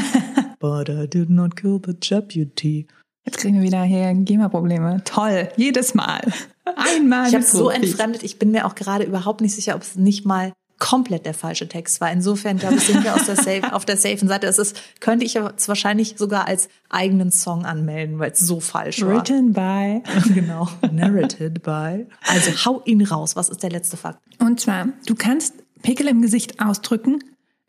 But 0.60 0.88
I 0.88 1.06
did 1.06 1.28
not 1.28 1.56
kill 1.56 1.80
the 1.84 1.94
Jeopardy. 2.00 2.86
Jetzt 3.28 3.40
kriegen 3.40 3.56
wir 3.56 3.62
wieder 3.62 3.82
hier 3.82 4.14
GEMA-Probleme. 4.14 5.02
Toll, 5.04 5.50
jedes 5.54 5.92
Mal. 5.92 6.22
Einmal. 6.64 7.28
Ich 7.28 7.34
habe 7.34 7.44
so 7.44 7.68
entfremdet. 7.68 8.22
Ich 8.22 8.38
bin 8.38 8.52
mir 8.52 8.64
auch 8.64 8.74
gerade 8.74 9.04
überhaupt 9.04 9.42
nicht 9.42 9.54
sicher, 9.54 9.74
ob 9.74 9.82
es 9.82 9.96
nicht 9.96 10.24
mal 10.24 10.54
komplett 10.78 11.26
der 11.26 11.34
falsche 11.34 11.68
Text 11.68 12.00
war. 12.00 12.10
Insofern, 12.10 12.56
glaube 12.56 12.76
ich, 12.76 12.84
sind 12.84 13.04
wir 13.04 13.12
der 13.12 13.36
safe, 13.36 13.74
auf 13.74 13.84
der 13.84 13.98
safen 13.98 14.28
Seite. 14.28 14.46
Es 14.46 14.56
ist, 14.56 14.80
könnte 15.00 15.26
ich 15.26 15.34
jetzt 15.34 15.68
wahrscheinlich 15.68 16.14
sogar 16.16 16.48
als 16.48 16.70
eigenen 16.88 17.30
Song 17.30 17.66
anmelden, 17.66 18.18
weil 18.18 18.30
es 18.30 18.38
so 18.38 18.60
falsch 18.60 19.02
war. 19.02 19.16
Written 19.16 19.52
by. 19.52 20.02
genau. 20.32 20.66
Narrated 20.90 21.62
by. 21.62 22.06
Also 22.26 22.64
hau 22.64 22.80
ihn 22.86 23.02
raus. 23.02 23.36
Was 23.36 23.50
ist 23.50 23.62
der 23.62 23.70
letzte 23.70 23.98
Fakt? 23.98 24.20
Und 24.38 24.58
zwar, 24.58 24.88
du 25.04 25.14
kannst 25.14 25.52
Pickel 25.82 26.08
im 26.08 26.22
Gesicht 26.22 26.62
ausdrücken, 26.64 27.18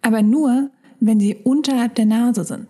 aber 0.01 0.21
nur, 0.21 0.71
wenn 1.01 1.19
sie 1.19 1.35
unterhalb 1.35 1.95
der 1.95 2.05
Nase 2.05 2.45
sind. 2.45 2.69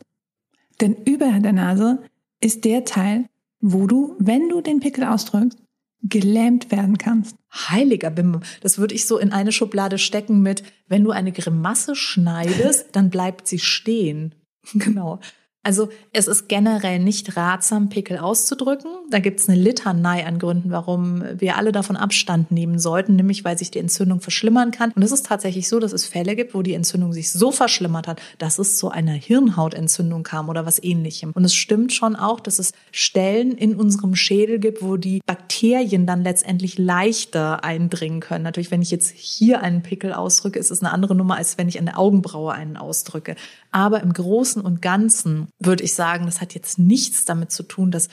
Denn 0.81 0.95
über 1.05 1.27
der 1.39 1.53
Nase 1.53 1.99
ist 2.41 2.65
der 2.65 2.85
Teil, 2.85 3.25
wo 3.59 3.87
du, 3.87 4.15
wenn 4.19 4.49
du 4.49 4.61
den 4.61 4.79
Pickel 4.79 5.03
ausdrückst, 5.03 5.57
gelähmt 6.01 6.71
werden 6.71 6.97
kannst. 6.97 7.35
Heiliger 7.51 8.09
Bim, 8.09 8.39
das 8.61 8.77
würde 8.77 8.95
ich 8.95 9.05
so 9.05 9.17
in 9.17 9.33
eine 9.33 9.51
Schublade 9.51 9.97
stecken 9.97 10.41
mit, 10.41 10.63
wenn 10.87 11.03
du 11.03 11.11
eine 11.11 11.31
Grimasse 11.31 11.95
schneidest, 11.95 12.87
dann 12.93 13.09
bleibt 13.09 13.47
sie 13.47 13.59
stehen. 13.59 14.35
Genau. 14.73 15.19
Also 15.61 15.89
es 16.13 16.27
ist 16.27 16.47
generell 16.47 16.99
nicht 16.99 17.35
ratsam, 17.35 17.89
Pickel 17.89 18.17
auszudrücken. 18.17 18.91
Da 19.09 19.19
gibt 19.19 19.41
es 19.41 19.49
eine 19.49 19.59
Litanei 19.59 20.25
an 20.25 20.39
Gründen, 20.39 20.71
warum 20.71 21.21
wir 21.37 21.57
alle 21.57 21.73
davon 21.73 21.97
Abstand 21.97 22.49
nehmen 22.49 22.79
sollten, 22.79 23.17
nämlich 23.17 23.43
weil 23.43 23.57
sich 23.57 23.69
die 23.69 23.79
Entzündung 23.79 24.21
verschlimmern 24.21 24.71
kann. 24.71 24.91
Und 24.91 25.03
es 25.03 25.11
ist 25.11 25.25
tatsächlich 25.25 25.67
so, 25.67 25.79
dass 25.79 25.91
es 25.91 26.05
Fälle 26.05 26.37
gibt, 26.37 26.53
wo 26.53 26.61
die 26.61 26.73
Entzündung 26.73 27.11
sich 27.11 27.33
so 27.33 27.51
verschlimmert 27.51 28.07
hat, 28.07 28.21
dass 28.37 28.57
es 28.57 28.77
zu 28.77 28.89
einer 28.89 29.11
Hirnhautentzündung 29.11 30.23
kam 30.23 30.47
oder 30.47 30.65
was 30.65 30.81
ähnlichem. 30.81 31.31
Und 31.33 31.43
es 31.43 31.53
stimmt 31.53 31.91
schon 31.91 32.15
auch, 32.15 32.39
dass 32.39 32.57
es 32.57 32.71
Stellen 32.93 33.51
in 33.51 33.75
unserem 33.75 34.15
Schädel 34.15 34.59
gibt, 34.59 34.81
wo 34.81 34.95
die 34.95 35.21
Bakterien 35.25 36.05
dann 36.05 36.23
letztendlich 36.23 36.77
leichter 36.77 37.65
eindringen 37.65 38.21
können. 38.21 38.45
Natürlich, 38.45 38.71
wenn 38.71 38.81
ich 38.81 38.91
jetzt 38.91 39.09
hier 39.09 39.61
einen 39.61 39.83
Pickel 39.83 40.13
ausdrücke, 40.13 40.57
ist 40.57 40.71
es 40.71 40.81
eine 40.81 40.93
andere 40.93 41.15
Nummer, 41.15 41.35
als 41.35 41.57
wenn 41.57 41.67
ich 41.67 41.79
an 41.79 41.85
der 41.85 41.99
Augenbraue 41.99 42.53
einen 42.53 42.77
ausdrücke. 42.77 43.35
Aber 43.71 44.01
im 44.01 44.13
Großen 44.13 44.61
und 44.61 44.81
Ganzen 44.81 45.49
würde 45.59 45.83
ich 45.83 45.93
sagen, 45.93 46.25
das 46.25 46.41
hat 46.41 46.53
jetzt 46.53 46.79
nichts 46.79 47.25
damit 47.25 47.51
zu 47.51 47.63
tun, 47.63 47.91
dass 47.91 48.07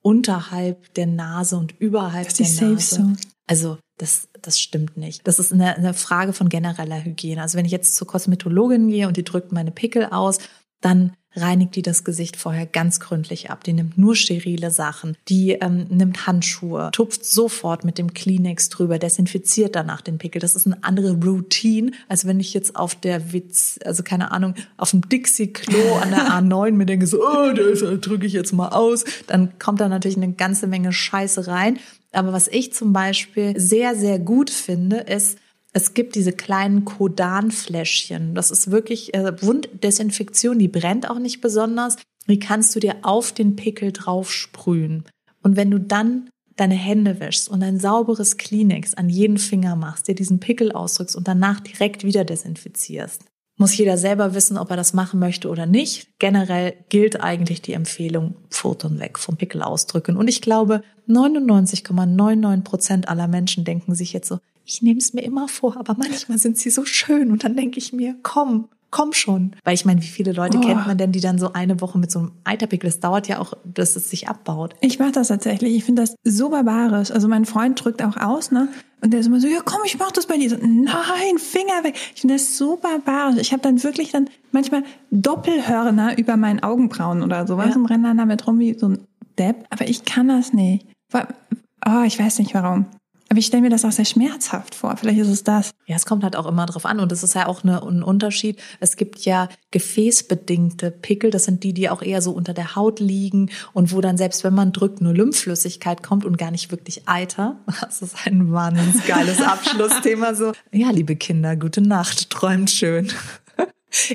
unterhalb 0.00 0.92
der 0.94 1.06
Nase 1.06 1.56
und 1.56 1.78
überhalb 1.78 2.26
Das 2.26 2.36
der 2.36 2.46
ist 2.46 2.56
safe 2.56 2.72
Nase. 2.72 2.94
so. 2.94 3.12
Also 3.46 3.78
das, 3.98 4.28
das 4.40 4.58
stimmt 4.58 4.96
nicht. 4.96 5.26
Das 5.28 5.38
ist 5.38 5.52
eine, 5.52 5.76
eine 5.76 5.94
Frage 5.94 6.32
von 6.32 6.48
genereller 6.48 7.04
Hygiene. 7.04 7.42
Also 7.42 7.58
wenn 7.58 7.66
ich 7.66 7.72
jetzt 7.72 7.94
zur 7.94 8.06
Kosmetologin 8.06 8.88
gehe 8.88 9.06
und 9.06 9.16
die 9.16 9.24
drückt 9.24 9.52
meine 9.52 9.70
Pickel 9.70 10.06
aus, 10.06 10.38
dann 10.80 11.14
reinigt 11.34 11.76
die 11.76 11.82
das 11.82 12.04
Gesicht 12.04 12.36
vorher 12.36 12.66
ganz 12.66 13.00
gründlich 13.00 13.50
ab. 13.50 13.64
Die 13.64 13.72
nimmt 13.72 13.98
nur 13.98 14.16
sterile 14.16 14.70
Sachen, 14.70 15.16
die 15.28 15.52
ähm, 15.52 15.86
nimmt 15.88 16.26
Handschuhe, 16.26 16.90
tupft 16.92 17.24
sofort 17.24 17.84
mit 17.84 17.98
dem 17.98 18.14
Kleenex 18.14 18.68
drüber, 18.68 18.98
desinfiziert 18.98 19.74
danach 19.76 20.00
den 20.00 20.18
Pickel. 20.18 20.40
Das 20.40 20.54
ist 20.54 20.66
eine 20.66 20.82
andere 20.82 21.12
Routine, 21.12 21.92
als 22.08 22.26
wenn 22.26 22.40
ich 22.40 22.54
jetzt 22.54 22.76
auf 22.76 22.94
der 22.94 23.32
Witz, 23.32 23.78
also 23.84 24.02
keine 24.02 24.30
Ahnung, 24.32 24.54
auf 24.76 24.90
dem 24.90 25.08
Dixie-Klo 25.08 25.94
an 25.96 26.10
der 26.10 26.26
A9 26.30 26.72
mir 26.72 26.86
denke, 26.86 27.06
so, 27.06 27.22
oh, 27.22 27.52
das 27.52 27.80
drücke 28.00 28.26
ich 28.26 28.32
jetzt 28.32 28.52
mal 28.52 28.68
aus. 28.68 29.04
Dann 29.26 29.58
kommt 29.58 29.80
da 29.80 29.88
natürlich 29.88 30.16
eine 30.16 30.32
ganze 30.32 30.66
Menge 30.66 30.92
Scheiße 30.92 31.46
rein. 31.46 31.78
Aber 32.12 32.32
was 32.32 32.48
ich 32.48 32.72
zum 32.74 32.92
Beispiel 32.92 33.58
sehr, 33.58 33.96
sehr 33.96 34.18
gut 34.18 34.50
finde, 34.50 34.98
ist, 34.98 35.38
es 35.72 35.94
gibt 35.94 36.14
diese 36.14 36.32
kleinen 36.32 36.84
Kodan-Fläschchen. 36.84 38.34
Das 38.34 38.50
ist 38.50 38.70
wirklich 38.70 39.14
äh, 39.14 39.42
Wunddesinfektion, 39.42 40.58
die 40.58 40.68
brennt 40.68 41.08
auch 41.08 41.18
nicht 41.18 41.40
besonders. 41.40 41.96
Die 42.28 42.38
kannst 42.38 42.74
du 42.76 42.80
dir 42.80 42.96
auf 43.02 43.32
den 43.32 43.56
Pickel 43.56 43.92
drauf 43.92 44.30
sprühen. 44.32 45.04
Und 45.42 45.56
wenn 45.56 45.70
du 45.70 45.80
dann 45.80 46.28
deine 46.56 46.74
Hände 46.74 47.18
wäschst 47.18 47.48
und 47.48 47.62
ein 47.62 47.80
sauberes 47.80 48.36
Kleenex 48.36 48.94
an 48.94 49.08
jeden 49.08 49.38
Finger 49.38 49.74
machst, 49.74 50.06
dir 50.06 50.14
diesen 50.14 50.38
Pickel 50.38 50.72
ausdrückst 50.72 51.16
und 51.16 51.26
danach 51.26 51.60
direkt 51.60 52.04
wieder 52.04 52.24
desinfizierst, 52.24 53.24
muss 53.56 53.76
jeder 53.76 53.96
selber 53.96 54.34
wissen, 54.34 54.58
ob 54.58 54.70
er 54.70 54.76
das 54.76 54.92
machen 54.92 55.20
möchte 55.20 55.48
oder 55.48 55.66
nicht. 55.66 56.08
Generell 56.18 56.74
gilt 56.88 57.20
eigentlich 57.20 57.62
die 57.62 57.74
Empfehlung, 57.74 58.36
Pfoten 58.50 58.98
weg 58.98 59.18
vom 59.18 59.36
Pickel 59.36 59.62
ausdrücken. 59.62 60.16
Und 60.16 60.28
ich 60.28 60.42
glaube, 60.42 60.82
99,99 61.08 62.62
Prozent 62.62 63.08
aller 63.08 63.28
Menschen 63.28 63.64
denken 63.64 63.94
sich 63.94 64.12
jetzt 64.12 64.28
so, 64.28 64.38
ich 64.64 64.82
nehme 64.82 64.98
es 64.98 65.12
mir 65.12 65.22
immer 65.22 65.48
vor, 65.48 65.76
aber 65.76 65.94
manchmal 65.98 66.38
sind 66.38 66.58
sie 66.58 66.70
so 66.70 66.84
schön. 66.84 67.30
Und 67.30 67.44
dann 67.44 67.56
denke 67.56 67.78
ich 67.78 67.92
mir, 67.92 68.14
komm, 68.22 68.68
komm 68.90 69.12
schon. 69.12 69.56
Weil 69.64 69.74
ich 69.74 69.84
meine, 69.84 70.02
wie 70.02 70.06
viele 70.06 70.32
Leute 70.32 70.58
Oh. 70.58 70.60
kennt 70.60 70.86
man 70.86 70.98
denn, 70.98 71.12
die 71.12 71.20
dann 71.20 71.38
so 71.38 71.52
eine 71.54 71.80
Woche 71.80 71.98
mit 71.98 72.10
so 72.10 72.18
einem 72.18 72.32
Eiterpickel, 72.44 72.88
das 72.90 73.00
dauert 73.00 73.26
ja 73.28 73.38
auch, 73.38 73.54
dass 73.64 73.96
es 73.96 74.10
sich 74.10 74.28
abbaut. 74.28 74.74
Ich 74.80 74.98
mache 74.98 75.12
das 75.12 75.28
tatsächlich. 75.28 75.74
Ich 75.74 75.84
finde 75.84 76.02
das 76.02 76.14
so 76.24 76.50
barbarisch. 76.50 77.10
Also 77.10 77.26
mein 77.28 77.44
Freund 77.46 77.82
drückt 77.82 78.02
auch 78.02 78.16
aus, 78.18 78.50
ne? 78.50 78.68
Und 79.00 79.12
der 79.12 79.18
ist 79.20 79.26
immer 79.26 79.40
so, 79.40 79.48
ja 79.48 79.60
komm, 79.64 79.80
ich 79.84 79.98
mach 79.98 80.12
das 80.12 80.26
bei 80.26 80.36
dir. 80.36 80.50
So, 80.50 80.56
nein, 80.60 81.38
Finger 81.38 81.82
weg. 81.82 81.96
Ich 82.14 82.20
finde 82.20 82.34
das 82.34 82.56
so 82.56 82.76
barbarisch. 82.76 83.40
Ich 83.40 83.52
habe 83.52 83.62
dann 83.62 83.82
wirklich 83.82 84.12
dann 84.12 84.28
manchmal 84.52 84.84
Doppelhörner 85.10 86.18
über 86.18 86.36
meinen 86.36 86.62
Augenbrauen 86.62 87.22
oder 87.22 87.46
sowas 87.46 87.70
Ja. 87.70 87.76
und 87.76 87.86
renne 87.86 88.08
dann 88.08 88.18
damit 88.18 88.46
rum 88.46 88.58
wie 88.58 88.78
so 88.78 88.88
ein 88.90 88.98
Depp. 89.38 89.64
Aber 89.70 89.88
ich 89.88 90.04
kann 90.04 90.28
das 90.28 90.52
nicht. 90.52 90.86
Oh, 91.14 92.02
ich 92.06 92.18
weiß 92.18 92.38
nicht 92.38 92.54
warum. 92.54 92.86
Aber 93.32 93.38
ich 93.38 93.46
stelle 93.46 93.62
mir 93.62 93.70
das 93.70 93.86
auch 93.86 93.92
sehr 93.92 94.04
schmerzhaft 94.04 94.74
vor. 94.74 94.94
Vielleicht 94.98 95.20
ist 95.20 95.28
es 95.28 95.42
das. 95.42 95.70
Ja, 95.86 95.96
es 95.96 96.04
kommt 96.04 96.22
halt 96.22 96.36
auch 96.36 96.44
immer 96.44 96.66
drauf 96.66 96.84
an. 96.84 97.00
Und 97.00 97.10
das 97.10 97.22
ist 97.22 97.34
ja 97.34 97.46
auch 97.46 97.64
eine, 97.64 97.82
ein 97.82 98.02
Unterschied. 98.02 98.60
Es 98.78 98.96
gibt 98.96 99.20
ja 99.20 99.48
gefäßbedingte 99.70 100.90
Pickel. 100.90 101.30
Das 101.30 101.44
sind 101.44 101.64
die, 101.64 101.72
die 101.72 101.88
auch 101.88 102.02
eher 102.02 102.20
so 102.20 102.32
unter 102.32 102.52
der 102.52 102.76
Haut 102.76 103.00
liegen 103.00 103.50
und 103.72 103.90
wo 103.90 104.02
dann 104.02 104.18
selbst 104.18 104.44
wenn 104.44 104.52
man 104.52 104.72
drückt, 104.72 105.00
nur 105.00 105.14
Lymphflüssigkeit 105.14 106.02
kommt 106.02 106.26
und 106.26 106.36
gar 106.36 106.50
nicht 106.50 106.70
wirklich 106.70 107.08
Eiter. 107.08 107.56
Das 107.80 108.02
ist 108.02 108.26
ein 108.26 108.52
wahnsinnig 108.52 109.06
geiles 109.06 109.40
Abschlussthema. 109.40 110.34
So, 110.34 110.52
ja, 110.70 110.90
liebe 110.90 111.16
Kinder, 111.16 111.56
gute 111.56 111.80
Nacht, 111.80 112.28
träumt 112.28 112.70
schön. 112.70 113.10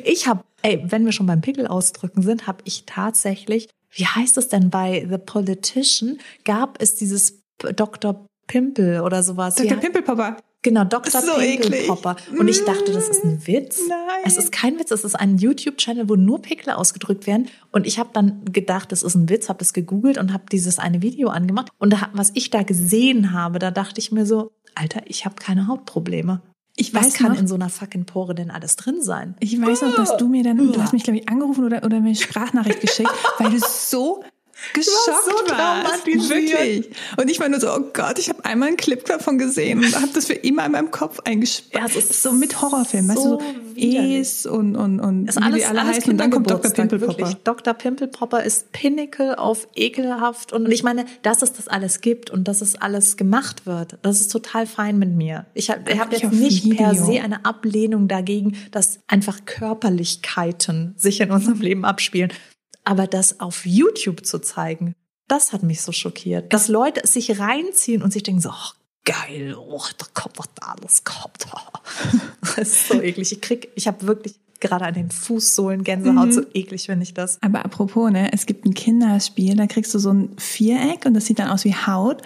Ich 0.04 0.28
habe, 0.28 0.44
ey, 0.62 0.84
wenn 0.86 1.06
wir 1.06 1.12
schon 1.12 1.26
beim 1.26 1.42
Pickel 1.42 1.66
ausdrücken 1.66 2.22
sind, 2.22 2.46
habe 2.46 2.60
ich 2.66 2.84
tatsächlich, 2.86 3.68
wie 3.90 4.06
heißt 4.06 4.38
es 4.38 4.48
denn 4.48 4.70
bei 4.70 5.08
The 5.10 5.18
Politician, 5.18 6.20
gab 6.46 6.80
es 6.82 6.94
dieses 6.96 7.42
Dr. 7.58 8.28
Pimple 8.48 9.04
oder 9.04 9.24
sowas. 9.24 9.56
Dr. 9.56 9.72
Ja. 9.72 9.78
Pimpelpopper. 9.78 10.38
Genau, 10.64 10.84
Dr. 10.84 11.22
So 11.22 11.34
Pimpelpopper. 11.36 12.18
Und 12.38 12.48
ich 12.48 12.66
dachte, 12.66 12.92
das 12.92 13.08
ist 13.08 13.24
ein 13.24 13.46
Witz. 13.46 13.80
Nein. 13.88 14.00
Es 14.26 14.38
ist 14.38 14.52
kein 14.52 14.80
Witz, 14.80 14.92
es 14.92 15.04
ist 15.04 15.16
ein 15.16 15.38
YouTube-Channel, 15.38 16.10
wo 16.10 16.16
nur 16.16 16.42
Pickel 16.42 16.74
ausgedrückt 16.74 17.28
werden. 17.28 17.48
Und 17.72 17.86
ich 17.86 18.00
habe 18.00 18.10
dann 18.14 18.44
gedacht, 18.46 18.92
das 18.92 19.04
ist 19.04 19.16
ein 19.16 19.30
Witz, 19.30 19.50
habe 19.50 19.60
das 19.60 19.74
gegoogelt 19.74 20.18
und 20.18 20.34
habe 20.34 20.46
dieses 20.52 20.80
eine 20.80 21.02
Video 21.02 21.30
angemacht. 21.30 21.70
Und 21.78 21.94
da, 21.94 22.10
was 22.14 22.32
ich 22.34 22.50
da 22.50 22.64
gesehen 22.64 23.32
habe, 23.34 23.60
da 23.60 23.72
dachte 23.72 24.00
ich 24.00 24.12
mir 24.12 24.26
so, 24.26 24.52
Alter, 24.76 25.02
ich 25.06 25.26
habe 25.26 25.36
keine 25.36 25.68
Hautprobleme. 25.68 26.42
Ich 26.76 26.94
Was 26.94 27.06
weiß 27.06 27.14
kann 27.14 27.32
noch, 27.32 27.40
in 27.40 27.48
so 27.48 27.56
einer 27.56 27.70
fucking 27.70 28.06
Pore 28.06 28.36
denn 28.36 28.52
alles 28.52 28.76
drin 28.76 29.02
sein? 29.02 29.36
Ich 29.40 29.60
weiß 29.60 29.82
noch, 29.82 29.96
dass 29.96 30.18
du 30.18 30.28
mir 30.28 30.44
dann, 30.44 30.58
du 30.58 30.82
hast 30.82 30.94
mich, 30.94 31.04
glaube 31.04 31.20
ich, 31.20 31.28
angerufen 31.28 31.66
oder, 31.66 31.84
oder 31.84 32.00
mir 32.00 32.08
eine 32.08 32.16
Sprachnachricht 32.16 32.82
geschickt, 32.82 33.10
weil 33.40 33.50
du 33.50 33.58
so 33.60 34.24
geschockt 34.74 35.26
so 35.26 35.32
warst. 35.32 36.04
traumatisiert. 36.06 36.30
Wirklich. 36.30 36.90
Und 37.18 37.30
ich 37.30 37.40
war 37.40 37.50
nur 37.50 37.60
so, 37.60 37.72
oh 37.74 37.90
Gott, 37.94 38.20
ich 38.20 38.30
habe 38.30 38.44
einmal 38.46 38.70
einen 38.70 38.78
Clip 38.78 39.04
davon 39.06 39.38
gesehen 39.38 39.80
und 39.80 39.96
habe 39.96 40.10
das 40.14 40.26
für 40.26 40.34
immer 40.34 40.66
in 40.66 40.72
meinem 40.72 40.92
Kopf 40.92 41.20
eingesperrt. 41.24 41.92
Ja, 41.94 42.00
es 42.00 42.10
ist 42.10 42.24
so 42.24 42.32
mit 42.32 42.62
Horrorfilmen, 42.62 43.10
weißt 43.10 43.26
du, 43.26 43.30
so 43.30 43.40
so. 43.40 43.42
Es 43.78 44.46
und, 44.46 44.76
und, 44.76 45.00
und 45.00 45.30
ist 45.30 45.38
alles, 45.38 45.56
wie 45.56 45.60
die 45.60 45.66
alle 45.66 45.82
alles 45.82 45.98
heißen. 45.98 46.12
Und 46.12 46.18
dann 46.18 46.32
kommt 46.32 46.50
Dr. 46.50 46.72
Pimpelpopper. 46.72 47.18
wirklich. 47.18 47.36
Dr. 47.44 47.74
Pimpelpopper 47.74 48.44
ist 48.44 48.72
Pinnacle 48.72 49.36
auf 49.38 49.68
ekelhaft. 49.76 50.52
Und 50.54 50.72
ich 50.72 50.84
meine, 50.84 51.06
dass 51.22 51.42
es 51.42 51.54
das 51.54 51.68
alles 51.68 52.02
gibt 52.02 52.30
und 52.30 52.48
dass 52.48 52.62
es 52.62 52.76
alles 52.76 53.18
gemacht 53.18 53.66
wird, 53.66 53.98
das 54.02 54.22
ist 54.22 54.32
total 54.32 54.66
fein 54.66 54.98
mit 54.98 55.16
mir. 55.16 55.46
Ich 55.54 55.70
habe 55.70 55.98
hab 55.98 56.12
jetzt 56.12 56.32
nicht 56.32 56.70
per 56.76 56.94
Video. 56.94 57.06
se 57.06 57.22
eine 57.22 57.46
Ablehnung 57.46 58.08
dagegen, 58.08 58.58
dass 58.72 59.00
einfach 59.08 59.46
Körperlichkeiten 59.46 60.94
sich 60.98 61.22
in 61.22 61.32
unserem 61.32 61.62
Leben 61.62 61.86
abspielen. 61.86 62.32
Aber 62.88 63.06
das 63.06 63.42
auf 63.42 63.66
YouTube 63.66 64.26
zu 64.26 64.40
zeigen, 64.40 64.96
das 65.28 65.52
hat 65.52 65.62
mich 65.62 65.82
so 65.82 65.92
schockiert. 65.92 66.54
Dass 66.54 66.70
Leute 66.70 67.04
es 67.04 67.12
sich 67.12 67.38
reinziehen 67.38 68.02
und 68.02 68.14
sich 68.14 68.24
denken 68.24 68.40
so, 68.40 68.50
oh, 68.50 68.72
geil, 69.04 69.58
oh, 69.60 69.84
da 69.98 70.06
kommt 70.14 70.40
was 70.40 70.48
da 70.56 70.68
alles 70.68 71.04
kommt. 71.04 71.48
Das 72.42 72.70
ist 72.70 72.88
so 72.88 73.02
eklig. 73.02 73.34
Ich 73.34 73.42
krieg, 73.42 73.70
ich 73.76 73.88
habe 73.88 74.08
wirklich 74.08 74.36
gerade 74.62 74.86
an 74.86 74.94
den 74.94 75.12
Fußsohlen 75.12 75.84
Gänsehaut, 75.84 76.34
so 76.34 76.42
eklig 76.54 76.86
finde 76.86 77.04
ich 77.04 77.14
das. 77.14 77.38
Aber 77.42 77.66
apropos, 77.66 78.10
ne, 78.10 78.32
es 78.32 78.46
gibt 78.46 78.66
ein 78.66 78.74
Kinderspiel, 78.74 79.58
da 79.58 79.68
kriegst 79.68 79.94
du 79.94 80.00
so 80.00 80.12
ein 80.12 80.30
Viereck 80.38 81.06
und 81.06 81.14
das 81.14 81.26
sieht 81.26 81.40
dann 81.40 81.50
aus 81.50 81.66
wie 81.66 81.76
Haut 81.76 82.22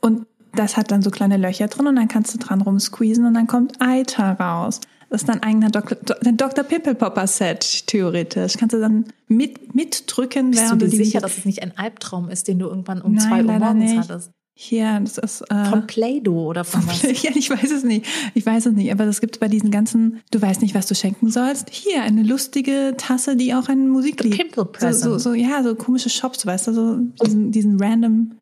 und 0.00 0.26
das 0.52 0.78
hat 0.78 0.90
dann 0.90 1.02
so 1.02 1.10
kleine 1.10 1.36
Löcher 1.36 1.68
drin 1.68 1.86
und 1.86 1.96
dann 1.96 2.08
kannst 2.08 2.32
du 2.32 2.38
dran 2.38 2.62
rumsqueezen 2.62 3.26
und 3.26 3.34
dann 3.34 3.46
kommt 3.46 3.80
Eiter 3.82 4.32
raus. 4.32 4.80
Das 5.10 5.22
ist 5.22 5.28
dann 5.28 5.42
eigener 5.42 5.70
Dr. 5.70 5.98
ein 6.24 6.36
Dr. 6.36 6.64
Pimpelpopper 6.64 7.26
Set, 7.26 7.86
theoretisch. 7.88 8.54
Kannst 8.56 8.74
du 8.74 8.80
dann 8.80 9.06
mit, 9.26 9.74
mitdrücken, 9.74 10.52
Bist 10.52 10.62
du 10.62 10.66
während 10.66 10.82
dir 10.82 10.86
du 10.86 10.90
die 10.92 11.04
sicher, 11.04 11.20
dass 11.20 11.36
es 11.36 11.44
nicht 11.44 11.62
ein 11.62 11.76
Albtraum 11.76 12.30
ist, 12.30 12.48
den 12.48 12.58
du 12.60 12.68
irgendwann 12.68 13.02
um 13.02 13.14
Nein, 13.14 13.28
zwei 13.28 13.44
Uhr 13.44 13.58
morgens 13.58 13.90
nicht. 13.90 13.98
hattest? 13.98 14.30
hier, 14.62 15.00
das 15.00 15.16
ist, 15.16 15.40
äh, 15.50 15.64
Von 15.70 15.86
Play-Doh 15.86 16.48
oder 16.48 16.64
von 16.64 16.86
was? 16.86 17.00
ja, 17.22 17.30
ich 17.34 17.48
weiß 17.48 17.70
es 17.70 17.82
nicht. 17.82 18.04
Ich 18.34 18.44
weiß 18.44 18.66
es 18.66 18.74
nicht. 18.74 18.92
Aber 18.92 19.06
das 19.06 19.22
gibt 19.22 19.40
bei 19.40 19.48
diesen 19.48 19.70
ganzen, 19.70 20.20
du 20.32 20.42
weißt 20.42 20.60
nicht, 20.60 20.74
was 20.74 20.86
du 20.86 20.94
schenken 20.94 21.30
sollst. 21.30 21.70
Hier, 21.70 22.02
eine 22.02 22.22
lustige 22.22 22.94
Tasse, 22.98 23.36
die 23.36 23.54
auch 23.54 23.68
ein 23.68 23.88
Musiklied. 23.88 24.36
Pimple 24.36 24.64
so, 24.64 24.70
Present. 24.70 25.02
so, 25.02 25.18
so, 25.18 25.32
ja, 25.32 25.62
so 25.62 25.74
komische 25.74 26.10
Shops, 26.10 26.44
weißt 26.44 26.68
du, 26.68 26.72
so 26.74 26.96
diesen, 27.24 27.52
diesen 27.52 27.82
random 27.82 28.34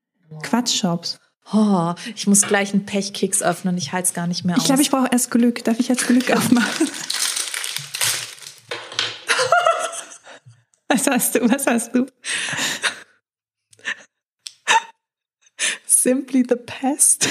Quatsch-Shops. 0.42 1.20
Oh, 1.52 1.94
ich 2.14 2.26
muss 2.26 2.42
gleich 2.42 2.72
einen 2.74 2.84
Pechkeks 2.84 3.42
öffnen. 3.42 3.78
Ich 3.78 3.92
halte 3.92 4.08
es 4.08 4.14
gar 4.14 4.26
nicht 4.26 4.44
mehr 4.44 4.56
Ich 4.56 4.62
aus. 4.62 4.66
glaube, 4.66 4.82
ich 4.82 4.90
brauche 4.90 5.08
erst 5.10 5.30
Glück. 5.30 5.64
Darf 5.64 5.80
ich 5.80 5.88
jetzt 5.88 6.06
Glück 6.06 6.30
aufmachen? 6.36 6.88
Was 10.88 11.06
hast 11.06 11.34
du? 11.34 11.40
Was 11.50 11.66
hast 11.66 11.94
du? 11.94 12.06
Simply 15.86 16.44
the 16.48 16.56
Pest. 16.56 17.28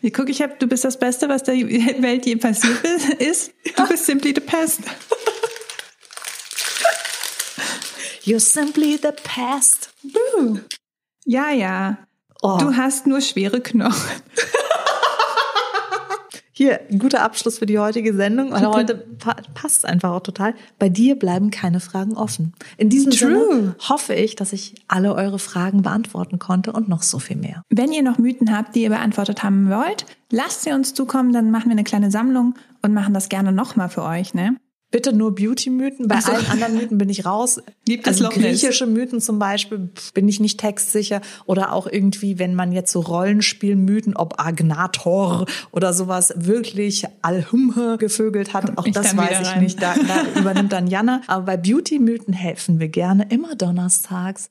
Wie 0.00 0.10
guck, 0.10 0.30
ich 0.30 0.40
hab, 0.40 0.58
du 0.58 0.66
bist 0.66 0.84
das 0.84 0.98
Beste, 0.98 1.28
was 1.28 1.42
der 1.42 1.54
Welt 1.56 2.24
je 2.24 2.36
passiert 2.36 2.82
ist. 3.20 3.52
Du 3.76 3.86
bist 3.88 4.06
simply 4.06 4.32
the 4.34 4.40
pest. 4.40 4.80
You're 8.24 8.40
simply 8.40 8.98
the 9.02 9.10
pest. 9.12 9.90
Ja, 11.26 11.50
ja. 11.50 11.98
Oh. 12.42 12.58
Du 12.58 12.76
hast 12.76 13.06
nur 13.06 13.20
schwere 13.20 13.60
Knochen. 13.60 13.94
Hier, 16.52 16.80
ein 16.90 16.98
guter 16.98 17.22
Abschluss 17.22 17.58
für 17.58 17.64
die 17.64 17.78
heutige 17.78 18.14
Sendung. 18.14 18.52
Weil 18.52 18.66
heute 18.66 18.94
pa 18.94 19.34
passt 19.54 19.86
einfach 19.86 20.10
auch 20.10 20.20
total. 20.20 20.52
Bei 20.78 20.90
dir 20.90 21.18
bleiben 21.18 21.50
keine 21.50 21.80
Fragen 21.80 22.18
offen. 22.18 22.52
In 22.76 22.90
diesem 22.90 23.12
True. 23.12 23.46
Sinne 23.50 23.76
hoffe 23.88 24.12
ich, 24.12 24.36
dass 24.36 24.52
ich 24.52 24.74
alle 24.86 25.14
eure 25.14 25.38
Fragen 25.38 25.80
beantworten 25.80 26.38
konnte 26.38 26.72
und 26.72 26.86
noch 26.86 27.02
so 27.02 27.18
viel 27.18 27.38
mehr. 27.38 27.62
Wenn 27.70 27.92
ihr 27.92 28.02
noch 28.02 28.18
Mythen 28.18 28.54
habt, 28.54 28.74
die 28.74 28.82
ihr 28.82 28.90
beantwortet 28.90 29.42
haben 29.42 29.70
wollt, 29.70 30.04
lasst 30.30 30.64
sie 30.64 30.72
uns 30.72 30.92
zukommen, 30.92 31.32
dann 31.32 31.50
machen 31.50 31.70
wir 31.70 31.72
eine 31.72 31.84
kleine 31.84 32.10
Sammlung 32.10 32.54
und 32.82 32.92
machen 32.92 33.14
das 33.14 33.30
gerne 33.30 33.52
nochmal 33.52 33.88
für 33.88 34.02
euch, 34.02 34.34
ne? 34.34 34.56
Bitte 34.90 35.12
nur 35.12 35.34
Beauty-Mythen. 35.34 36.08
Bei 36.08 36.16
Ach 36.16 36.22
so. 36.22 36.32
allen 36.32 36.46
anderen 36.46 36.76
Mythen 36.76 36.98
bin 36.98 37.08
ich 37.08 37.24
raus. 37.24 37.60
Gibt 37.84 38.06
es 38.06 38.14
also 38.14 38.24
Loch 38.24 38.32
griechische 38.32 38.86
Mythen 38.86 39.20
zum 39.20 39.38
Beispiel 39.38 39.90
bin 40.14 40.28
ich 40.28 40.40
nicht 40.40 40.58
textsicher. 40.58 41.20
Oder 41.46 41.72
auch 41.72 41.86
irgendwie, 41.86 42.38
wenn 42.38 42.54
man 42.54 42.72
jetzt 42.72 42.90
so 42.90 43.00
Rollenspielmythen, 43.00 44.16
ob 44.16 44.40
Agnator 44.40 45.46
oder 45.70 45.92
sowas 45.92 46.32
wirklich 46.36 47.04
Alhumhe 47.22 47.98
gevögelt 47.98 48.52
hat, 48.52 48.76
auch 48.78 48.86
ich 48.86 48.92
das 48.92 49.16
weiß 49.16 49.40
ich 49.42 49.48
rein. 49.48 49.62
nicht. 49.62 49.80
Da, 49.80 49.94
da 49.94 50.24
übernimmt 50.40 50.72
dann 50.72 50.88
Jana. 50.88 51.22
Aber 51.28 51.44
bei 51.44 51.56
Beauty-Mythen 51.56 52.34
helfen 52.34 52.80
wir 52.80 52.88
gerne 52.88 53.26
immer 53.30 53.54
donnerstags 53.54 54.50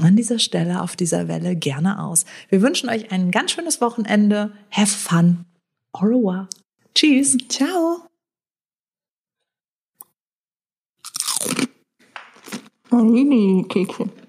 an 0.00 0.14
dieser 0.14 0.38
Stelle 0.38 0.82
auf 0.82 0.94
dieser 0.94 1.26
Welle 1.26 1.56
gerne 1.56 2.02
aus. 2.04 2.24
Wir 2.48 2.62
wünschen 2.62 2.88
euch 2.88 3.10
ein 3.10 3.30
ganz 3.30 3.50
schönes 3.50 3.80
Wochenende. 3.80 4.52
Have 4.70 4.86
fun. 4.86 5.44
Au 5.92 6.06
revoir. 6.06 6.48
Tschüss. 6.94 7.36
Ciao. 7.48 8.09
Oh, 12.92 13.02
liebe 13.04 13.68
Kekse. 13.68 14.19